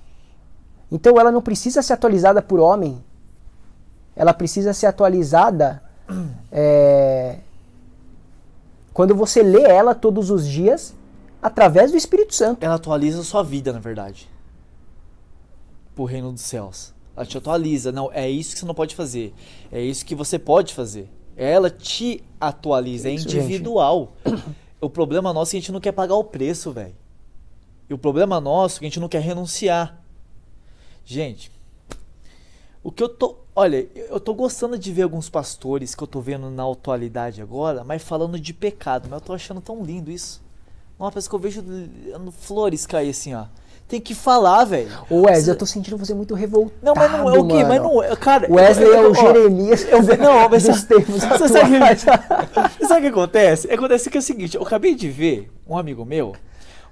Então 0.91 1.19
ela 1.19 1.31
não 1.31 1.41
precisa 1.41 1.81
ser 1.81 1.93
atualizada 1.93 2.41
por 2.41 2.59
homem. 2.59 3.03
Ela 4.15 4.33
precisa 4.33 4.73
ser 4.73 4.85
atualizada 4.85 5.83
é, 6.51 7.39
quando 8.93 9.13
você 9.13 9.43
lê 9.43 9.63
ela 9.63 9.93
todos 9.93 10.31
os 10.31 10.47
dias 10.47 10.95
através 11.41 11.91
do 11.91 11.97
Espírito 11.97 12.33
Santo. 12.33 12.63
Ela 12.63 12.75
atualiza 12.75 13.19
a 13.19 13.23
sua 13.23 13.43
vida, 13.43 13.73
na 13.73 13.79
verdade. 13.79 14.29
Pro 15.93 16.05
reino 16.05 16.31
dos 16.31 16.41
céus. 16.41 16.93
Ela 17.15 17.25
te 17.25 17.37
atualiza. 17.37 17.91
Não, 17.91 18.09
é 18.13 18.29
isso 18.29 18.53
que 18.53 18.59
você 18.59 18.65
não 18.65 18.73
pode 18.73 18.95
fazer. 18.95 19.33
É 19.71 19.81
isso 19.81 20.05
que 20.05 20.15
você 20.15 20.39
pode 20.39 20.73
fazer. 20.73 21.09
Ela 21.35 21.69
te 21.69 22.23
atualiza. 22.39 23.09
É 23.09 23.13
individual. 23.13 24.13
O 24.79 24.89
problema 24.89 25.33
nosso 25.33 25.49
é 25.49 25.51
que 25.51 25.57
a 25.57 25.59
gente 25.61 25.71
não 25.71 25.79
quer 25.79 25.91
pagar 25.91 26.15
o 26.15 26.23
preço, 26.23 26.71
velho. 26.71 26.95
E 27.89 27.93
o 27.93 27.97
problema 27.97 28.39
nosso 28.39 28.77
é 28.77 28.79
que 28.79 28.85
a 28.85 28.89
gente 28.89 28.99
não 28.99 29.09
quer 29.09 29.21
renunciar. 29.21 30.01
Gente, 31.05 31.51
o 32.83 32.91
que 32.91 33.03
eu 33.03 33.09
tô. 33.09 33.37
Olha, 33.55 33.87
eu 33.95 34.19
tô 34.19 34.33
gostando 34.33 34.77
de 34.77 34.91
ver 34.91 35.03
alguns 35.03 35.29
pastores 35.29 35.95
que 35.95 36.03
eu 36.03 36.07
tô 36.07 36.19
vendo 36.19 36.49
na 36.49 36.69
atualidade 36.69 37.41
agora, 37.41 37.83
mas 37.83 38.03
falando 38.03 38.39
de 38.39 38.53
pecado. 38.53 39.07
Mas 39.09 39.21
eu 39.21 39.25
tô 39.25 39.33
achando 39.33 39.61
tão 39.61 39.83
lindo 39.83 40.11
isso. 40.11 40.43
Nossa, 40.99 41.13
parece 41.13 41.29
que 41.29 41.35
eu 41.35 41.39
vejo 41.39 41.63
flores 42.31 42.85
cair 42.85 43.09
assim, 43.09 43.33
ó. 43.33 43.45
Tem 43.87 44.01
que 44.01 44.15
falar, 44.15 44.65
velho. 44.65 44.89
Ô 45.09 45.21
Wesley, 45.21 45.53
eu 45.53 45.57
tô 45.57 45.65
sentindo 45.65 45.95
você 45.97 46.13
muito 46.13 46.33
revoltado. 46.33 46.73
Não, 46.81 46.93
mas 46.95 47.11
não 47.11 47.29
é 47.29 47.37
o 47.39 47.47
quê? 47.47 47.63
Mas 47.63 47.81
não 47.81 48.01
é. 48.03 48.15
Cara, 48.15 48.47
Wesley 48.51 48.87
eu- 48.87 48.93
é 48.95 48.97
eu- 49.03 49.09
o 49.09 49.11
ó, 49.11 49.13
Jeremias 49.13 49.85
eu, 49.87 50.01
não, 50.17 50.49
mas 50.49 50.63
dos 50.63 50.83
tempos 50.83 51.23
você 51.23 51.47
sabe, 51.47 51.79
você 52.79 52.87
sabe 52.87 52.99
o 52.99 53.01
que 53.03 53.07
acontece? 53.19 53.71
Acontece 53.71 54.09
que 54.09 54.17
é 54.17 54.19
o 54.19 54.23
seguinte, 54.23 54.57
eu 54.57 54.63
acabei 54.63 54.95
de 54.95 55.07
ver 55.09 55.51
um 55.67 55.77
amigo 55.77 56.03
meu 56.03 56.33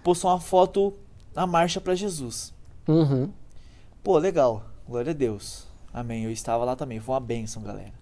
postou 0.03 0.29
uma 0.29 0.39
foto 0.39 0.93
na 1.35 1.47
marcha 1.47 1.81
pra 1.81 1.95
Jesus. 1.95 2.53
Uhum. 2.87 3.29
Pô, 4.03 4.17
legal. 4.17 4.63
Glória 4.87 5.11
a 5.11 5.15
Deus. 5.15 5.65
Amém. 5.93 6.25
Eu 6.25 6.31
estava 6.31 6.63
lá 6.65 6.75
também. 6.75 6.99
Foi 6.99 7.13
uma 7.15 7.21
bênção, 7.21 7.63
galera. 7.63 7.93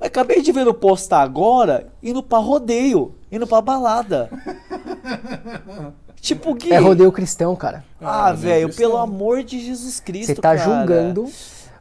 Mas 0.00 0.08
acabei 0.08 0.40
de 0.42 0.50
ver 0.50 0.64
no 0.64 0.72
postar 0.74 1.20
agora 1.22 1.92
indo 2.02 2.22
pra 2.22 2.38
rodeio, 2.38 3.14
indo 3.30 3.46
pra 3.46 3.60
balada. 3.60 4.30
tipo, 6.20 6.54
Gui. 6.54 6.72
É 6.72 6.78
rodeio 6.78 7.12
cristão, 7.12 7.54
cara. 7.56 7.84
Ah, 8.00 8.30
rodeio 8.30 8.42
velho, 8.42 8.66
cristão. 8.68 8.90
pelo 8.90 8.98
amor 9.00 9.42
de 9.42 9.60
Jesus 9.60 10.00
Cristo. 10.00 10.26
Você 10.26 10.40
tá 10.40 10.56
cara. 10.56 10.58
julgando. 10.58 11.28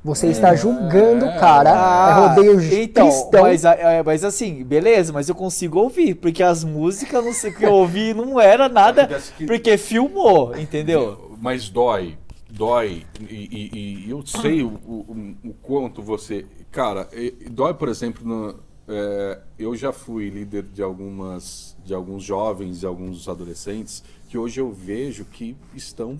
Você 0.03 0.27
está 0.27 0.55
julgando 0.55 1.27
o 1.27 1.39
cara. 1.39 1.71
Ah, 1.75 2.09
é 2.09 2.27
rodeio 2.27 2.83
então, 2.83 3.07
cristão. 3.07 3.43
Mas, 3.43 3.65
a- 3.65 3.75
é, 3.75 4.01
mas 4.01 4.23
assim, 4.23 4.63
beleza, 4.63 5.13
mas 5.13 5.29
eu 5.29 5.35
consigo 5.35 5.77
ouvir, 5.79 6.15
porque 6.15 6.41
as 6.41 6.63
músicas 6.63 7.23
não 7.23 7.31
sei 7.31 7.51
o 7.51 7.55
que 7.55 7.63
eu 7.63 7.71
ouvi 7.73 8.11
não 8.11 8.39
era 8.41 8.67
nada, 8.67 9.07
porque 9.45 9.77
filmou, 9.77 10.57
entendeu? 10.57 11.37
Mas 11.39 11.69
dói, 11.69 12.17
dói. 12.49 13.03
E, 13.29 13.69
e- 13.71 14.05
e 14.07 14.09
eu 14.09 14.25
sei 14.25 14.63
o, 14.63 14.69
o- 14.69 15.35
o 15.45 15.53
quanto 15.61 16.01
você. 16.01 16.45
Cara, 16.71 17.07
dói, 17.51 17.75
por 17.75 17.87
exemplo, 17.87 18.27
no- 18.27 18.55
é, 18.87 19.41
eu 19.57 19.75
já 19.75 19.91
fui 19.91 20.29
líder 20.29 20.63
de 20.63 20.81
algumas 20.81 21.77
de 21.83 21.93
alguns 21.93 22.23
jovens 22.23 22.83
e 22.83 22.85
alguns 22.85 23.27
adolescentes 23.27 24.03
que 24.27 24.37
hoje 24.37 24.59
eu 24.59 24.71
vejo 24.71 25.25
que 25.25 25.55
estão 25.73 26.17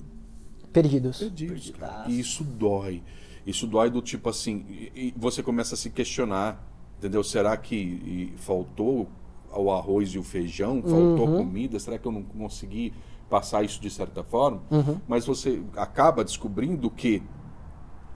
Perdidos. 1.20 1.70
perdidos. 1.70 1.74
E 2.08 2.20
isso 2.20 2.44
dói. 2.44 3.04
Isso 3.46 3.68
dói 3.68 3.90
do 3.90 4.02
tipo 4.02 4.30
assim, 4.30 4.66
e, 4.70 4.92
e 4.96 5.14
você 5.18 5.42
começa 5.44 5.76
a 5.76 5.78
se 5.78 5.90
questionar, 5.90 6.64
entendeu? 6.98 7.24
Será 7.24 7.58
que 7.58 7.76
e, 7.76 8.34
faltou 8.38 9.10
o 9.54 9.72
arroz 9.72 10.10
e 10.10 10.20
o 10.20 10.24
feijão? 10.24 10.82
Faltou 10.82 11.28
comida? 11.38 11.80
Será 11.80 11.98
que 11.98 12.08
eu 12.08 12.12
não 12.12 12.24
consegui 12.24 12.94
passar 13.30 13.64
isso 13.64 13.82
de 13.82 13.90
certa 13.90 14.24
forma? 14.24 14.62
Mas 15.08 15.26
você 15.26 15.62
acaba 15.76 16.24
descobrindo 16.24 16.90
que 16.90 17.22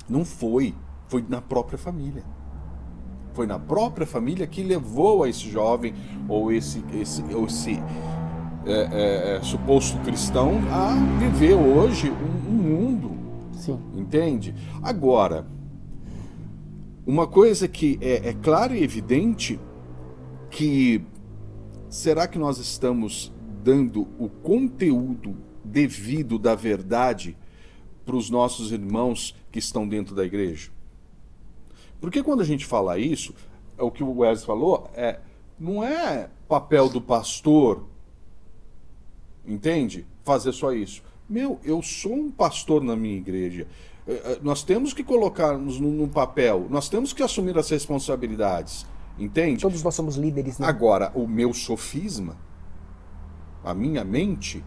não 0.07 0.23
foi, 0.23 0.73
foi 1.07 1.25
na 1.27 1.41
própria 1.41 1.77
família. 1.77 2.23
Foi 3.35 3.45
na 3.45 3.59
própria 3.59 4.07
família 4.07 4.47
que 4.47 4.63
levou 4.63 5.23
a 5.23 5.29
esse 5.29 5.49
jovem 5.51 5.93
ou 6.27 6.51
esse, 6.51 6.81
esse, 6.93 7.21
ou 7.33 7.45
esse 7.45 7.73
é, 8.65 8.71
é, 8.71 9.35
é, 9.37 9.41
suposto 9.43 9.97
cristão 9.99 10.53
a 10.71 10.95
viver 11.19 11.53
hoje 11.53 12.09
um- 12.09 12.49
um 12.49 12.53
mundo 12.53 13.11
Sim. 13.51 13.79
Entende? 13.95 14.53
Agora, 14.81 15.45
uma 17.05 17.27
coisa 17.27 17.67
que 17.67 17.97
é, 18.01 18.29
é 18.29 18.33
clara 18.33 18.75
e 18.75 18.83
evidente 18.83 19.59
que 20.49 21.03
será 21.89 22.27
que 22.27 22.37
nós 22.39 22.57
estamos 22.57 23.33
dando 23.63 24.07
o 24.19 24.29
conteúdo 24.29 25.35
devido 25.63 26.37
da 26.39 26.55
verdade 26.55 27.37
para 28.05 28.15
os 28.15 28.29
nossos 28.29 28.71
irmãos 28.71 29.35
que 29.51 29.59
estão 29.59 29.87
dentro 29.87 30.15
da 30.15 30.23
igreja? 30.25 30.69
Porque 31.99 32.21
quando 32.23 32.41
a 32.41 32.45
gente 32.45 32.65
fala 32.65 32.97
isso, 32.97 33.33
é 33.77 33.83
o 33.83 33.91
que 33.91 34.03
o 34.03 34.19
Wesley 34.19 34.45
falou, 34.45 34.89
é 34.93 35.19
não 35.59 35.83
é 35.83 36.29
papel 36.47 36.89
do 36.89 37.01
pastor 37.01 37.85
entende? 39.47 40.05
Fazer 40.23 40.51
só 40.51 40.71
isso. 40.71 41.03
Meu, 41.27 41.59
eu 41.63 41.81
sou 41.81 42.13
um 42.13 42.31
pastor 42.31 42.83
na 42.83 42.95
minha 42.95 43.17
igreja. 43.17 43.67
Eh, 44.07 44.21
eh, 44.25 44.39
Nós 44.41 44.63
temos 44.63 44.93
que 44.93 45.03
colocar-nos 45.03 45.79
num, 45.79 45.91
num 45.91 46.07
papel, 46.07 46.67
nós 46.69 46.89
temos 46.89 47.13
que 47.13 47.23
assumir 47.23 47.57
as 47.57 47.69
responsabilidades, 47.69 48.85
entende? 49.17 49.61
Todos 49.61 49.83
nós 49.83 49.95
somos 49.95 50.15
líderes, 50.15 50.59
né? 50.59 50.67
Agora, 50.67 51.11
o 51.15 51.27
meu 51.27 51.53
sofisma, 51.53 52.37
a 53.63 53.73
minha 53.73 54.03
mente, 54.03 54.63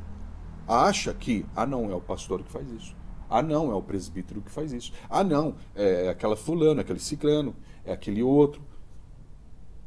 acha 0.66 1.14
que, 1.14 1.46
ah, 1.54 1.66
não, 1.66 1.90
é 1.90 1.94
o 1.94 2.00
pastor 2.00 2.42
que 2.42 2.50
faz 2.50 2.68
isso. 2.70 2.96
Ah, 3.28 3.42
não, 3.42 3.70
é 3.70 3.74
o 3.74 3.82
presbítero 3.82 4.40
que 4.40 4.50
faz 4.50 4.72
isso. 4.72 4.92
Ah, 5.08 5.22
não, 5.22 5.54
é 5.74 6.08
aquela 6.08 6.36
fulano, 6.36 6.80
aquele 6.80 6.98
ciclano, 6.98 7.54
é 7.84 7.92
aquele 7.92 8.22
outro. 8.22 8.62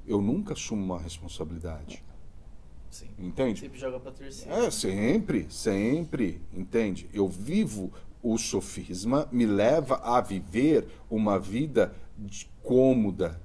Eu 0.06 0.22
nunca 0.22 0.54
assumo 0.54 0.84
uma 0.84 1.00
responsabilidade. 1.00 2.04
Sim. 2.90 3.08
Entende? 3.18 3.62
Sempre 3.62 3.80
joga 3.80 4.00
pra 4.00 4.12
terceira. 4.12 4.66
É, 4.66 4.70
sempre, 4.72 5.48
sempre, 5.50 6.42
entende? 6.54 7.10
Eu 7.14 7.28
vivo 7.28 7.92
o 8.22 8.38
sofisma, 8.38 9.28
me 9.32 9.46
leva 9.46 9.96
a 10.04 10.20
viver 10.22 10.88
uma 11.10 11.40
vida 11.40 11.96
de- 12.18 12.50
cômoda, 12.62 13.42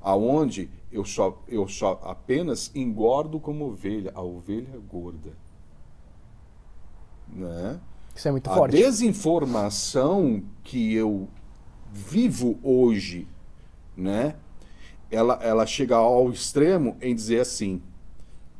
aonde 0.00 0.68
Eu 0.90 1.06
só, 1.06 1.42
eu 1.48 1.66
só 1.66 1.98
apenas 2.04 2.70
engordo 2.74 3.40
como 3.40 3.64
ovelha, 3.64 4.12
a 4.14 4.20
ovelha 4.20 4.78
gorda. 4.90 5.32
Né? 7.28 7.80
Isso 8.14 8.28
é 8.28 8.30
muito 8.30 8.50
a 8.50 8.54
forte. 8.54 8.76
desinformação 8.76 10.42
que 10.62 10.94
eu 10.94 11.28
vivo 11.92 12.58
hoje, 12.62 13.26
né? 13.96 14.36
Ela, 15.10 15.34
ela 15.42 15.66
chega 15.66 15.96
ao 15.96 16.30
extremo 16.30 16.96
em 17.00 17.14
dizer 17.14 17.40
assim: 17.40 17.82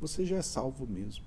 você 0.00 0.24
já 0.24 0.36
é 0.36 0.42
salvo 0.42 0.86
mesmo. 0.86 1.24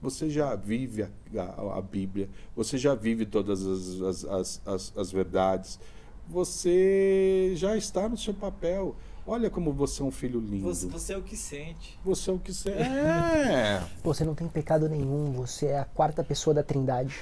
Você 0.00 0.28
já 0.28 0.56
vive 0.56 1.02
a, 1.02 1.08
a, 1.36 1.78
a 1.78 1.80
Bíblia, 1.80 2.28
você 2.56 2.76
já 2.76 2.94
vive 2.94 3.24
todas 3.24 3.64
as, 3.64 4.00
as, 4.02 4.24
as, 4.24 4.62
as, 4.66 4.92
as 4.96 5.12
verdades, 5.12 5.78
você 6.28 7.52
já 7.54 7.76
está 7.76 8.08
no 8.08 8.16
seu 8.16 8.34
papel. 8.34 8.96
Olha 9.24 9.48
como 9.48 9.72
você 9.72 10.02
é 10.02 10.04
um 10.04 10.10
filho 10.10 10.40
lindo. 10.40 10.64
Você, 10.64 10.86
você 10.88 11.12
é 11.12 11.16
o 11.16 11.22
que 11.22 11.36
sente. 11.36 11.96
Você 12.04 12.28
é 12.28 12.32
o 12.32 12.38
que 12.40 12.52
você 12.52 12.70
é. 12.70 13.80
Você 14.02 14.24
não 14.24 14.34
tem 14.34 14.48
pecado 14.48 14.88
nenhum, 14.88 15.32
você 15.32 15.66
é 15.66 15.78
a 15.78 15.84
quarta 15.84 16.24
pessoa 16.24 16.52
da 16.52 16.62
trindade. 16.62 17.14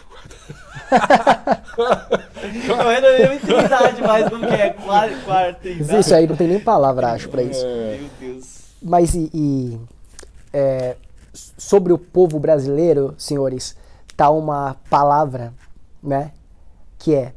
Não 2.67 2.91
é 2.91 3.01
na 3.01 3.11
mesma 3.11 3.35
intimidade, 3.35 4.01
mas 4.01 4.31
não 4.31 4.41
quer. 4.41 4.75
Quarta, 4.77 5.17
quarta 5.25 5.69
Isso 5.69 6.15
aí 6.15 6.27
não 6.27 6.37
tem 6.37 6.49
nem 6.49 6.59
palavra, 6.61 7.13
acho, 7.13 7.29
pra 7.29 7.43
isso. 7.43 7.65
Meu 7.67 8.11
Deus. 8.19 8.61
Mas 8.83 9.15
e, 9.15 9.31
e, 9.35 9.79
é, 10.53 10.97
sobre 11.35 11.93
o 11.93 11.99
povo 11.99 12.39
brasileiro, 12.41 13.15
senhores, 13.19 13.77
tá 14.17 14.31
uma 14.31 14.77
palavra, 14.89 15.53
né? 16.03 16.33
Que 16.99 17.15
é 17.15 17.35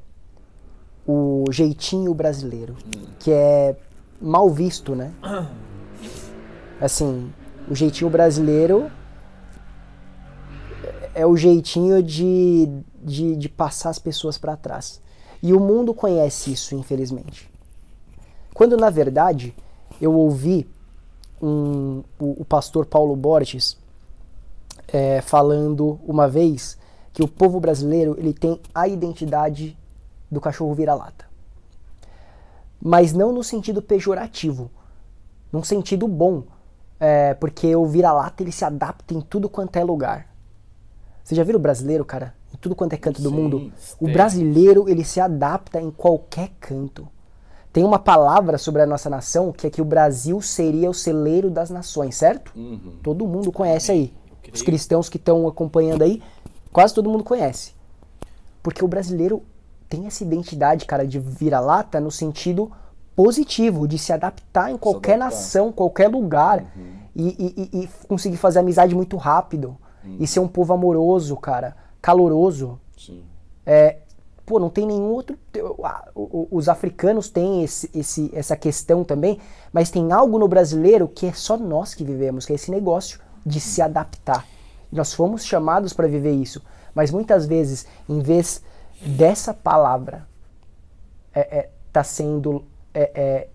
o 1.05 1.43
jeitinho 1.51 2.13
brasileiro, 2.13 2.77
que 3.19 3.31
é 3.31 3.75
mal 4.23 4.49
visto, 4.49 4.95
né? 4.95 5.13
Assim, 6.79 7.31
o 7.69 7.75
jeitinho 7.75 8.09
brasileiro 8.09 8.89
é 11.13 11.25
o 11.25 11.35
jeitinho 11.35 12.01
de, 12.01 12.67
de, 13.01 13.35
de 13.35 13.49
passar 13.49 13.89
as 13.89 13.99
pessoas 13.99 14.37
para 14.37 14.55
trás. 14.55 15.01
E 15.41 15.53
o 15.53 15.59
mundo 15.59 15.93
conhece 15.93 16.53
isso, 16.53 16.73
infelizmente. 16.73 17.51
Quando, 18.53 18.77
na 18.77 18.89
verdade, 18.89 19.53
eu 19.99 20.13
ouvi 20.13 20.67
um, 21.41 22.03
o, 22.19 22.41
o 22.41 22.45
pastor 22.45 22.85
Paulo 22.85 23.15
Borges 23.15 23.77
é, 24.87 25.21
falando 25.21 25.99
uma 26.05 26.27
vez 26.27 26.77
que 27.11 27.21
o 27.21 27.27
povo 27.27 27.59
brasileiro 27.59 28.15
ele 28.17 28.33
tem 28.33 28.59
a 28.73 28.87
identidade 28.87 29.77
do 30.31 30.39
cachorro 30.41 30.73
vira-lata. 30.73 31.32
Mas 32.85 33.13
não 33.13 33.31
no 33.31 33.41
sentido 33.43 33.81
pejorativo, 33.81 34.69
num 35.49 35.63
sentido 35.63 36.05
bom, 36.05 36.43
é, 36.99 37.33
porque 37.33 37.73
o 37.73 37.85
vira-lata 37.85 38.43
ele 38.43 38.51
se 38.51 38.65
adapta 38.65 39.13
em 39.13 39.21
tudo 39.21 39.47
quanto 39.47 39.77
é 39.77 39.83
lugar. 39.83 40.27
Você 41.23 41.33
já 41.33 41.45
viu 41.45 41.55
o 41.55 41.59
brasileiro, 41.59 42.03
cara? 42.03 42.35
Em 42.53 42.57
tudo 42.57 42.75
quanto 42.75 42.91
é 42.91 42.97
canto 42.97 43.21
do 43.21 43.29
Sim, 43.29 43.35
mundo? 43.35 43.71
O 44.01 44.11
brasileiro 44.11 44.89
ele 44.89 45.05
se 45.05 45.21
adapta 45.21 45.79
em 45.79 45.89
qualquer 45.89 46.51
canto. 46.59 47.07
Tem 47.71 47.85
uma 47.85 47.97
palavra 47.97 48.57
sobre 48.57 48.81
a 48.81 48.85
nossa 48.85 49.09
nação 49.09 49.53
que 49.53 49.65
é 49.65 49.69
que 49.69 49.81
o 49.81 49.85
Brasil 49.85 50.41
seria 50.41 50.89
o 50.89 50.93
celeiro 50.93 51.49
das 51.49 51.69
nações, 51.69 52.15
certo? 52.15 52.51
Uhum. 52.53 52.97
Todo 53.01 53.25
mundo 53.25 53.49
conhece 53.51 53.93
aí. 53.93 54.13
Os 54.53 54.61
cristãos 54.61 55.07
que 55.07 55.17
estão 55.17 55.47
acompanhando 55.47 56.03
aí, 56.03 56.21
quase 56.71 56.93
todo 56.93 57.09
mundo 57.09 57.23
conhece. 57.23 57.71
Porque 58.61 58.83
o 58.83 58.87
brasileiro 58.87 59.41
tem 59.93 60.07
essa 60.07 60.23
identidade, 60.23 60.85
cara, 60.87 61.05
de 61.05 61.19
vira-lata 61.19 61.99
no 61.99 62.09
sentido 62.09 62.71
positivo, 63.15 63.87
de 63.87 63.99
se 63.99 64.11
adaptar 64.11 64.71
em 64.71 64.77
qualquer 64.77 65.13
adaptar. 65.15 65.35
nação, 65.35 65.71
qualquer 65.71 66.07
lugar. 66.09 66.65
E, 67.15 67.27
e- 67.27 67.69
e- 67.77 67.83
e 67.83 67.89
conseguir 68.07 68.37
fazer 68.37 68.57
amizade 68.57 68.95
muito 68.95 69.15
rápido. 69.17 69.77
E 70.19 70.25
ser 70.25 70.39
um 70.39 70.47
povo 70.47 70.73
amoroso, 70.73 71.37
cara, 71.37 71.77
caloroso. 72.01 72.79
Sim. 72.97 73.23
É, 73.65 73.97
pô, 74.45 74.57
não 74.59 74.69
tem 74.69 74.85
nenhum 74.87 75.11
outro. 75.11 75.37
Os 76.51 76.67
africanos 76.67 77.29
têm 77.29 77.63
esse, 77.63 77.89
esse- 77.93 78.31
essa 78.33 78.55
questão 78.57 79.03
também, 79.03 79.39
mas 79.71 79.91
tem 79.91 80.11
algo 80.11 80.39
no 80.39 80.47
brasileiro 80.47 81.07
que 81.07 81.27
é 81.27 81.33
só 81.33 81.55
nós 81.55 81.93
que 81.93 82.03
vivemos, 82.03 82.45
que 82.47 82.51
é 82.51 82.55
esse 82.55 82.71
negócio 82.71 83.19
de 83.45 83.59
se 83.61 83.79
adaptar. 83.81 84.45
Nós 84.91 85.13
fomos 85.13 85.45
chamados 85.45 85.93
para 85.93 86.07
viver 86.07 86.31
isso, 86.33 86.61
mas 86.95 87.11
muitas 87.11 87.45
vezes, 87.45 87.85
em 88.09 88.19
vez 88.19 88.61
dessa 89.05 89.53
palavra, 89.53 90.27
é, 91.33 91.39
é, 91.39 91.69
tá 91.91 92.03
sendo. 92.03 92.63
É, 92.93 93.11
é, 93.15 93.47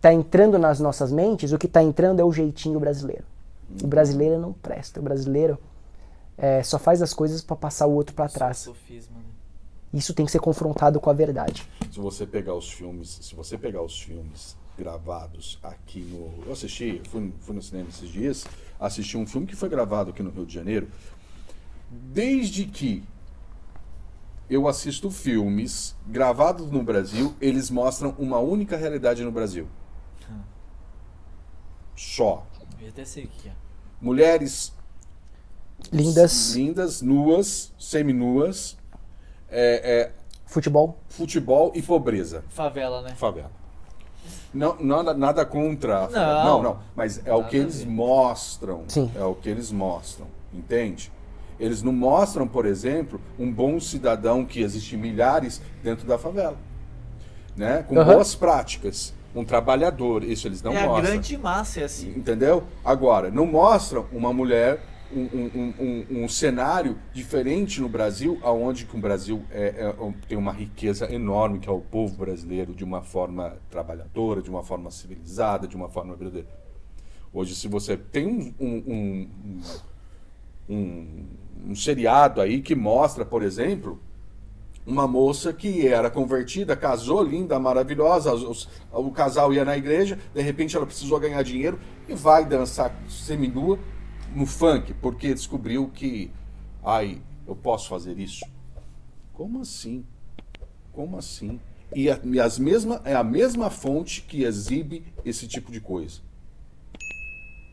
tá 0.00 0.12
entrando 0.12 0.58
nas 0.58 0.78
nossas 0.80 1.10
mentes, 1.10 1.52
o 1.52 1.58
que 1.58 1.66
tá 1.66 1.82
entrando 1.82 2.20
é 2.20 2.24
o 2.24 2.30
jeitinho 2.30 2.78
brasileiro. 2.78 3.24
O 3.82 3.86
brasileiro 3.86 4.38
não 4.38 4.52
presta, 4.52 5.00
o 5.00 5.02
brasileiro 5.02 5.58
é, 6.36 6.62
só 6.62 6.78
faz 6.78 7.00
as 7.00 7.14
coisas 7.14 7.42
para 7.42 7.56
passar 7.56 7.86
o 7.86 7.92
outro 7.92 8.14
para 8.14 8.28
trás. 8.28 8.58
Sofisma, 8.58 9.16
né? 9.16 9.24
Isso 9.94 10.12
tem 10.12 10.26
que 10.26 10.32
ser 10.32 10.40
confrontado 10.40 11.00
com 11.00 11.08
a 11.08 11.12
verdade. 11.12 11.66
Se 11.90 12.00
você 12.00 12.26
pegar 12.26 12.54
os 12.54 12.70
filmes, 12.70 13.18
se 13.22 13.34
você 13.34 13.56
pegar 13.56 13.80
os 13.80 13.98
filmes 13.98 14.56
gravados 14.76 15.58
aqui 15.62 16.00
no, 16.00 16.44
eu 16.44 16.52
assisti, 16.52 17.00
fui, 17.08 17.32
fui 17.40 17.54
no 17.54 17.62
cinema 17.62 17.88
esses 17.88 18.10
dias, 18.10 18.44
assisti 18.78 19.16
um 19.16 19.24
filme 19.24 19.46
que 19.46 19.54
foi 19.54 19.68
gravado 19.68 20.10
aqui 20.10 20.22
no 20.22 20.30
Rio 20.30 20.44
de 20.44 20.52
Janeiro. 20.52 20.88
Desde 21.88 22.64
que 22.66 23.04
eu 24.48 24.68
assisto 24.68 25.10
filmes 25.10 25.96
gravados 26.06 26.70
no 26.70 26.82
Brasil, 26.82 27.34
eles 27.40 27.70
mostram 27.70 28.14
uma 28.18 28.38
única 28.38 28.76
realidade 28.76 29.22
no 29.24 29.32
Brasil. 29.32 29.66
Só. 31.96 32.46
Eu 32.80 32.88
até 32.88 33.04
sei 33.04 33.24
o 33.24 33.28
que 33.28 33.48
é. 33.48 33.52
Mulheres 34.00 34.74
Lindas, 35.92 36.54
lindas, 36.54 37.02
nuas, 37.02 37.72
seminuas, 37.78 38.76
é, 39.48 40.08
é, 40.08 40.12
futebol. 40.46 40.98
futebol 41.08 41.72
e 41.74 41.82
pobreza. 41.82 42.44
Favela, 42.48 43.02
né? 43.02 43.14
Favela. 43.16 43.50
Não, 44.52 44.76
nada, 44.80 45.14
nada 45.14 45.44
contra. 45.44 46.08
Não. 46.08 46.44
Não, 46.44 46.62
não. 46.62 46.78
Mas 46.94 47.24
é 47.26 47.34
o 47.34 47.44
que 47.44 47.56
eles 47.56 47.84
mostram. 47.84 48.84
Sim. 48.88 49.10
É 49.14 49.24
o 49.24 49.34
que 49.34 49.48
eles 49.48 49.70
mostram. 49.70 50.26
Entende? 50.52 51.12
Eles 51.58 51.82
não 51.82 51.92
mostram, 51.92 52.46
por 52.48 52.66
exemplo, 52.66 53.20
um 53.38 53.50
bom 53.52 53.78
cidadão 53.78 54.44
que 54.44 54.60
existe 54.60 54.96
milhares 54.96 55.60
dentro 55.82 56.06
da 56.06 56.18
favela. 56.18 56.56
Né? 57.56 57.84
Com 57.88 57.98
Aham. 57.98 58.14
boas 58.14 58.34
práticas. 58.34 59.14
Um 59.34 59.44
trabalhador. 59.44 60.22
Isso 60.24 60.46
eles 60.48 60.62
não 60.62 60.72
é 60.72 60.82
a 60.82 60.86
mostram. 60.86 61.10
grande 61.10 61.36
massa, 61.38 61.80
é 61.80 61.84
assim. 61.84 62.10
Entendeu? 62.10 62.64
Agora, 62.84 63.30
não 63.30 63.46
mostram 63.46 64.06
uma 64.12 64.32
mulher, 64.32 64.80
um, 65.12 65.20
um- 65.22 65.74
um- 65.78 66.24
um- 66.24 66.28
cenário 66.28 66.98
diferente 67.12 67.80
no 67.80 67.88
Brasil, 67.88 68.38
aonde 68.42 68.84
que 68.86 68.96
o 68.96 69.00
Brasil 69.00 69.42
é- 69.50 69.74
é 69.98 70.02
um- 70.02 70.12
tem 70.12 70.36
uma 70.38 70.52
riqueza 70.52 71.12
enorme, 71.12 71.58
que 71.60 71.68
é 71.68 71.72
o 71.72 71.80
povo 71.80 72.16
brasileiro, 72.16 72.72
de 72.74 72.82
uma 72.84 73.02
forma 73.02 73.56
trabalhadora, 73.70 74.40
de 74.42 74.50
uma 74.50 74.62
forma 74.64 74.90
civilizada, 74.90 75.66
de 75.68 75.76
uma 75.76 75.88
forma 75.88 76.14
verdadeira. 76.16 76.48
Hoje, 77.32 77.54
se 77.56 77.66
você 77.68 77.96
tem 77.96 78.54
um, 78.60 79.28
um- 80.68 81.26
um- 81.66 81.74
seriado 81.74 82.40
aí 82.40 82.60
que 82.60 82.74
mostra, 82.74 83.24
por 83.24 83.42
exemplo, 83.42 84.00
uma 84.86 85.06
moça 85.08 85.52
que 85.52 85.86
era 85.86 86.10
convertida, 86.10 86.76
casou, 86.76 87.22
linda, 87.22 87.58
maravilhosa, 87.58 88.32
os- 88.34 88.42
os- 88.42 88.68
o 88.92 89.10
casal 89.10 89.52
ia 89.52 89.64
na 89.64 89.76
igreja, 89.76 90.18
de 90.34 90.42
repente 90.42 90.76
ela 90.76 90.84
precisou 90.86 91.18
ganhar 91.18 91.42
dinheiro 91.42 91.78
e 92.08 92.14
vai 92.14 92.44
dançar 92.44 92.94
seminua 93.08 93.78
no 94.34 94.44
funk, 94.46 94.92
porque 94.94 95.32
descobriu 95.32 95.88
que, 95.88 96.30
ai, 96.84 97.20
eu 97.46 97.56
posso 97.56 97.88
fazer 97.88 98.18
isso. 98.18 98.44
Como 99.32 99.60
assim? 99.60 100.04
Como 100.92 101.16
assim? 101.16 101.58
E, 101.94 102.10
a, 102.10 102.18
e 102.22 102.40
as 102.40 102.58
mesma, 102.58 103.00
é 103.04 103.14
a 103.14 103.24
mesma 103.24 103.70
fonte 103.70 104.22
que 104.22 104.42
exibe 104.42 105.04
esse 105.24 105.46
tipo 105.46 105.70
de 105.72 105.80
coisa. 105.80 106.20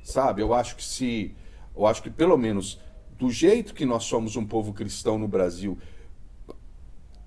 Sabe? 0.04 0.42
Eu 0.42 0.54
acho 0.54 0.76
que 0.76 0.84
se. 0.84 1.34
Eu 1.82 1.88
acho 1.88 2.04
que 2.04 2.12
pelo 2.12 2.38
menos 2.38 2.80
do 3.18 3.32
jeito 3.32 3.74
que 3.74 3.86
nós 3.86 4.04
somos 4.04 4.36
um 4.36 4.46
povo 4.46 4.72
cristão 4.72 5.18
no 5.18 5.28
Brasil, 5.28 5.78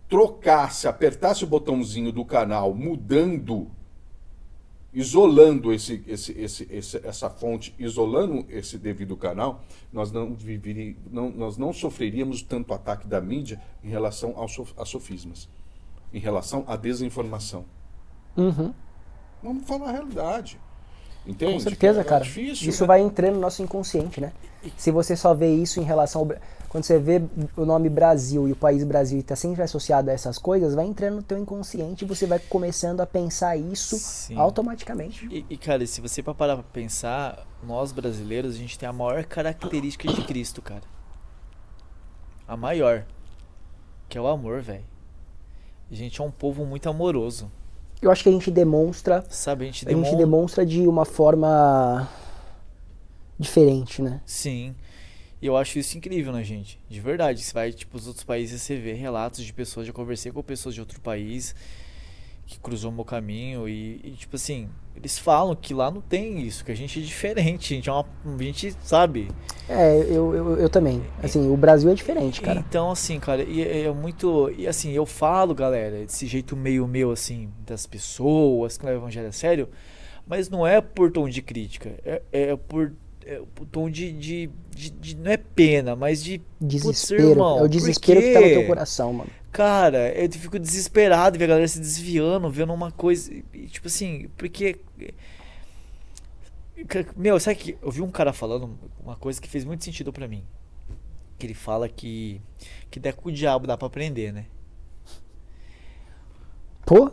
trocasse, 0.09 0.87
apertasse 0.87 1.43
o 1.45 1.47
botãozinho 1.47 2.13
do 2.13 2.25
canal, 2.25 2.73
mudando, 2.75 3.69
isolando 4.93 5.73
esse, 5.73 6.05
esse, 6.07 6.33
esse, 6.39 6.69
esse- 6.71 7.05
essa 7.07 7.29
fonte, 7.29 7.75
isolando 7.79 8.45
esse 8.49 8.79
devido 8.79 9.17
canal, 9.17 9.65
nós 9.93 10.13
não, 10.13 10.35
viveri, 10.35 10.97
não, 11.11 11.31
nós 11.31 11.57
não 11.57 11.73
sofreríamos 11.73 12.43
tanto 12.43 12.73
ataque 12.73 13.07
da 13.09 13.21
mídia 13.21 13.61
em 13.83 13.89
relação 13.89 14.35
aos 14.37 14.53
sof- 14.53 14.75
a 14.77 14.85
sofismas, 14.85 15.49
em 16.13 16.19
relação 16.21 16.65
à 16.69 16.77
desinformação. 16.77 17.65
Uhum. 18.37 18.73
Vamos 19.43 19.67
falar 19.67 19.89
a 19.89 19.93
realidade. 19.93 20.61
Entende? 21.27 21.53
Com 21.55 21.61
certeza, 21.61 22.01
É 22.03 22.05
cara. 22.05 22.23
difícil, 22.25 22.69
isso 22.69 22.83
né? 22.83 22.87
vai 22.87 23.01
entrando 23.01 23.35
no 23.37 23.41
nosso 23.41 23.63
inconsciente, 23.63 24.21
né? 24.21 24.33
Se 24.77 24.91
você 24.91 25.17
só 25.17 25.35
vê 25.35 25.55
isso 25.55 25.81
em 25.81 25.85
relação 25.85 26.23
ao. 26.23 26.29
Quando 26.69 26.85
você 26.85 26.99
vê 26.99 27.23
o 27.57 27.65
nome 27.65 27.89
Brasil 27.89 28.49
e 28.49 28.53
o 28.53 28.57
país 28.57 28.83
Brasil 28.83 29.21
está 29.21 29.37
sempre 29.37 29.63
associado 29.63 30.11
a 30.11 30.13
essas 30.13 30.39
coisas, 30.39 30.75
vai 30.75 30.85
entrando 30.85 31.17
no 31.17 31.23
teu 31.23 31.39
inconsciente 31.39 32.05
e 32.05 32.09
você 32.09 32.27
vai 32.27 32.41
começando 32.41 33.01
a 33.01 33.07
pensar 33.07 33.57
isso 33.57 33.97
Sim. 33.97 34.37
automaticamente. 34.37 35.27
E, 35.31 35.47
e, 35.49 35.57
cara, 35.57 35.87
se 35.87 36.01
você 36.01 36.21
pra 36.21 36.35
parar 36.35 36.57
pra 36.57 36.65
pensar, 36.73 37.47
nós 37.63 37.93
brasileiros, 37.93 38.57
a 38.57 38.59
gente 38.59 38.77
tem 38.77 38.89
a 38.89 38.93
maior 38.93 39.23
característica 39.25 40.13
de 40.13 40.23
Cristo, 40.25 40.61
cara. 40.61 40.83
A 42.49 42.57
maior. 42.57 43.05
Que 44.09 44.19
é 44.19 44.21
o 44.21 44.27
amor, 44.27 44.61
velho. 44.61 44.85
A 45.91 45.95
gente 45.95 46.21
é 46.21 46.25
um 46.25 46.31
povo 46.31 46.65
muito 46.67 46.89
amoroso. 46.89 47.51
Eu 48.05 48.11
acho 48.11 48.23
que 48.23 48.29
a 48.29 48.33
gente 48.33 48.51
demonstra, 48.51 49.25
Sabe, 49.31 49.65
a 49.65 49.67
gente 49.67 49.89
a 49.89 49.91
gente 49.91 50.15
demonstra. 50.17 50.67
de 50.67 50.87
uma 50.87 51.07
forma 51.07 52.07
diferente, 53.39 54.03
né? 54.03 54.21
Sim. 54.27 54.75
E 55.41 55.47
eu 55.47 55.57
acho 55.57 55.79
isso 55.79 55.97
incrível 55.97 56.33
na 56.33 56.43
gente. 56.43 56.79
De 56.89 57.01
verdade. 57.01 57.43
Você 57.43 57.53
vai, 57.53 57.73
tipo, 57.73 57.97
os 57.97 58.07
outros 58.07 58.25
países, 58.25 58.61
você 58.61 58.77
vê 58.77 58.93
relatos 58.93 59.45
de 59.45 59.53
pessoas. 59.53 59.87
Já 59.87 59.93
conversei 59.93 60.31
com 60.33 60.43
pessoas 60.43 60.75
de 60.75 60.81
outro 60.81 61.01
país 61.01 61.55
que 62.55 62.61
cruzou 62.61 62.91
o 62.91 62.95
meu 62.95 63.05
caminho. 63.05 63.69
E, 63.69 64.01
e, 64.03 64.11
tipo 64.13 64.37
assim, 64.37 64.69
eles 64.97 65.19
falam 65.19 65.55
que 65.55 65.75
lá 65.75 65.91
não 65.91 66.01
tem 66.01 66.41
isso, 66.41 66.65
que 66.65 66.73
a 66.73 66.75
gente 66.75 66.99
é 66.99 67.03
diferente. 67.03 67.73
A 67.73 67.77
gente 67.77 67.89
é 67.89 67.93
uma. 67.93 68.07
A 68.39 68.43
gente, 68.43 68.75
sabe? 68.83 69.29
É, 69.69 69.99
eu, 70.09 70.35
eu, 70.35 70.57
eu 70.59 70.69
também. 70.69 71.03
Assim, 71.23 71.51
o 71.51 71.57
Brasil 71.57 71.91
é 71.91 71.95
diferente, 71.95 72.41
cara. 72.41 72.65
Então, 72.67 72.91
assim, 72.91 73.19
cara, 73.21 73.43
e 73.43 73.63
é, 73.63 73.83
é 73.83 73.93
muito. 73.93 74.51
E 74.57 74.67
assim, 74.67 74.93
eu 74.93 75.05
falo, 75.07 75.55
galera, 75.55 75.99
desse 75.99 76.27
jeito 76.27 76.57
meio 76.57 76.87
meu, 76.87 77.11
assim, 77.11 77.49
das 77.67 77.87
pessoas 77.87 78.77
que 78.79 78.85
levam 78.85 79.01
o 79.01 79.05
evangelho 79.05 79.29
a 79.29 79.33
sério, 79.33 79.69
mas 80.27 80.49
não 80.49 80.67
é 80.67 80.81
por 80.81 81.11
tom 81.11 81.29
de 81.29 81.43
crítica. 81.43 81.93
É, 82.05 82.23
é 82.33 82.57
por. 82.57 82.93
É 83.27 83.41
por 83.55 83.67
tom 83.67 83.89
de, 83.89 84.13
de, 84.13 84.51
de- 84.77 84.91
de- 84.91 85.17
Não 85.17 85.31
é 85.31 85.39
pena, 85.39 85.97
mas 85.97 86.23
de. 86.23 86.41
Putz, 86.41 86.61
Desespero. 86.61 87.31
irmão, 87.31 87.59
é 87.59 87.63
o 87.63 87.69
desespero 87.69 88.21
que 88.21 88.35
tá 88.35 88.41
no 88.41 88.47
teu 88.49 88.67
coração, 88.67 89.15
mano. 89.15 89.31
Cara, 89.55 90.13
eu 90.13 90.29
fico 90.33 90.59
desesperado 90.59 91.39
ver 91.39 91.45
a 91.45 91.49
galera 91.49 91.69
se 91.69 91.79
desviando, 91.79 92.51
vendo 92.51 92.73
uma 92.75 92.91
coisa. 92.91 93.33
e, 93.53 93.67
Tipo 93.69 93.87
assim, 93.87 94.29
porque. 94.37 94.81
Meu, 97.17 97.39
sabe 97.39 97.57
que 97.57 97.79
eu 97.81 97.89
vi 97.91 98.03
um 98.03 98.11
cara 98.11 98.33
falando 98.33 98.77
uma 99.01 99.15
coisa 99.15 99.41
que 99.41 99.49
fez 99.49 99.65
muito 99.65 99.85
sentido 99.85 100.13
pra 100.13 100.27
mim. 100.27 100.43
Que 101.39 101.47
ele 101.47 101.55
fala 101.55 101.89
que. 101.89 102.41
Que 102.91 102.99
der 102.99 103.15
com 103.15 103.29
o 103.29 103.33
diabo 103.33 103.65
dá 103.65 103.77
pra 103.77 103.87
aprender, 103.87 104.33
né? 104.33 104.47
Pô, 106.85 107.11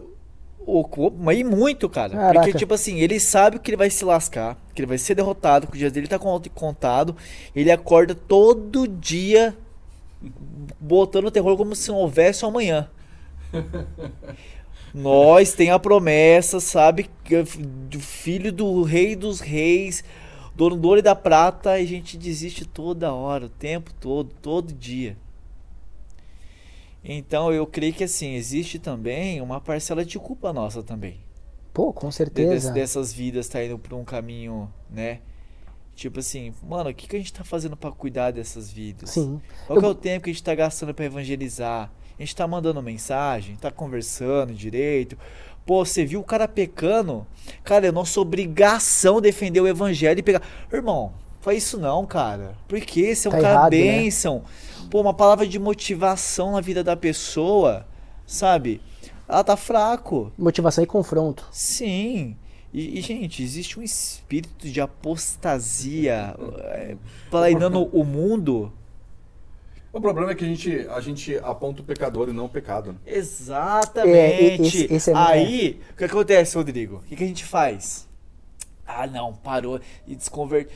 O, 0.65 1.11
mas 1.11 1.37
e 1.39 1.43
muito, 1.43 1.87
cara. 1.87 2.09
Caraca. 2.15 2.39
Porque, 2.45 2.57
tipo 2.57 2.73
assim, 2.73 2.97
ele 2.99 3.19
sabe 3.19 3.59
que 3.59 3.69
ele 3.69 3.77
vai 3.77 3.89
se 3.91 4.03
lascar, 4.03 4.57
que 4.73 4.81
ele 4.81 4.87
vai 4.87 4.97
ser 4.97 5.13
derrotado, 5.13 5.67
que 5.67 5.75
o 5.75 5.77
dia 5.77 5.91
dele 5.91 6.07
tá 6.07 6.17
con- 6.17 6.41
contado. 6.55 7.15
Ele 7.55 7.71
acorda 7.71 8.13
todo 8.15 8.87
dia 8.87 9.55
botando 10.79 11.31
terror 11.31 11.57
como 11.57 11.75
se 11.75 11.89
não 11.89 11.97
houvesse 11.97 12.45
um 12.45 12.49
amanhã. 12.49 12.89
Nós 14.93 15.53
tem 15.53 15.69
a 15.71 15.79
promessa, 15.79 16.59
sabe? 16.59 17.09
Do 17.89 17.99
filho 17.99 18.51
do 18.51 18.83
rei 18.83 19.15
dos 19.15 19.39
reis, 19.39 20.03
dono 20.55 20.75
do 20.75 20.87
ouro 20.87 20.99
e 20.99 21.03
da 21.03 21.15
prata, 21.15 21.79
e 21.79 21.83
a 21.83 21.87
gente 21.87 22.17
desiste 22.17 22.65
toda 22.65 23.13
hora, 23.13 23.45
o 23.45 23.49
tempo 23.49 23.93
todo, 23.93 24.29
todo 24.41 24.73
dia. 24.73 25.17
Então 27.03 27.51
eu 27.51 27.65
creio 27.65 27.93
que 27.93 28.03
assim, 28.03 28.33
existe 28.35 28.77
também 28.79 29.41
uma 29.41 29.59
parcela 29.59 30.05
de 30.05 30.19
culpa 30.19 30.53
nossa 30.53 30.83
também. 30.83 31.19
pô, 31.73 31.93
com 31.93 32.11
certeza. 32.11 32.49
des- 32.49 32.69
dessas 32.69 33.13
vidas 33.13 33.47
tá 33.47 33.63
indo 33.63 33.79
por 33.79 33.93
um 33.93 34.03
caminho, 34.03 34.71
né? 34.89 35.19
Tipo 36.01 36.19
assim, 36.19 36.51
mano, 36.67 36.89
o 36.89 36.93
que, 36.95 37.07
que 37.07 37.15
a 37.15 37.19
gente 37.19 37.31
tá 37.31 37.43
fazendo 37.43 37.77
pra 37.77 37.91
cuidar 37.91 38.31
dessas 38.31 38.71
vidas? 38.71 39.11
Sim. 39.11 39.39
Qual 39.67 39.77
que 39.77 39.85
é 39.85 39.87
Eu- 39.87 39.91
o 39.91 39.95
tempo 39.95 40.23
que 40.23 40.31
a 40.31 40.33
gente 40.33 40.41
tá 40.41 40.55
gastando 40.55 40.95
pra 40.95 41.05
evangelizar? 41.05 41.91
A 42.17 42.21
gente 42.23 42.35
tá 42.35 42.47
mandando 42.47 42.81
mensagem, 42.81 43.55
tá 43.55 43.69
conversando 43.69 44.51
direito. 44.51 45.15
Pô, 45.63 45.85
você 45.85 46.03
viu 46.03 46.19
o 46.19 46.23
cara 46.23 46.47
pecando? 46.47 47.23
Cara, 47.63 47.85
é 47.85 47.91
nossa 47.91 48.19
obrigação 48.19 49.21
defender 49.21 49.61
o 49.61 49.67
evangelho 49.67 50.19
e 50.19 50.23
pegar. 50.23 50.41
Irmão, 50.73 51.13
faz 51.39 51.59
isso 51.63 51.77
não, 51.79 52.03
cara. 52.07 52.55
Porque 52.67 53.13
você 53.13 53.27
é 53.27 53.29
um 53.29 53.33
Tá 53.35 53.39
cara 53.41 53.53
errado, 53.53 53.71
né? 53.73 53.77
bênção. 54.01 54.43
Pô, 54.89 55.01
uma 55.01 55.13
palavra 55.13 55.47
de 55.47 55.59
motivação 55.59 56.53
na 56.53 56.61
vida 56.61 56.83
da 56.83 56.95
pessoa, 56.97 57.85
sabe? 58.25 58.81
Ela 59.29 59.43
tá 59.43 59.55
fraco. 59.55 60.31
Motivação 60.35 60.83
e 60.83 60.87
confronto. 60.87 61.47
Sim. 61.51 62.35
E, 62.73 62.97
e, 62.97 63.01
gente, 63.01 63.43
existe 63.43 63.79
um 63.79 63.83
espírito 63.83 64.69
de 64.69 64.79
apostasia 64.79 66.35
é, 66.59 66.95
planeando 67.29 67.83
o 67.85 68.03
mundo. 68.05 68.71
O 69.91 69.99
problema 69.99 70.31
é 70.31 70.35
que 70.35 70.45
a 70.45 70.47
gente, 70.47 70.87
a 70.87 71.01
gente 71.01 71.35
aponta 71.39 71.81
o 71.81 71.85
pecador 71.85 72.29
e 72.29 72.31
não 72.33 72.45
o 72.45 72.49
pecado. 72.49 72.93
né? 72.93 72.99
Exatamente. 73.05 74.09
É, 74.09 74.55
esse- 74.61 74.93
esse 74.93 75.11
é- 75.11 75.13
Aí, 75.15 75.81
o 75.91 75.97
que 75.97 76.05
acontece, 76.05 76.55
Rodrigo? 76.55 76.97
O 76.97 77.01
que, 77.01 77.15
que 77.17 77.23
a 77.25 77.27
gente 77.27 77.43
faz? 77.43 78.07
Ah, 78.87 79.05
não, 79.05 79.33
parou 79.33 79.81
e 80.07 80.15
desconverte. 80.15 80.73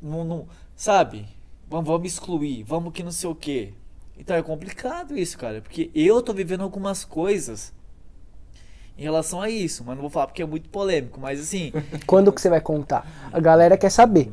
Não, 0.00 0.24
não, 0.24 0.48
sabe? 0.74 1.26
Vamos, 1.68 1.86
vamos 1.86 2.10
excluir, 2.12 2.62
vamos 2.62 2.94
que 2.94 3.02
não 3.02 3.10
sei 3.12 3.28
o 3.28 3.34
quê. 3.34 3.74
Então 4.16 4.34
é 4.34 4.42
complicado 4.42 5.16
isso, 5.16 5.36
cara, 5.36 5.60
porque 5.60 5.90
eu 5.94 6.22
tô 6.22 6.32
vivendo 6.32 6.62
algumas 6.62 7.04
coisas 7.04 7.74
em 8.98 9.02
relação 9.02 9.40
a 9.40 9.48
isso, 9.48 9.84
mas 9.86 9.94
não 9.94 10.00
vou 10.02 10.10
falar 10.10 10.26
porque 10.26 10.42
é 10.42 10.46
muito 10.46 10.68
polêmico, 10.68 11.20
mas 11.20 11.40
assim, 11.40 11.72
Quando 12.04 12.32
que 12.32 12.40
você 12.40 12.50
vai 12.50 12.60
contar? 12.60 13.06
A 13.32 13.38
galera 13.38 13.76
quer 13.76 13.90
saber. 13.90 14.28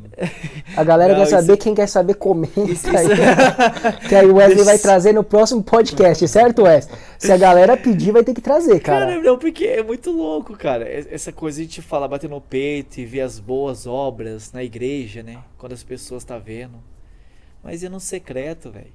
A 0.76 0.82
galera 0.82 1.12
Não, 1.14 1.20
quer 1.20 1.26
saber, 1.30 1.52
isso- 1.52 1.62
quem 1.62 1.72
quer 1.74 1.86
saber 1.86 2.14
comenta 2.14 2.60
isso- 2.62 2.88
aí. 2.88 3.06
isso- 3.06 3.98
Que 4.08 4.14
aí 4.16 4.26
o 4.26 4.34
Wesley 4.34 4.64
vai 4.64 4.76
trazer 4.78 5.12
no 5.12 5.22
próximo 5.22 5.62
podcast, 5.62 6.26
certo, 6.26 6.64
Wes? 6.64 6.88
Se 7.18 7.30
a 7.30 7.36
galera 7.36 7.76
pedir, 7.76 8.10
vai 8.10 8.24
ter 8.24 8.34
que 8.34 8.40
trazer, 8.40 8.80
cara. 8.80 9.06
Cara, 9.06 9.20
não, 9.22 9.38
porque 9.38 9.64
é 9.64 9.82
muito 9.84 10.10
louco, 10.10 10.56
cara. 10.56 10.84
Essa 10.88 11.30
coisa 11.30 11.64
de 11.64 11.80
falar, 11.80 12.08
bater 12.08 12.28
no 12.28 12.40
peito 12.40 12.98
e 13.00 13.04
ver 13.06 13.20
as 13.20 13.38
boas 13.38 13.86
obras 13.86 14.52
na 14.52 14.64
igreja, 14.64 15.22
né? 15.22 15.38
Quando 15.56 15.72
as 15.74 15.84
pessoas 15.84 16.24
tá 16.24 16.38
vendo. 16.38 16.74
Mas 17.62 17.82
e 17.84 17.88
no 17.88 18.00
secreto, 18.00 18.70
velho? 18.70 18.92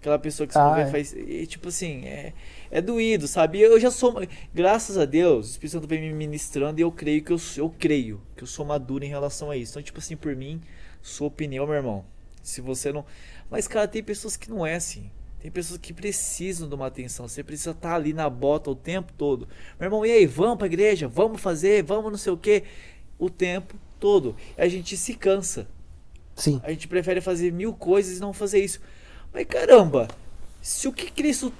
Aquela 0.00 0.18
pessoa 0.18 0.46
que 0.46 0.52
você 0.52 0.58
não 0.58 0.72
Ah, 0.72 0.74
vê 0.76 0.80
é. 0.82 0.86
faz. 0.86 1.12
E, 1.12 1.44
tipo 1.46 1.68
assim, 1.68 2.04
é, 2.04 2.32
é 2.70 2.80
doído, 2.80 3.26
sabe? 3.28 3.60
Eu 3.60 3.78
já 3.80 3.90
sou. 3.90 4.14
Graças 4.54 4.96
a 4.98 5.04
Deus, 5.04 5.46
o 5.48 5.50
Espírito 5.52 5.72
Santo 5.72 5.86
vem 5.88 6.00
me 6.00 6.12
ministrando 6.12 6.80
e 6.80 6.82
eu 6.82 6.92
creio 6.92 7.22
que 7.22 7.32
eu, 7.32 7.38
sou- 7.38 7.64
eu 7.64 7.74
creio 7.78 8.20
que 8.36 8.42
eu 8.42 8.46
sou 8.46 8.64
maduro 8.64 9.04
em 9.04 9.08
relação 9.08 9.50
a 9.50 9.56
isso. 9.56 9.72
Então, 9.72 9.82
tipo 9.82 9.98
assim, 9.98 10.16
por 10.16 10.34
mim, 10.36 10.60
sua 11.02 11.28
opinião, 11.28 11.66
meu 11.66 11.76
irmão. 11.76 12.04
Se 12.42 12.60
você 12.60 12.92
não. 12.92 13.04
Mas, 13.50 13.66
cara, 13.68 13.88
tem 13.88 14.02
pessoas 14.02 14.36
que 14.36 14.50
não 14.50 14.64
é 14.66 14.74
assim. 14.74 15.10
Tem 15.40 15.50
pessoas 15.50 15.78
que 15.78 15.92
precisam 15.92 16.68
de 16.68 16.74
uma 16.74 16.86
atenção. 16.86 17.28
Você 17.28 17.44
precisa 17.44 17.70
estar 17.70 17.94
ali 17.94 18.12
na 18.12 18.28
bota 18.28 18.70
o 18.70 18.74
tempo 18.74 19.12
todo. 19.16 19.46
Meu 19.78 19.86
irmão, 19.86 20.04
e 20.04 20.10
aí, 20.10 20.26
vamos 20.26 20.58
pra 20.58 20.66
igreja? 20.66 21.06
Vamos 21.06 21.40
fazer? 21.40 21.82
Vamos 21.84 22.10
não 22.10 22.18
sei 22.18 22.32
o 22.32 22.36
quê? 22.36 22.64
O 23.18 23.30
tempo 23.30 23.74
todo. 24.00 24.34
A 24.56 24.66
gente 24.68 24.96
se 24.96 25.14
cansa. 25.14 25.68
Sim. 26.34 26.60
A 26.64 26.70
gente 26.70 26.88
prefere 26.88 27.20
fazer 27.20 27.52
mil 27.52 27.72
coisas 27.72 28.18
e 28.18 28.20
não 28.20 28.32
fazer 28.32 28.62
isso. 28.64 28.80
Mas 29.32 29.46
caramba, 29.46 30.08
se 30.62 30.88
o 30.88 30.92
que 30.92 31.10
Cristo 31.10 31.52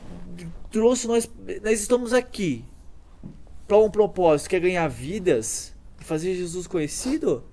trouxe 0.71 1.07
nós, 1.07 1.29
nós 1.63 1.81
estamos 1.81 2.13
aqui 2.13 2.65
para 3.67 3.79
um 3.79 3.91
propósito 3.91 4.51
que 4.51 4.57
é 4.57 4.61
ganhar 4.61 4.89
vidas 4.89 5.73
e 6.01 6.05
fazer 6.05 6.35
Jesus 6.35 6.67
conhecido, 6.67 7.45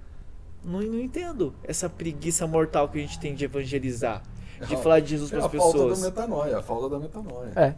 não, 0.64 0.82
não 0.82 1.00
entendo 1.00 1.54
essa 1.64 1.90
preguiça 1.90 2.48
mortal 2.48 2.88
que 2.90 2.98
a 2.98 3.02
gente 3.02 3.20
tem 3.20 3.36
de 3.36 3.44
evangelizar, 3.46 4.24
de 4.68 4.74
É, 4.74 4.78
falar 4.78 5.00
de 5.02 5.10
Jesus 5.10 5.32
É 5.32 5.36
para 5.36 5.44
a 5.44 5.48
as 5.48 5.52
falta 5.52 5.78
da 5.78 5.84
pessoas. 5.84 6.02
metanoia, 6.02 6.58
a 6.58 6.62
falta 6.62 6.90
da 6.90 7.00
metanoia. 7.00 7.52
É. 7.56 7.74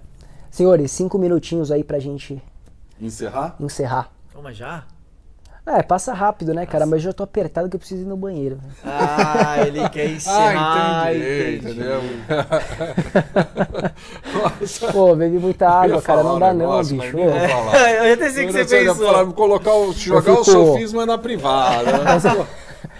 Senhores, 0.51 0.91
cinco 0.91 1.17
minutinhos 1.17 1.71
aí 1.71 1.83
pra 1.83 1.99
gente 1.99 2.41
Encerrar? 3.01 3.55
encerrar. 3.59 4.11
Vamos 4.33 4.55
já? 4.57 4.85
É, 5.65 5.83
passa 5.83 6.13
rápido, 6.13 6.53
né, 6.53 6.65
cara? 6.65 6.85
Mas 6.85 6.99
eu 7.03 7.09
já 7.09 7.13
tô 7.13 7.23
apertado 7.23 7.67
que 7.69 7.75
eu 7.75 7.79
preciso 7.79 8.03
ir 8.03 8.05
no 8.05 8.15
banheiro. 8.15 8.57
Ah, 8.85 9.57
ele 9.67 9.87
quer 9.89 10.09
encerrar. 10.11 11.03
Ah, 11.07 11.13
entendi, 11.13 11.71
entendi. 11.71 11.83
Nossa, 14.37 14.91
Pô, 14.91 15.15
bebi 15.15 15.37
muita 15.39 15.69
água, 15.69 16.01
cara. 16.01 16.23
Não 16.23 16.39
dá 16.39 16.53
não, 16.53 16.59
negócio, 16.59 16.97
bicho. 16.97 17.17
falar. 17.49 17.91
Eu 18.07 18.13
até 18.13 18.29
sei 18.29 18.43
o 18.45 18.47
que 18.47 18.53
você 18.53 18.65
pensou. 18.85 19.05
falar, 19.07 19.25
colocar 19.33 19.73
o, 19.73 19.93
jogar 19.93 20.31
o 20.33 20.43
fico- 20.43 20.45
sofisma 20.45 21.05
na 21.05 21.17
privada. 21.17 21.91
né? 22.03 22.47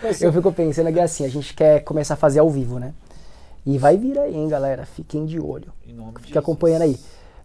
Eu 0.22 0.32
fico 0.34 0.52
pensando 0.52 0.92
que 0.92 1.00
assim, 1.00 1.26
a 1.26 1.30
gente 1.30 1.54
quer 1.54 1.82
começar 1.84 2.14
a 2.14 2.18
fazer 2.18 2.40
ao 2.40 2.50
vivo, 2.50 2.80
né? 2.80 2.94
E 3.66 3.78
vai 3.78 3.98
vir 3.98 4.18
aí, 4.18 4.36
hein, 4.36 4.48
galera? 4.48 4.86
Fiquem 4.86 5.26
de 5.26 5.40
olho. 5.40 5.74
Jesus. 5.86 6.38
acompanhando 6.38 6.84
aí. 6.84 6.98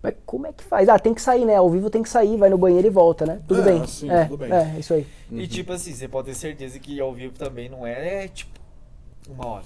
Mas 0.03 0.15
como 0.27 0.47
é 0.47 0.53
que 0.53 0.63
faz? 0.65 0.89
Ah, 0.89 0.99
tem 0.99 1.15
que 1.15 1.23
sair, 1.23 1.45
né? 1.45 1.57
Ao 1.57 1.71
vivo 1.71 1.89
tem 1.89 2.03
que 2.03 2.09
sair, 2.09 2.37
vai 2.37 2.51
no 2.51 2.59
banheiro 2.59 2.87
e 2.87 2.91
volta, 2.91 3.25
né? 3.25 3.41
Tudo 3.47 3.61
É, 3.61 3.65
bem. 3.65 3.87
sim, 3.87 4.11
é, 4.11 4.25
tudo 4.25 4.37
bem. 4.39 4.53
é, 4.53 4.77
isso 4.79 4.95
aí. 4.95 5.07
E 5.31 5.47
tipo 5.47 5.73
assim, 5.73 5.93
você 5.95 6.09
pode 6.09 6.27
ter 6.29 6.35
certeza 6.35 6.79
que 6.79 7.01
ao 7.01 7.13
vivo 7.13 7.35
também 7.39 7.69
não 7.69 7.87
é, 7.87 8.25
é, 8.25 8.29
tipo 8.29 8.51
uma 9.29 9.47
hora. 9.47 9.65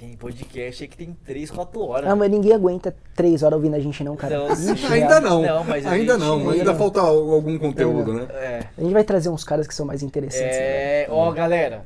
Tem 0.00 0.16
podcast 0.16 0.82
aí 0.82 0.88
que 0.88 0.96
tem 0.96 1.12
3, 1.26 1.50
4 1.50 1.78
horas. 1.86 2.10
Ah, 2.10 2.16
mas 2.16 2.30
ninguém 2.30 2.54
aguenta 2.54 2.96
três 3.14 3.42
horas 3.42 3.58
ouvindo 3.58 3.76
a 3.76 3.78
gente 3.78 4.02
não, 4.02 4.16
cara. 4.16 4.38
Não, 4.38 4.46
Ainda 4.90 5.20
não. 5.20 5.42
Não, 5.42 5.58
ainda 5.74 5.90
gente- 5.90 6.06
não. 6.18 6.38
Ainda 6.38 6.52
Ainda 6.52 6.74
falta 6.74 7.00
algum 7.02 7.58
conteúdo, 7.58 8.14
né? 8.14 8.26
É. 8.30 8.66
A 8.78 8.80
gente 8.80 8.94
vai 8.94 9.04
trazer 9.04 9.28
uns 9.28 9.44
caras 9.44 9.66
que 9.66 9.74
são 9.74 9.84
mais 9.84 10.02
interessantes. 10.02 10.56
né? 10.56 11.02
É, 11.02 11.06
ó, 11.10 11.30
galera, 11.32 11.84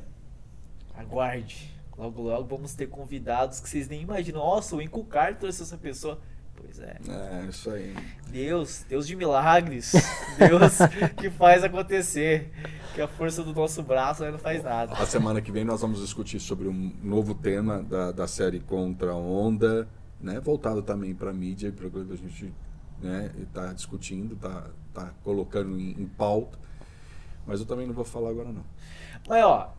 aguarde. 0.97 1.75
Logo, 1.97 2.21
logo 2.21 2.47
vamos 2.55 2.73
ter 2.73 2.87
convidados 2.87 3.59
que 3.59 3.67
vocês 3.69 3.89
nem 3.89 4.01
imaginam. 4.01 4.39
Nossa, 4.39 4.77
o 4.77 4.81
Inculcar 4.81 5.37
trouxe 5.37 5.63
essa 5.63 5.75
pessoa. 5.77 6.17
Pois 6.55 6.79
é. 6.79 6.97
É, 7.07 7.45
isso 7.49 7.69
aí. 7.69 7.95
Deus, 8.29 8.85
Deus 8.87 9.07
de 9.07 9.15
milagres. 9.15 9.93
Deus 10.37 10.77
que 11.17 11.29
faz 11.29 11.63
acontecer. 11.63 12.51
Que 12.93 13.01
a 13.01 13.07
força 13.07 13.43
do 13.43 13.53
nosso 13.53 13.83
braço 13.83 14.23
não 14.29 14.37
faz 14.37 14.63
nada. 14.63 14.93
A 14.93 15.05
semana 15.05 15.41
que 15.41 15.51
vem 15.51 15.65
nós 15.65 15.81
vamos 15.81 15.99
discutir 15.99 16.39
sobre 16.39 16.67
um 16.67 16.93
novo 17.03 17.35
tema 17.35 17.83
da, 17.83 18.11
da 18.11 18.27
série 18.27 18.59
Contra 18.59 19.11
a 19.11 19.15
Onda, 19.15 19.87
né? 20.19 20.39
Voltado 20.39 20.81
também 20.81 21.13
para 21.13 21.33
mídia, 21.33 21.71
para 21.71 21.89
coisa 21.89 22.13
a 22.13 22.17
gente 22.17 22.53
né, 23.01 23.31
tá 23.53 23.73
discutindo, 23.73 24.35
tá, 24.37 24.67
tá 24.93 25.13
colocando 25.23 25.77
em, 25.79 25.91
em 25.91 26.05
pauta. 26.05 26.57
Mas 27.45 27.59
eu 27.59 27.65
também 27.65 27.85
não 27.85 27.93
vou 27.93 28.05
falar 28.05 28.29
agora 28.29 28.51
não. 28.51 28.63
Mas 29.27 29.43
ó, 29.43 29.73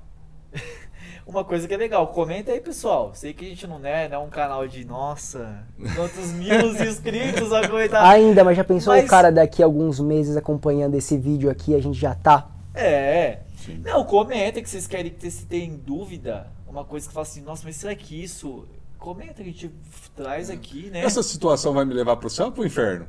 uma 1.26 1.44
coisa 1.44 1.66
que 1.66 1.74
é 1.74 1.76
legal, 1.76 2.06
comenta 2.08 2.52
aí 2.52 2.60
pessoal. 2.60 3.10
Sei 3.14 3.34
que 3.34 3.44
a 3.44 3.48
gente 3.48 3.66
não 3.66 3.84
é, 3.84 4.08
não 4.08 4.16
é 4.16 4.24
um 4.24 4.28
canal 4.30 4.66
de 4.66 4.84
nossa, 4.84 5.64
quantos 5.96 6.30
mil 6.32 6.70
inscritos 6.70 7.52
a 7.52 7.68
comentar. 7.68 8.04
Ainda, 8.14 8.44
mas 8.44 8.56
já 8.56 8.64
pensou 8.64 8.94
Mas- 8.94 9.04
o 9.04 9.08
cara 9.08 9.30
daqui 9.32 9.62
a 9.62 9.66
alguns 9.66 9.98
meses 10.00 10.36
acompanhando 10.36 10.94
esse 10.94 11.18
vídeo 11.18 11.50
aqui, 11.50 11.74
a 11.74 11.80
gente 11.82 11.98
já 11.98 12.14
tá? 12.14 12.48
É. 12.74 13.40
Sim. 13.56 13.82
Não, 13.84 14.04
comenta 14.04 14.62
que 14.62 14.70
vocês 14.70 14.86
querem 14.86 15.10
que 15.10 15.30
se 15.30 15.44
tem 15.46 15.76
dúvida. 15.76 16.46
Uma 16.68 16.84
coisa 16.84 17.08
que 17.08 17.12
fala 17.14 17.26
assim, 17.26 17.40
nossa, 17.40 17.62
mas 17.64 17.76
será 17.76 17.94
que 17.94 18.22
isso. 18.22 18.66
Comenta 18.98 19.34
que 19.34 19.42
a 19.42 19.44
gente 19.46 19.70
traz 20.14 20.50
aqui, 20.50 20.90
né? 20.90 21.00
Essa 21.04 21.22
situação 21.22 21.72
vai 21.72 21.84
me 21.84 21.92
levar 21.94 22.16
pro 22.16 22.28
céu 22.30 22.46
ou 22.46 22.52
pro 22.52 22.64
inferno? 22.66 23.06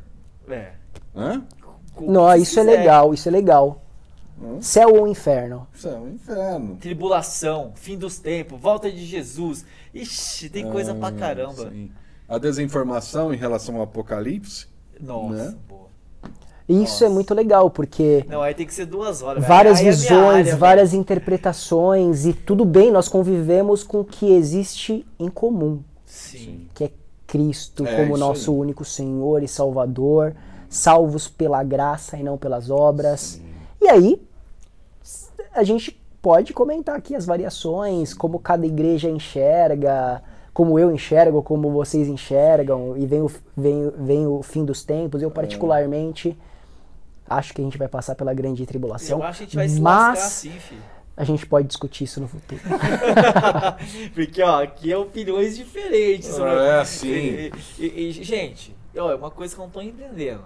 É. 0.49 0.71
Hã? 1.15 1.43
Com- 1.93 2.11
Não, 2.11 2.33
isso 2.35 2.59
é 2.59 2.63
quiser. 2.63 2.77
legal, 2.79 3.13
isso 3.13 3.27
é 3.27 3.31
legal. 3.31 3.81
Hã? 4.41 4.61
Céu 4.61 4.93
ou 4.95 5.07
inferno? 5.07 5.67
Céu, 5.73 6.07
inferno. 6.07 6.75
Tribulação, 6.79 7.71
fim 7.75 7.97
dos 7.97 8.19
tempos, 8.19 8.59
volta 8.59 8.91
de 8.91 9.05
Jesus. 9.05 9.65
Ixi, 9.93 10.49
tem 10.49 10.69
coisa 10.69 10.93
pra 10.93 11.07
Ah, 11.09 11.11
caramba. 11.11 11.69
sim. 11.71 11.89
A 12.29 12.37
desinformação 12.37 13.33
em 13.33 13.37
relação 13.37 13.77
ao 13.77 13.83
apocalipse. 13.83 14.67
Nossa, 14.99 15.33
Né? 15.51 15.55
boa. 15.67 15.87
Isso 16.69 17.03
é 17.03 17.07
Nossa. 17.07 17.09
muito 17.09 17.33
legal, 17.33 17.69
porque 17.69 18.25
Não, 18.27 18.41
aí 18.41 18.53
tem 18.53 18.65
que 18.67 18.73
ser 18.73 18.85
duas 18.85 19.21
horas. 19.21 19.45
várias 19.47 19.79
é 19.79 19.83
visões, 19.85 20.47
área, 20.47 20.55
várias 20.57 20.93
interpretações, 20.93 22.25
e 22.25 22.33
tudo 22.33 22.65
bem, 22.65 22.91
nós 22.91 23.07
convivemos 23.07 23.83
com 23.83 24.01
o 24.01 24.05
que 24.05 24.31
existe 24.33 25.05
em 25.19 25.29
comum. 25.29 25.81
Sim. 26.05 26.67
que 26.73 26.85
é 26.85 26.91
Cristo 27.25 27.85
É, 27.85 27.95
como 27.97 28.17
nosso 28.17 28.51
aí. 28.51 28.57
único 28.57 28.83
Senhor 28.85 29.43
e 29.43 29.47
Salvador, 29.47 30.33
salvos 30.69 31.27
pela 31.27 31.63
graça 31.63 32.17
e 32.17 32.23
não 32.23 32.37
pelas 32.37 32.69
obras. 32.69 33.41
E 33.81 33.87
aí, 33.89 34.21
a 35.53 35.63
gente 35.63 35.99
pode 36.21 36.53
comentar 36.53 36.95
aqui 36.95 37.15
as 37.15 37.25
variações, 37.25 38.13
como 38.13 38.39
cada 38.39 38.65
igreja 38.65 39.09
enxerga, 39.09 40.21
como 40.53 40.77
eu 40.79 40.91
enxergo, 40.91 41.41
como 41.43 41.71
vocês 41.71 42.07
enxergam, 42.07 42.97
e 42.97 43.05
vem 43.05 43.21
o, 43.21 43.31
vem, 43.55 43.91
vem 43.97 44.27
o 44.27 44.41
fim 44.41 44.65
dos 44.65 44.83
tempos. 44.83 45.21
É. 45.21 45.25
Eu, 45.25 45.31
particularmente, 45.31 46.37
acho 47.29 47.53
que 47.53 47.61
a 47.61 47.63
gente 47.63 47.77
vai 47.77 47.87
passar 47.87 48.15
pela 48.15 48.33
grande 48.33 48.65
tribulação. 48.65 49.19
Eu 49.19 49.23
acho 49.23 49.37
que 49.39 49.43
a 49.43 49.45
gente 49.47 49.55
vai 49.55 49.69
se 49.69 49.79
mas 49.79 50.19
assim, 50.19 50.51
filho. 50.51 50.81
a 51.15 51.23
gente 51.23 51.45
pode 51.45 51.67
discutir 51.67 52.05
isso 52.05 52.19
no 52.19 52.27
futuro. 52.27 52.59
Porque, 54.13 54.41
ó, 54.41 54.63
aqui 54.63 54.91
é 54.91 54.97
opiniões 54.97 55.55
diferentes. 55.55 56.29
sobre- 56.29 56.51
É, 56.55 56.83
sim. 56.83 57.07
E, 57.07 57.51
e- 57.79 58.09
e, 58.09 58.11
gente, 58.11 58.75
ó, 58.97 59.11
é 59.11 59.15
uma 59.15 59.29
coisa 59.31 59.53
que 59.53 59.61
eu 59.61 59.65
não 59.65 59.71
tô 59.71 59.81
entendendo. 59.81 60.41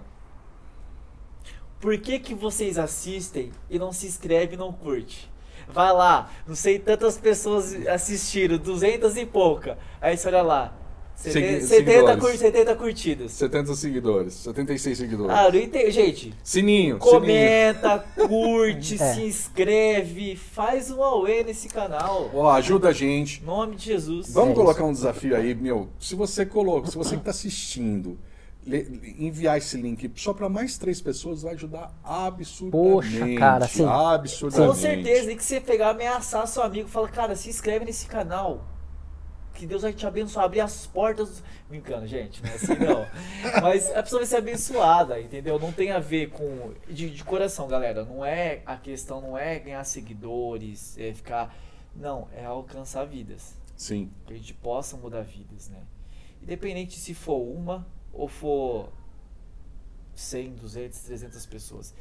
Por 1.82 1.98
que 1.98 2.18
que 2.20 2.32
vocês 2.34 2.78
assistem 2.78 3.50
e 3.68 3.78
não 3.78 3.92
se 3.92 4.06
inscreve 4.06 4.54
e 4.54 4.56
não 4.56 4.72
curte? 4.72 5.30
Vai 5.68 5.92
lá, 5.92 6.30
não 6.46 6.54
sei, 6.54 6.78
tantas 6.78 7.18
pessoas 7.18 7.74
assistiram, 7.88 8.56
200 8.56 9.16
e 9.16 9.26
pouca. 9.26 9.76
Aí 10.00 10.16
você 10.16 10.28
olha 10.28 10.42
lá, 10.42 10.74
Segui- 11.16 11.60
70, 11.60 11.66
70, 11.66 11.66
seguidores. 11.66 12.20
cur- 12.22 12.36
70 12.38 12.74
curtidas. 12.76 13.32
70 13.32 13.74
seguidores, 13.74 14.34
76 14.34 14.96
seguidores. 14.98 15.34
Ah, 15.36 15.50
não 15.50 15.58
entendo. 15.58 15.90
Gente, 15.90 16.32
Sininho, 16.44 16.98
sininho. 16.98 16.98
comenta, 16.98 17.98
curte, 18.28 19.02
É. 19.02 19.14
se 19.14 19.22
inscreve, 19.22 20.36
faz 20.36 20.88
um 20.90 21.02
auê 21.02 21.42
nesse 21.42 21.68
canal. 21.68 22.30
Ó, 22.32 22.48
ajuda 22.50 22.88
a 22.90 22.92
gente. 22.92 23.40
Em 23.42 23.46
nome 23.46 23.74
de 23.76 23.86
Jesus. 23.86 24.32
Vamos 24.32 24.52
É 24.52 24.54
colocar 24.54 24.84
um 24.84 24.92
desafio 24.92 25.34
aí, 25.36 25.52
meu. 25.54 25.88
Se 25.98 26.14
você 26.14 26.46
coloca, 26.46 26.88
se 26.90 26.96
você 26.96 27.10
que 27.16 27.22
está 27.22 27.30
assistindo, 27.30 28.18
enviar 28.64 29.58
esse 29.58 29.76
link 29.76 30.10
só 30.14 30.32
para 30.32 30.48
mais 30.48 30.78
três 30.78 31.00
pessoas 31.00 31.42
vai 31.42 31.54
ajudar 31.54 31.92
absurdamente. 32.04 33.18
Poxa, 33.18 33.34
cara, 33.36 33.66
sim. 33.66 33.84
Absurdamente. 33.84 34.68
Com 34.68 34.80
certeza, 34.80 35.26
tem 35.26 35.36
que 35.36 35.44
você 35.44 35.60
pegar, 35.60 35.90
ameaçar 35.90 36.46
seu 36.46 36.62
amigo, 36.62 36.88
fala, 36.88 37.08
cara, 37.08 37.34
se 37.34 37.50
inscreve 37.50 37.84
nesse 37.84 38.06
canal. 38.06 38.64
Que 39.54 39.66
Deus 39.66 39.82
vai 39.82 39.92
te 39.92 40.06
abençoar, 40.06 40.46
abrir 40.46 40.60
as 40.60 40.86
portas. 40.86 41.42
Brincando, 41.68 42.06
gente, 42.06 42.42
não 42.42 42.50
é 42.50 42.54
assim 42.54 42.74
não. 42.74 43.06
Mas 43.62 43.90
a 43.94 44.02
pessoa 44.02 44.20
vai 44.20 44.26
ser 44.26 44.36
abençoada, 44.36 45.20
entendeu? 45.20 45.58
Não 45.58 45.70
tem 45.70 45.90
a 45.90 45.98
ver 45.98 46.30
com. 46.30 46.72
De, 46.88 47.10
de 47.10 47.24
coração, 47.24 47.68
galera. 47.68 48.04
Não 48.04 48.24
é. 48.24 48.62
A 48.64 48.76
questão 48.76 49.20
não 49.20 49.36
é 49.36 49.58
ganhar 49.58 49.84
seguidores, 49.84 50.96
é 50.98 51.12
ficar. 51.12 51.54
Não, 51.94 52.28
é 52.34 52.44
alcançar 52.44 53.04
vidas. 53.04 53.54
Sim. 53.76 54.10
Que 54.26 54.32
a 54.32 54.36
gente 54.36 54.54
possa 54.54 54.96
mudar 54.96 55.20
vidas, 55.20 55.68
né? 55.68 55.82
Independente 56.42 56.98
se 56.98 57.12
for 57.12 57.38
uma 57.38 57.86
ou 58.12 58.28
for 58.28 58.88
100, 60.14 60.50
200, 60.60 60.98
300 61.00 61.46
pessoas. 61.46 61.94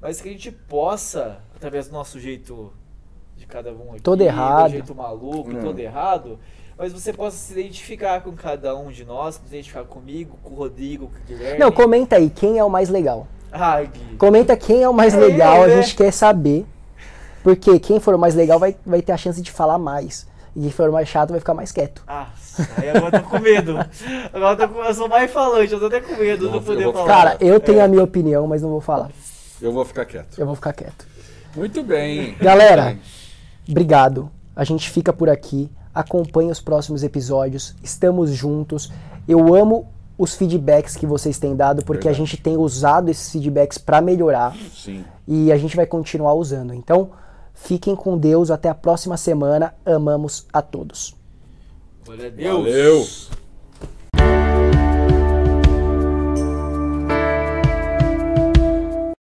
Mas 0.00 0.20
que 0.20 0.28
a 0.28 0.32
gente 0.32 0.50
possa, 0.50 1.38
através 1.54 1.86
do 1.88 1.92
nosso 1.94 2.18
jeito 2.20 2.72
de 3.36 3.46
cada 3.46 3.72
um 3.72 3.92
aqui, 3.92 4.02
Todo 4.02 4.18
do 4.18 4.24
errado. 4.24 4.70
jeito 4.70 4.94
maluco, 4.94 5.50
Não. 5.52 5.60
todo 5.62 5.78
errado, 5.78 6.38
mas 6.76 6.92
você 6.92 7.12
possa 7.12 7.36
se 7.36 7.52
identificar 7.52 8.20
com 8.22 8.32
cada 8.32 8.76
um 8.76 8.90
de 8.90 9.04
nós, 9.04 9.36
se 9.36 9.40
identificar 9.46 9.84
comigo, 9.84 10.38
com 10.42 10.54
o 10.54 10.56
Rodrigo, 10.56 11.08
com 11.08 11.16
o 11.18 11.24
Guilherme. 11.26 11.58
Não, 11.58 11.70
comenta 11.72 12.16
aí, 12.16 12.28
quem 12.28 12.58
é 12.58 12.64
o 12.64 12.70
mais 12.70 12.88
legal? 12.88 13.26
Ai, 13.50 13.86
Gui. 13.86 14.16
Comenta 14.16 14.56
quem 14.56 14.82
é 14.82 14.88
o 14.88 14.92
mais 14.94 15.14
É, 15.14 15.18
legal, 15.18 15.62
a 15.62 15.66
né? 15.68 15.80
gente 15.82 15.94
quer 15.94 16.12
saber. 16.12 16.66
Porque 17.42 17.78
quem 17.78 18.00
for 18.00 18.14
o 18.14 18.18
mais 18.18 18.34
legal 18.34 18.58
vai, 18.58 18.74
vai 18.84 19.00
ter 19.02 19.12
a 19.12 19.16
chance 19.16 19.40
de 19.40 19.52
falar 19.52 19.78
mais. 19.78 20.26
E 20.56 20.60
quem 20.62 20.70
for 20.70 20.88
o 20.88 20.92
mais 20.92 21.08
chato 21.08 21.30
vai 21.30 21.38
ficar 21.38 21.54
mais 21.54 21.70
quieto. 21.70 22.02
Ah, 22.06 22.30
aí 22.76 22.90
agora 22.90 23.16
eu 23.16 23.22
tô 23.22 23.28
com 23.28 23.38
medo. 23.38 23.78
Agora 24.32 24.62
eu, 24.62 24.68
tô 24.68 24.74
com, 24.74 24.82
eu 24.82 24.94
sou 24.94 25.08
mais 25.08 25.30
falante, 25.30 25.72
eu 25.72 25.80
tô 25.80 25.86
até 25.86 26.00
com 26.00 26.14
medo 26.16 26.46
de 26.46 26.52
não 26.52 26.62
poder 26.62 26.92
falar. 26.92 27.06
Cara, 27.06 27.36
eu 27.40 27.58
tenho 27.60 27.82
a 27.82 27.88
minha 27.88 28.02
opinião, 28.02 28.46
mas 28.46 28.62
não 28.62 28.70
vou 28.70 28.80
falar. 28.80 29.10
Eu 29.60 29.72
vou 29.72 29.84
ficar 29.84 30.04
quieto. 30.04 30.38
Eu 30.38 30.46
vou 30.46 30.54
ficar 30.54 30.72
quieto. 30.72 31.06
Muito 31.56 31.82
bem. 31.82 32.34
Galera, 32.40 32.98
obrigado. 33.68 34.30
A 34.54 34.64
gente 34.64 34.90
fica 34.90 35.12
por 35.12 35.28
aqui. 35.28 35.70
Acompanhe 35.94 36.50
os 36.50 36.60
próximos 36.60 37.02
episódios. 37.04 37.74
Estamos 37.82 38.30
juntos. 38.30 38.92
Eu 39.28 39.54
amo 39.54 39.88
os 40.18 40.34
feedbacks 40.34 40.96
que 40.96 41.06
vocês 41.06 41.38
têm 41.38 41.56
dado, 41.56 41.84
porque 41.84 42.04
Verdade. 42.04 42.22
a 42.22 42.26
gente 42.26 42.36
tem 42.36 42.56
usado 42.56 43.08
esses 43.08 43.30
feedbacks 43.30 43.78
para 43.78 44.00
melhorar 44.00 44.56
Sim. 44.74 45.04
e 45.26 45.50
a 45.50 45.56
gente 45.56 45.74
vai 45.76 45.86
continuar 45.86 46.34
usando. 46.34 46.72
Então, 46.72 47.10
fiquem 47.52 47.96
com 47.96 48.18
Deus. 48.18 48.50
Até 48.50 48.68
a 48.68 48.74
próxima 48.74 49.16
semana. 49.16 49.74
Amamos 49.84 50.46
a 50.52 50.60
todos. 50.60 51.16
Glória 52.04 52.26
a 52.26 52.30
Deus. 52.30 53.28
Valeu. 53.30 53.43